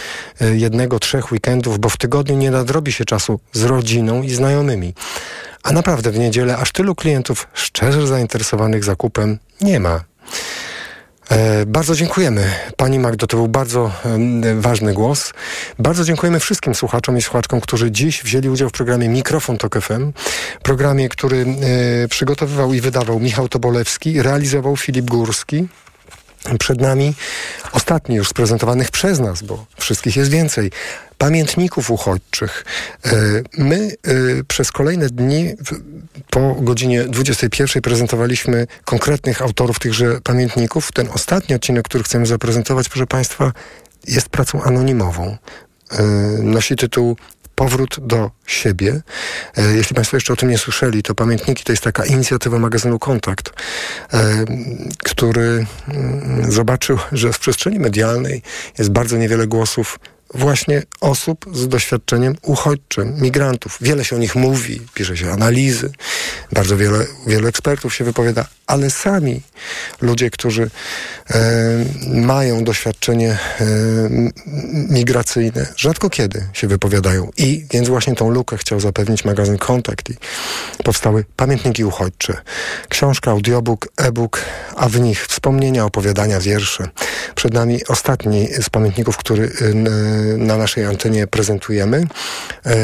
[0.41, 4.95] e, jednego, trzech weekendów, bo w tygodniu nie nadrobi się czasu z rodziną i znajomymi.
[5.63, 10.01] A naprawdę w niedzielę aż tylu klientów szczerze zainteresowanych zakupem nie ma.
[11.31, 15.33] E, bardzo dziękujemy Pani Magdo, to był bardzo em, ważny głos.
[15.79, 20.13] Bardzo dziękujemy wszystkim słuchaczom i słuchaczkom, którzy dziś wzięli udział w programie Mikrofon Tok FM.
[20.63, 21.47] Programie, który
[22.05, 25.69] e, przygotowywał i wydawał Michał Tobolewski, realizował Filip Górski.
[26.59, 27.15] Przed nami
[27.73, 30.71] ostatni już z prezentowanych przez nas, bo wszystkich jest więcej,
[31.19, 32.65] pamiętników uchodźczych.
[33.05, 33.11] E,
[33.59, 34.13] My e,
[34.49, 35.55] przez kolejne dni
[36.31, 40.93] po godzinie 21 prezentowaliśmy konkretnych autorów tychże pamiętników.
[40.93, 43.53] Ten ostatni odcinek, który chcemy zaprezentować, proszę Państwa,
[44.07, 45.37] jest pracą anonimową.
[45.91, 46.03] E,
[46.43, 47.17] Nosi tytuł
[47.59, 49.01] Powrót do siebie.
[49.57, 52.99] E, Jeśli Państwo jeszcze o tym nie słyszeli, to Pamiętniki to jest taka inicjatywa magazynu
[52.99, 53.53] Kontakt,
[54.13, 54.45] e,
[54.99, 58.43] który mm, zobaczył, że w przestrzeni medialnej
[58.79, 59.99] jest bardzo niewiele głosów
[60.35, 63.79] właśnie osób z doświadczeniem uchodźczym, migrantów.
[63.81, 65.91] Wiele się o nich mówi, pisze się analizy,
[66.53, 69.43] bardzo wiele, wielu ekspertów się wypowiada, ale sami
[70.01, 70.71] ludzie, którzy
[71.31, 71.41] e,
[72.07, 73.39] mają doświadczenie e,
[74.89, 77.31] migracyjne, rzadko kiedy się wypowiadają.
[77.37, 80.15] I więc właśnie tą lukę chciał zapewnić magazyn Kontakt i
[80.85, 82.37] powstały pamiętniki uchodźcze.
[82.89, 84.45] Książka, audiobook, e-book,
[84.77, 86.89] a w nich wspomnienia, opowiadania, wiersze.
[87.35, 89.75] Przed nami ostatni z pamiętników, który y,
[90.39, 92.07] na naszej antenie prezentujemy.
[92.67, 92.75] E,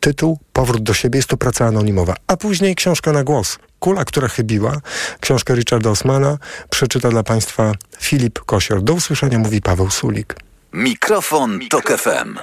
[0.00, 3.58] tytuł Powrót do siebie jest to praca anonimowa, a później książka na głos.
[3.78, 4.80] Kula, która chybiła.
[5.20, 6.38] Książkę Richarda Osmana
[6.70, 8.82] przeczyta dla Państwa Filip Kosior.
[8.82, 10.36] Do usłyszenia mówi Paweł Sulik.
[10.72, 12.38] Mikrofon, Tok FM.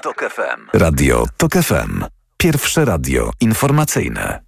[0.74, 2.06] Radio Tok FM.
[2.38, 4.40] Pierwsze radio informacyjne.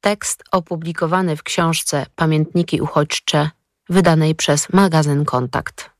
[0.00, 3.50] Tekst opublikowany w książce Pamiętniki uchodźcze
[3.88, 5.90] wydanej przez magazyn Kontakt.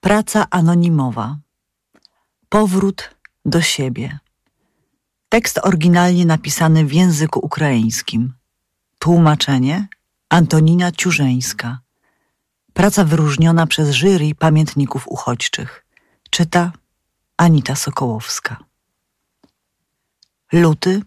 [0.00, 1.36] Praca anonimowa.
[2.50, 3.10] Powrót
[3.44, 4.18] do siebie.
[5.28, 8.34] Tekst oryginalnie napisany w języku ukraińskim.
[8.98, 9.88] Tłumaczenie
[10.28, 11.80] Antonina Ciużeńska.
[12.72, 15.86] Praca wyróżniona przez jury pamiętników uchodźczych.
[16.30, 16.72] Czyta
[17.36, 18.56] Anita Sokołowska.
[20.52, 21.02] Luty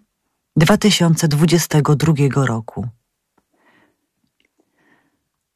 [0.56, 2.14] 2022
[2.46, 2.88] roku.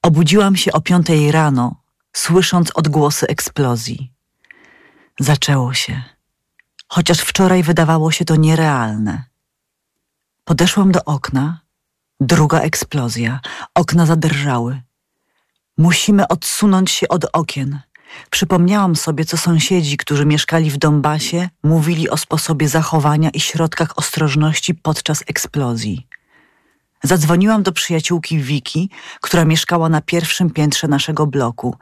[0.01, 1.75] Obudziłam się o piątej rano,
[2.13, 4.16] słysząc odgłosy eksplozji.
[5.19, 6.01] Zaczęło się,
[6.87, 9.23] chociaż wczoraj wydawało się to nierealne.
[10.43, 11.59] Podeszłam do okna,
[12.19, 13.39] druga eksplozja,
[13.75, 14.81] okna zadrżały.
[15.77, 17.79] Musimy odsunąć się od okien.
[18.29, 24.75] Przypomniałam sobie, co sąsiedzi, którzy mieszkali w Donbasie, mówili o sposobie zachowania i środkach ostrożności
[24.75, 26.07] podczas eksplozji.
[27.03, 28.89] Zadzwoniłam do przyjaciółki Wiki,
[29.21, 31.75] która mieszkała na pierwszym piętrze naszego bloku.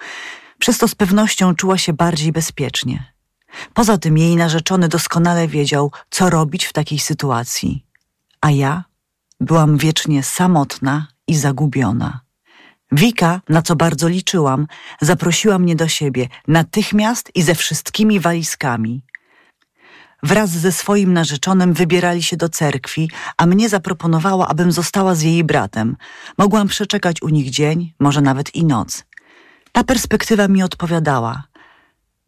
[0.60, 3.15] Przez to z pewnością czuła się bardziej bezpiecznie.
[3.73, 7.86] Poza tym jej narzeczony doskonale wiedział, co robić w takiej sytuacji.
[8.41, 8.84] A ja
[9.40, 12.19] byłam wiecznie samotna i zagubiona.
[12.91, 14.68] Wika, na co bardzo liczyłam,
[15.02, 19.03] zaprosiła mnie do siebie natychmiast i ze wszystkimi walizkami.
[20.23, 25.44] Wraz ze swoim narzeczonym wybierali się do cerkwi, a mnie zaproponowała, abym została z jej
[25.44, 25.95] bratem.
[26.38, 29.06] Mogłam przeczekać u nich dzień, może nawet i noc.
[29.72, 31.44] Ta perspektywa mi odpowiadała.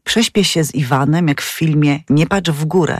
[0.07, 2.99] Prześpię się z Iwanem, jak w filmie Nie patrz w górę.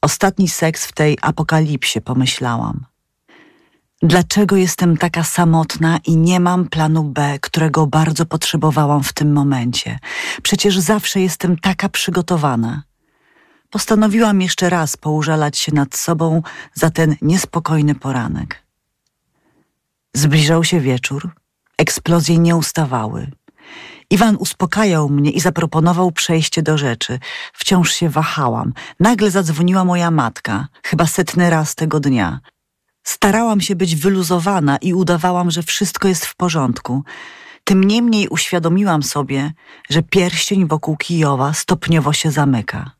[0.00, 2.84] Ostatni seks w tej apokalipsie, pomyślałam.
[4.02, 9.98] Dlaczego jestem taka samotna i nie mam planu B, którego bardzo potrzebowałam w tym momencie?
[10.42, 12.82] Przecież zawsze jestem taka przygotowana.
[13.70, 16.42] Postanowiłam jeszcze raz poużalać się nad sobą
[16.74, 18.62] za ten niespokojny poranek.
[20.14, 21.30] Zbliżał się wieczór,
[21.78, 23.30] eksplozje nie ustawały.
[24.12, 27.18] Iwan uspokajał mnie i zaproponował przejście do rzeczy.
[27.52, 28.72] Wciąż się wahałam.
[29.00, 32.40] Nagle zadzwoniła moja matka, chyba setny raz tego dnia.
[33.02, 37.04] Starałam się być wyluzowana i udawałam, że wszystko jest w porządku.
[37.64, 39.52] Tym niemniej uświadomiłam sobie,
[39.90, 42.90] że pierścień wokół Kijowa stopniowo się zamyka.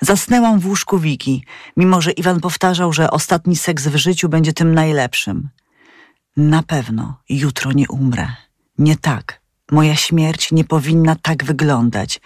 [0.00, 1.44] Zasnęłam w łóżku Wiki,
[1.76, 5.48] mimo że Iwan powtarzał, że ostatni seks w życiu będzie tym najlepszym.
[6.36, 8.28] Na pewno jutro nie umrę.
[8.78, 9.45] Nie tak.
[9.72, 12.20] Moja śmierć nie powinna tak wyglądać.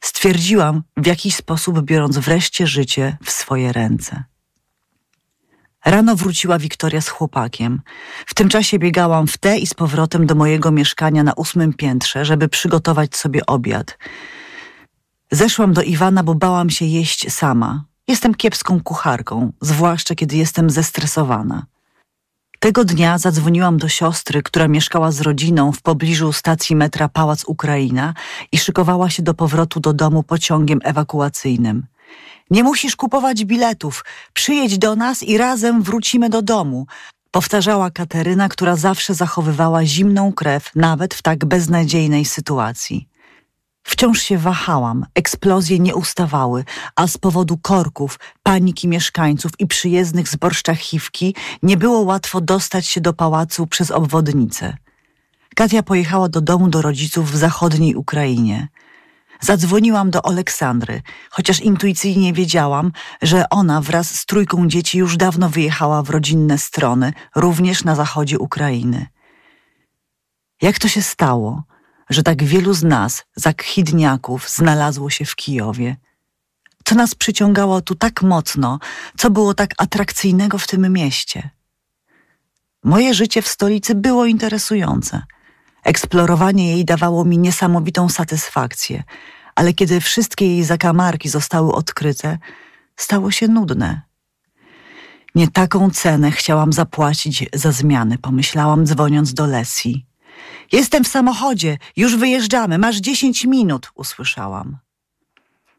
[0.00, 4.24] Stwierdziłam w jakiś sposób, biorąc wreszcie życie w swoje ręce.
[5.84, 7.82] Rano wróciła Wiktoria z chłopakiem.
[8.26, 12.24] W tym czasie biegałam w te i z powrotem do mojego mieszkania na ósmym piętrze,
[12.24, 13.98] żeby przygotować sobie obiad.
[15.30, 17.84] Zeszłam do Iwana, bo bałam się jeść sama.
[18.08, 21.66] Jestem kiepską kucharką, zwłaszcza kiedy jestem zestresowana.
[22.58, 28.14] Tego dnia zadzwoniłam do siostry, która mieszkała z rodziną w pobliżu stacji metra Pałac Ukraina
[28.52, 31.86] i szykowała się do powrotu do domu pociągiem ewakuacyjnym.
[32.50, 36.86] Nie musisz kupować biletów, przyjedź do nas i razem wrócimy do domu,
[37.30, 43.08] powtarzała Kateryna, która zawsze zachowywała zimną krew nawet w tak beznadziejnej sytuacji.
[43.86, 46.64] Wciąż się wahałam, eksplozje nie ustawały,
[46.96, 53.00] a z powodu korków, paniki mieszkańców i przyjezdnych zborszczach chiwki nie było łatwo dostać się
[53.00, 54.76] do pałacu przez obwodnicę.
[55.54, 58.68] Katia pojechała do domu do rodziców w zachodniej Ukrainie.
[59.40, 62.92] Zadzwoniłam do Aleksandry, chociaż intuicyjnie wiedziałam,
[63.22, 68.38] że ona wraz z trójką dzieci już dawno wyjechała w rodzinne strony, również na zachodzie
[68.38, 69.06] Ukrainy.
[70.62, 71.62] Jak to się stało,
[72.14, 75.96] że tak wielu z nas, zakhidniaków, znalazło się w Kijowie?
[76.84, 78.78] Co nas przyciągało tu tak mocno,
[79.16, 81.50] co było tak atrakcyjnego w tym mieście?
[82.84, 85.22] Moje życie w stolicy było interesujące.
[85.84, 89.02] Eksplorowanie jej dawało mi niesamowitą satysfakcję,
[89.54, 92.38] ale kiedy wszystkie jej zakamarki zostały odkryte,
[92.96, 94.02] stało się nudne.
[95.34, 100.06] Nie taką cenę chciałam zapłacić za zmiany, pomyślałam, dzwoniąc do Lesji.
[100.74, 104.78] Jestem w samochodzie, już wyjeżdżamy, masz dziesięć minut, usłyszałam.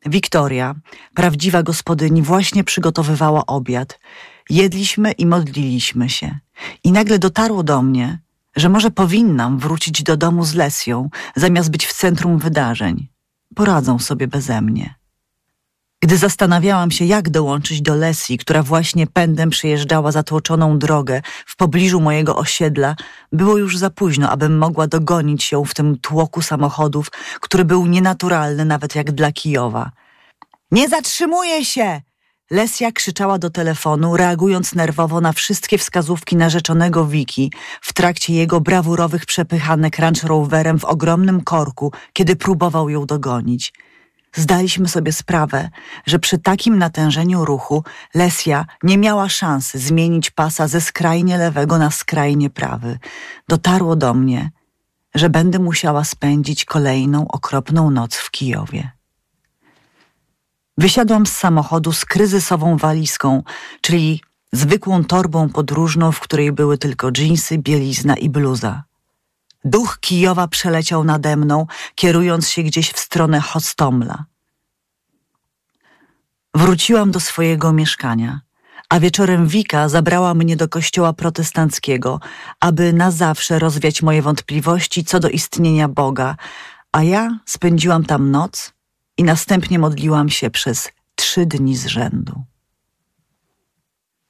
[0.05, 0.75] Wiktoria,
[1.13, 3.99] prawdziwa gospodyni, właśnie przygotowywała obiad.
[4.49, 6.39] Jedliśmy i modliliśmy się.
[6.83, 8.19] I nagle dotarło do mnie,
[8.55, 13.07] że może powinnam wrócić do domu z Lesją, zamiast być w centrum wydarzeń.
[13.55, 14.95] Poradzą sobie beze mnie.
[16.01, 22.01] Gdy zastanawiałam się, jak dołączyć do Lesji, która właśnie pędem przejeżdżała zatłoczoną drogę w pobliżu
[22.01, 22.95] mojego osiedla,
[23.31, 27.11] było już za późno, abym mogła dogonić ją w tym tłoku samochodów,
[27.41, 29.91] który był nienaturalny nawet jak dla Kijowa.
[30.71, 32.01] Nie zatrzymuję się!
[32.51, 37.51] Lesja krzyczała do telefonu, reagując nerwowo na wszystkie wskazówki narzeczonego Wiki
[37.81, 43.73] w trakcie jego brawurowych przepychanek Range Roverem w ogromnym korku, kiedy próbował ją dogonić.
[44.35, 45.69] Zdaliśmy sobie sprawę,
[46.05, 47.83] że przy takim natężeniu ruchu
[48.13, 52.99] Lesja nie miała szansy zmienić pasa ze skrajnie lewego na skrajnie prawy.
[53.49, 54.51] Dotarło do mnie,
[55.15, 58.91] że będę musiała spędzić kolejną okropną noc w Kijowie.
[60.77, 63.43] Wysiadłam z samochodu z kryzysową walizką,
[63.81, 64.21] czyli
[64.53, 68.83] zwykłą torbą podróżną, w której były tylko dżinsy, bielizna i bluza.
[69.65, 74.25] Duch Kijowa przeleciał nade mną, kierując się gdzieś w stronę Hostomla.
[76.53, 78.41] Wróciłam do swojego mieszkania,
[78.89, 82.19] a wieczorem Wika zabrała mnie do kościoła protestanckiego,
[82.59, 86.35] aby na zawsze rozwiać moje wątpliwości co do istnienia Boga,
[86.91, 88.73] a ja spędziłam tam noc
[89.17, 92.43] i następnie modliłam się przez trzy dni z rzędu.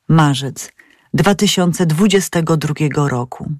[0.08, 0.72] Marzec
[1.14, 3.52] 2022 roku.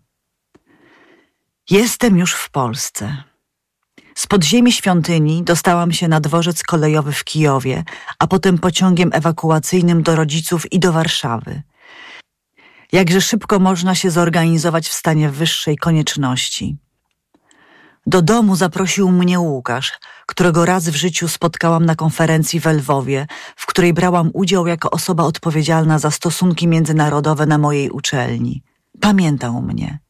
[1.70, 3.24] Jestem już w Polsce.
[4.16, 7.84] Z podziemi świątyni dostałam się na dworzec kolejowy w Kijowie,
[8.20, 11.62] a potem pociągiem ewakuacyjnym do rodziców i do Warszawy.
[12.92, 16.78] Jakże szybko można się zorganizować w stanie wyższej konieczności.
[18.08, 23.66] Do domu zaprosił mnie Łukasz, którego raz w życiu spotkałam na konferencji w Lwowie, w
[23.66, 28.64] której brałam udział jako osoba odpowiedzialna za stosunki międzynarodowe na mojej uczelni.
[29.02, 30.05] Pamiętał mnie.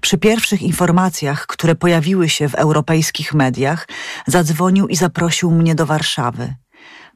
[0.00, 3.88] Przy pierwszych informacjach, które pojawiły się w europejskich mediach,
[4.26, 6.54] zadzwonił i zaprosił mnie do Warszawy.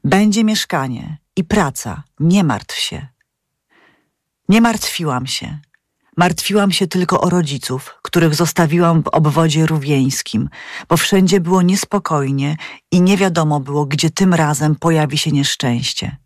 [0.03, 3.07] Będzie mieszkanie i praca, nie martw się.
[4.49, 5.59] Nie martwiłam się.
[6.17, 10.49] Martwiłam się tylko o rodziców, których zostawiłam w obwodzie rówieńskim,
[10.89, 12.57] bo wszędzie było niespokojnie
[12.91, 16.17] i nie wiadomo było, gdzie tym razem pojawi się nieszczęście.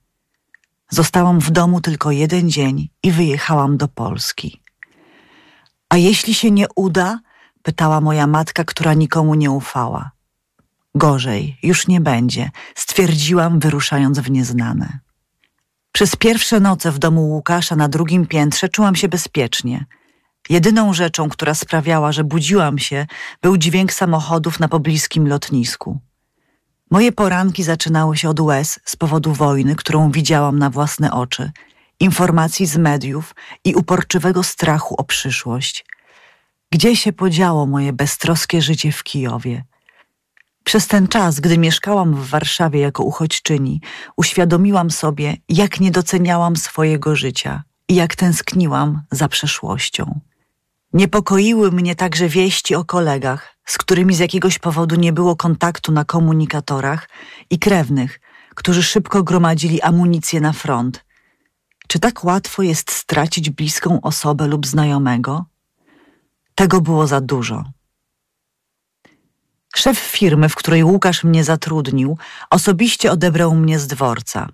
[0.90, 4.59] Zostałam w domu tylko jeden dzień i wyjechałam do Polski.
[5.90, 7.20] A jeśli się nie uda?
[7.64, 10.12] pytała moja matka, która nikomu nie ufała.
[10.96, 15.00] Gorzej, już nie będzie, stwierdziłam, wyruszając w nieznane.
[15.92, 19.86] Przez pierwsze noce w domu Łukasza na drugim piętrze czułam się bezpiecznie.
[20.50, 23.08] Jedyną rzeczą, która sprawiała, że budziłam się,
[23.42, 26.00] był dźwięk samochodów na pobliskim lotnisku.
[26.92, 31.52] Moje poranki zaczynały się od łez z powodu wojny, którą widziałam na własne oczy,
[32.00, 35.86] informacji z mediów i uporczywego strachu o przyszłość.
[36.72, 39.64] Gdzie się podziało moje beztroskie życie w Kijowie?
[40.64, 43.82] Przez ten czas, gdy mieszkałam w Warszawie jako uchodźczyni,
[44.18, 50.20] uświadomiłam sobie, jak nie doceniałam swojego życia i jak tęskniłam za przeszłością.
[50.94, 56.06] Niepokoiły mnie także wieści o kolegach, z którymi z jakiegoś powodu nie było kontaktu na
[56.06, 57.10] komunikatorach
[57.50, 58.20] i krewnych,
[58.56, 61.06] którzy szybko gromadzili amunicję na front.
[61.90, 65.46] Czy tak łatwo jest stracić bliską osobę lub znajomego?
[66.56, 67.64] Tego było za dużo.
[69.76, 72.18] Szef firmy, w której Łukasz mnie zatrudnił,
[72.50, 74.48] osobiście odebrał mnie z dworca.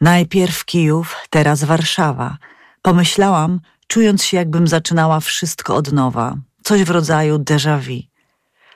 [0.00, 2.38] Najpierw Kijów, teraz Warszawa.
[2.82, 8.02] Pomyślałam, czując się, jakbym zaczynała wszystko od nowa, coś w rodzaju déjà vu.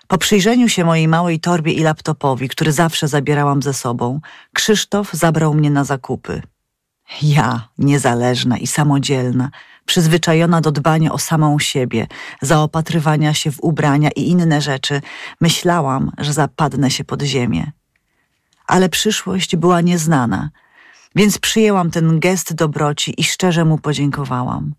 [0.09, 4.21] Po przyjrzeniu się mojej małej torbie i laptopowi, który zawsze zabierałam ze sobą,
[4.53, 6.43] Krzysztof zabrał mnie na zakupy.
[7.23, 9.51] Ja, niezależna i samodzielna,
[9.87, 12.07] przyzwyczajona do dbania o samą siebie,
[12.43, 15.01] zaopatrywania się w ubrania i inne rzeczy,
[15.41, 17.73] myślałam, że zapadnę się pod ziemię.
[18.67, 20.51] Ale przyszłość była nieznana,
[21.15, 24.75] więc przyjęłam ten gest dobroci i szczerze mu podziękowałam.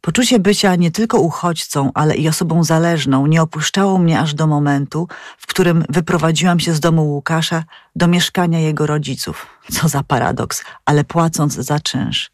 [0.00, 5.08] Poczucie bycia nie tylko uchodźcą, ale i osobą zależną nie opuszczało mnie aż do momentu,
[5.38, 7.64] w którym wyprowadziłam się z domu Łukasza
[7.96, 9.46] do mieszkania jego rodziców.
[9.72, 12.30] Co za paradoks, ale płacąc za czynsz.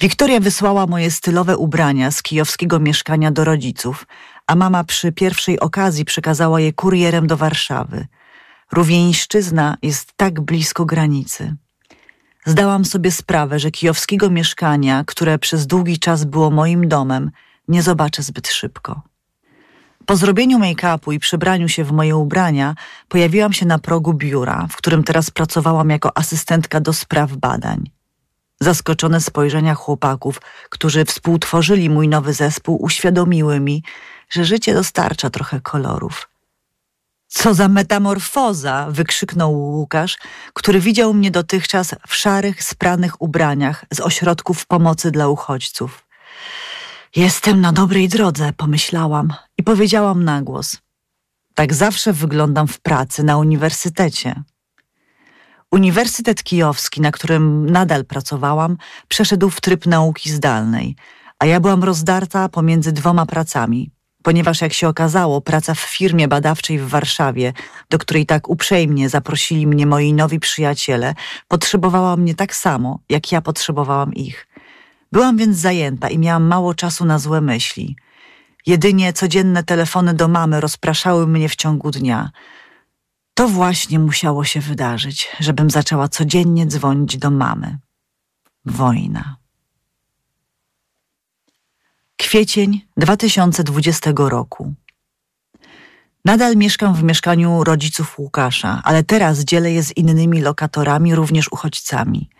[0.00, 4.06] Wiktoria wysłała moje stylowe ubrania z kijowskiego mieszkania do rodziców,
[4.46, 8.06] a mama przy pierwszej okazji przekazała je kurierem do Warszawy.
[8.72, 11.56] Rówieńszczyzna jest tak blisko granicy.
[12.46, 17.30] Zdałam sobie sprawę, że kijowskiego mieszkania, które przez długi czas było moim domem,
[17.68, 19.02] nie zobaczę zbyt szybko.
[20.06, 22.74] Po zrobieniu make-upu i przebraniu się w moje ubrania,
[23.08, 27.90] pojawiłam się na progu biura, w którym teraz pracowałam jako asystentka do spraw badań.
[28.60, 30.40] Zaskoczone spojrzenia chłopaków,
[30.70, 33.82] którzy współtworzyli mój nowy zespół, uświadomiły mi,
[34.30, 36.28] że życie dostarcza trochę kolorów.
[37.28, 38.86] Co za metamorfoza!
[38.90, 40.18] wykrzyknął Łukasz,
[40.54, 46.06] który widział mnie dotychczas w szarych, spranych ubraniach z ośrodków pomocy dla uchodźców.
[47.16, 50.78] Jestem na dobrej drodze, pomyślałam i powiedziałam na głos.
[51.54, 54.42] Tak zawsze wyglądam w pracy na uniwersytecie.
[55.70, 58.76] Uniwersytet Kijowski, na którym nadal pracowałam,
[59.08, 60.96] przeszedł w tryb nauki zdalnej,
[61.38, 63.90] a ja byłam rozdarta pomiędzy dwoma pracami,
[64.26, 67.52] ponieważ jak się okazało, praca w firmie badawczej w Warszawie,
[67.90, 71.14] do której tak uprzejmie zaprosili mnie moi nowi przyjaciele,
[71.48, 74.46] potrzebowała mnie tak samo, jak ja potrzebowałam ich.
[75.12, 77.96] Byłam więc zajęta i miałam mało czasu na złe myśli.
[78.66, 82.30] Jedynie codzienne telefony do mamy rozpraszały mnie w ciągu dnia.
[83.34, 87.78] To właśnie musiało się wydarzyć, żebym zaczęła codziennie dzwonić do mamy.
[88.64, 89.45] Wojna.
[92.18, 94.74] Kwiecień 2020 roku.
[96.24, 102.30] Nadal mieszkam w mieszkaniu rodziców Łukasza, ale teraz dzielę je z innymi lokatorami, również uchodźcami.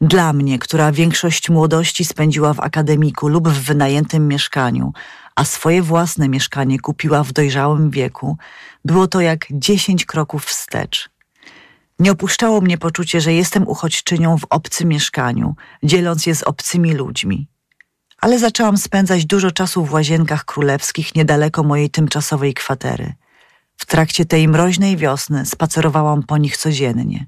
[0.00, 4.92] Dla mnie, która większość młodości spędziła w akademiku lub w wynajętym mieszkaniu,
[5.36, 8.36] a swoje własne mieszkanie kupiła w dojrzałym wieku,
[8.84, 11.10] było to jak dziesięć kroków wstecz.
[11.98, 17.51] Nie opuszczało mnie poczucie, że jestem uchodźczynią w obcym mieszkaniu, dzieląc je z obcymi ludźmi.
[18.22, 23.12] Ale zaczęłam spędzać dużo czasu w łazienkach królewskich niedaleko mojej tymczasowej kwatery.
[23.76, 27.26] W trakcie tej mroźnej wiosny spacerowałam po nich codziennie.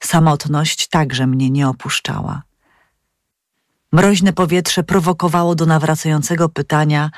[0.00, 2.42] Samotność także mnie nie opuszczała.
[3.92, 7.10] Mroźne powietrze prowokowało do nawracającego pytania: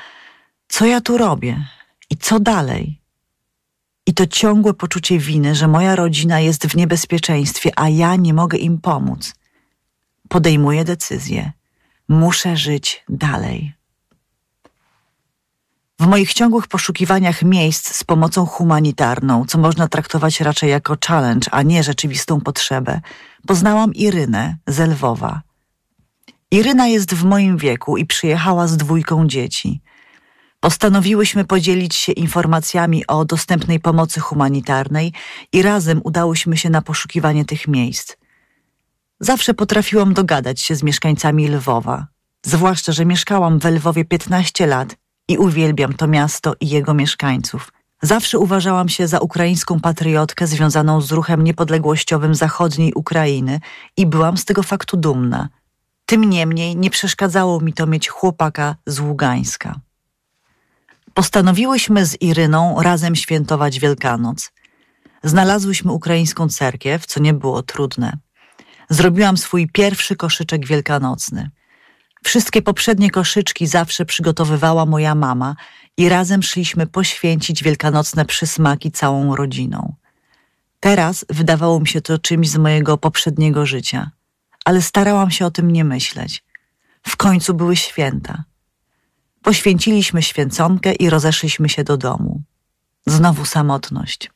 [0.67, 1.67] co ja tu robię
[2.09, 3.01] i co dalej?
[4.05, 8.57] I to ciągłe poczucie winy, że moja rodzina jest w niebezpieczeństwie, a ja nie mogę
[8.57, 9.35] im pomóc.
[10.29, 11.58] Podejmuję decyzję.
[12.09, 13.73] Muszę żyć dalej.
[15.99, 21.61] W moich ciągłych poszukiwaniach miejsc z pomocą humanitarną, co można traktować raczej jako challenge, a
[21.61, 23.01] nie rzeczywistą potrzebę,
[23.47, 25.41] poznałam Irynę z Lwowa.
[26.51, 29.81] Iryna jest w moim wieku i przyjechała z dwójką dzieci.
[30.59, 35.13] Postanowiłyśmy podzielić się informacjami o dostępnej pomocy humanitarnej
[35.53, 38.15] i razem udałyśmy się na poszukiwanie tych miejsc.
[39.19, 42.07] Zawsze potrafiłam dogadać się z mieszkańcami Lwowa,
[42.45, 44.95] zwłaszcza, że mieszkałam w Lwowie 15 lat
[45.27, 47.71] i uwielbiam to miasto i jego mieszkańców.
[48.01, 53.59] Zawsze uważałam się za ukraińską patriotkę związaną z ruchem niepodległościowym zachodniej Ukrainy
[53.97, 55.49] i byłam z tego faktu dumna.
[56.05, 59.79] Tym niemniej nie przeszkadzało mi to mieć chłopaka z Ługańska.
[61.13, 64.51] Postanowiłyśmy z Iryną razem świętować Wielkanoc.
[65.23, 68.17] Znalazłyśmy ukraińską cerkiew, co nie było trudne.
[68.89, 71.49] Zrobiłam swój pierwszy koszyczek wielkanocny.
[72.23, 75.55] Wszystkie poprzednie koszyczki zawsze przygotowywała moja mama
[75.97, 79.95] i razem szliśmy poświęcić wielkanocne przysmaki całą rodziną.
[80.79, 84.11] Teraz wydawało mi się to czymś z mojego poprzedniego życia,
[84.65, 86.43] ale starałam się o tym nie myśleć.
[87.07, 88.43] W końcu były święta.
[89.41, 92.41] Poświęciliśmy święconkę i rozeszliśmy się do domu.
[93.05, 94.31] Znowu samotność,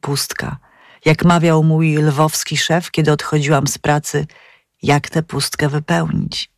[0.00, 0.67] pustka.
[1.04, 4.26] Jak mawiał mój lwowski szef, kiedy odchodziłam z pracy,
[4.82, 6.50] jak tę pustkę wypełnić.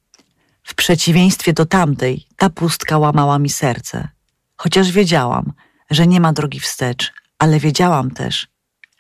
[0.63, 4.09] W przeciwieństwie do tamtej, ta pustka łamała mi serce.
[4.57, 5.53] Chociaż wiedziałam,
[5.91, 8.49] że nie ma drogi wstecz, ale wiedziałam też,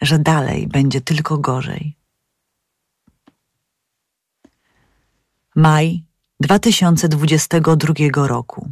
[0.00, 1.96] że dalej będzie tylko gorzej.
[5.54, 6.04] Maj
[6.40, 7.94] 2022
[8.26, 8.70] roku.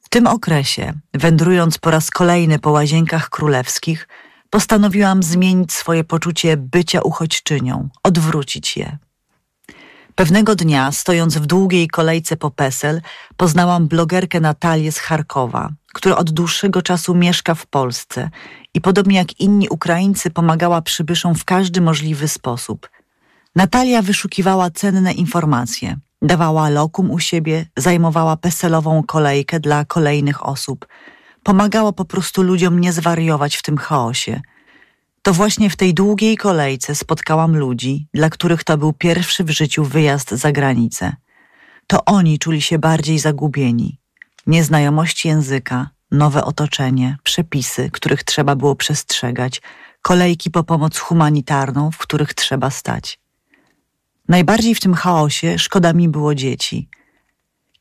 [0.00, 4.08] W tym okresie, wędrując po raz kolejny po łazienkach królewskich,
[4.52, 8.98] postanowiłam zmienić swoje poczucie bycia uchodźczynią, odwrócić je.
[10.14, 13.00] Pewnego dnia, stojąc w długiej kolejce po PESEL,
[13.36, 18.30] poznałam blogerkę Natalię z Charkowa, która od dłuższego czasu mieszka w Polsce
[18.74, 22.90] i podobnie jak inni Ukraińcy pomagała przybyszom w każdy możliwy sposób.
[23.56, 30.86] Natalia wyszukiwała cenne informacje, dawała lokum u siebie, zajmowała peselową kolejkę dla kolejnych osób.
[31.42, 34.40] Pomagała po prostu ludziom nie zwariować w tym chaosie–
[35.22, 39.84] to właśnie w tej długiej kolejce spotkałam ludzi, dla których to był pierwszy w życiu
[39.84, 41.16] wyjazd za granicę.
[41.86, 43.98] To oni czuli się bardziej zagubieni.
[44.46, 49.62] nieznajomość języka, nowe otoczenie, przepisy, których trzeba było przestrzegać,
[50.02, 53.20] kolejki po pomoc humanitarną, w których trzeba stać.
[54.28, 56.88] Najbardziej w tym chaosie szkoda mi było dzieci.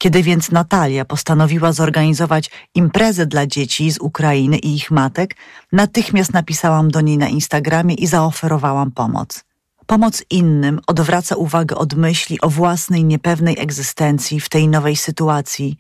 [0.02, 5.36] Kiedy więc Natalia postanowiła zorganizować imprezę dla dzieci z Ukrainy i ich matek,
[5.72, 9.44] natychmiast napisałam do niej na Instagramie i zaoferowałam pomoc.
[9.86, 15.78] Pomoc innym odwraca uwagę od myśli o własnej niepewnej egzystencji w tej nowej sytuacji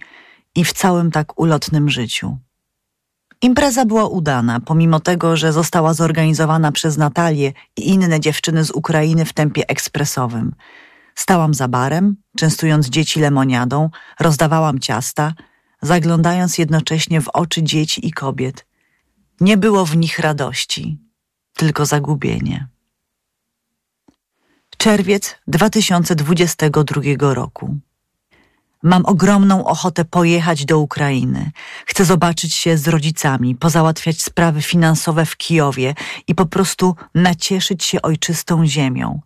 [0.55, 2.37] i w całym tak ulotnym życiu.
[3.41, 9.25] Impreza była udana, pomimo tego, że została zorganizowana przez Natalię i inne dziewczyny z Ukrainy
[9.25, 10.55] w tempie ekspresowym.
[11.15, 13.89] Stałam za barem, częstując dzieci lemoniadą,
[14.19, 15.33] rozdawałam ciasta,
[15.81, 18.65] zaglądając jednocześnie w oczy dzieci i kobiet.
[19.39, 20.97] Nie było w nich radości,
[21.53, 22.67] tylko zagubienie.
[24.77, 27.77] Czerwiec 2022 roku.
[28.83, 31.51] Mam ogromną ochotę pojechać do Ukrainy.
[31.85, 35.95] Chcę zobaczyć się z rodzicami, pozałatwiać sprawy finansowe w Kijowie
[36.27, 39.21] i po prostu nacieszyć się ojczystą ziemią.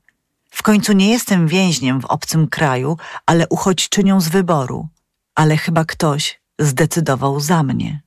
[0.56, 4.88] W końcu nie jestem więźniem w obcym kraju, ale uchodźczynią z wyboru.
[5.36, 8.02] Ale chyba ktoś zdecydował za mnie.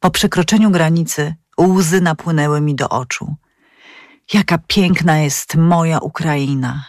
[0.00, 3.36] Po przekroczeniu granicy łzy napłynęły mi do oczu.
[4.34, 6.84] Jaka piękna jest moja Ukraina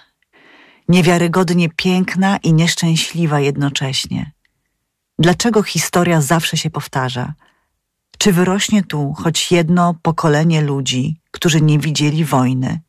[0.90, 4.32] niewiarygodnie piękna i nieszczęśliwa jednocześnie.
[5.20, 7.34] Dlaczego historia zawsze się powtarza?
[8.18, 12.80] Czy wyrośnie tu choć jedno pokolenie ludzi, którzy nie widzieli wojny?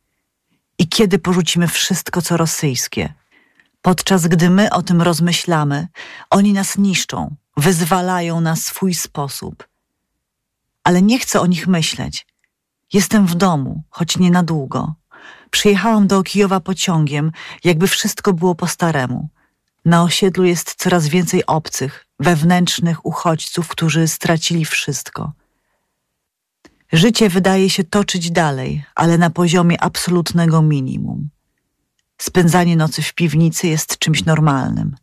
[0.80, 3.14] I kiedy porzucimy wszystko, co rosyjskie?
[3.82, 5.88] Podczas gdy my o tym rozmyślamy,
[6.30, 9.68] oni nas niszczą, wyzwalają na swój sposób.
[10.84, 12.26] Ale nie chcę o nich myśleć.
[12.92, 14.94] Jestem w domu, choć nie na długo.
[15.50, 17.32] Przyjechałam do Kijowa pociągiem,
[17.64, 19.28] jakby wszystko było po staremu.
[19.84, 25.32] Na osiedlu jest coraz więcej obcych, wewnętrznych uchodźców, którzy stracili wszystko.
[26.92, 31.28] Życie wydaje się toczyć dalej, ale na poziomie absolutnego minimum.
[32.18, 34.96] Spędzanie nocy w piwnicy jest czymś normalnym.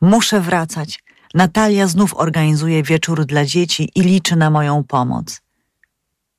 [0.00, 1.02] Muszę wracać.
[1.34, 5.40] Natalia znów organizuje wieczór dla dzieci i liczy na moją pomoc.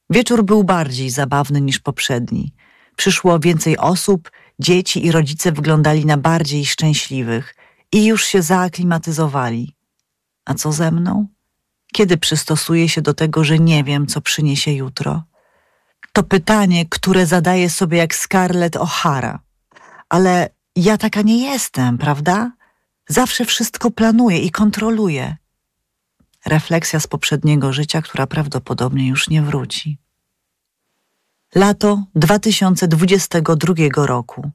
[0.10, 2.54] Wieczór był bardziej zabawny niż poprzedni.
[2.96, 7.56] Przyszło więcej osób, dzieci i rodzice wyglądali na bardziej szczęśliwych
[7.92, 9.76] i już się zaaklimatyzowali.
[10.46, 11.28] A co ze mną?
[11.94, 15.24] Kiedy przystosuję się do tego, że nie wiem, co przyniesie jutro?
[16.14, 19.38] To pytanie, które zadaję sobie jak Scarlett O'Hara.
[20.10, 22.52] Ale ja taka nie jestem, prawda?
[23.08, 25.36] Zawsze wszystko planuję i kontroluję.
[26.46, 29.98] Refleksja z poprzedniego życia, która prawdopodobnie już nie wróci.
[31.56, 34.52] Lato 2022 roku.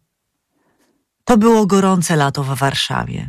[1.24, 3.28] To było gorące lato w Warszawie.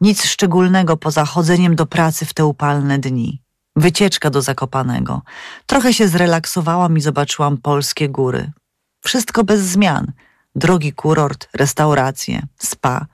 [0.00, 3.42] Nic szczególnego poza chodzeniem do pracy w te upalne dni.
[3.76, 5.22] Wycieczka do Zakopanego.
[5.66, 8.52] Trochę się zrelaksowałam i zobaczyłam polskie góry.
[9.00, 10.12] Wszystko bez zmian.
[10.54, 13.06] Drogi kurort, restauracje, spa.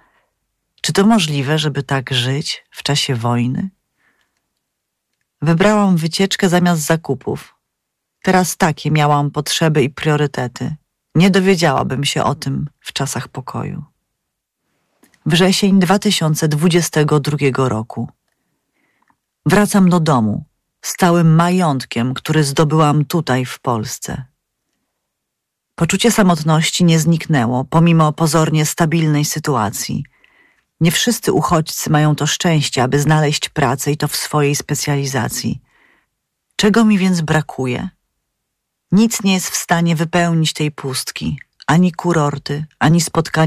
[0.81, 3.71] Czy to możliwe, żeby tak żyć w czasie wojny?
[5.43, 7.55] Wybrałam wycieczkę zamiast zakupów.
[8.23, 10.77] Teraz takie miałam potrzeby i priorytety.
[11.15, 13.85] Nie dowiedziałabym się o tym w czasach pokoju.
[15.27, 18.09] Wrzesień 2022 roku.
[19.47, 20.45] Wracam do domu
[20.83, 24.25] z całym majątkiem, który zdobyłam tutaj w Polsce.
[25.75, 30.05] Poczucie samotności nie zniknęło, pomimo pozornie stabilnej sytuacji.
[30.81, 35.61] Nie wszyscy uchodźcy mają to szczęście, aby znaleźć pracę i to w swojej specjalizacji.
[36.57, 37.89] Czego mi więc brakuje?
[38.93, 43.45] Nic nie jest w stanie wypełnić tej pustki, ani kurorty, ani spotkania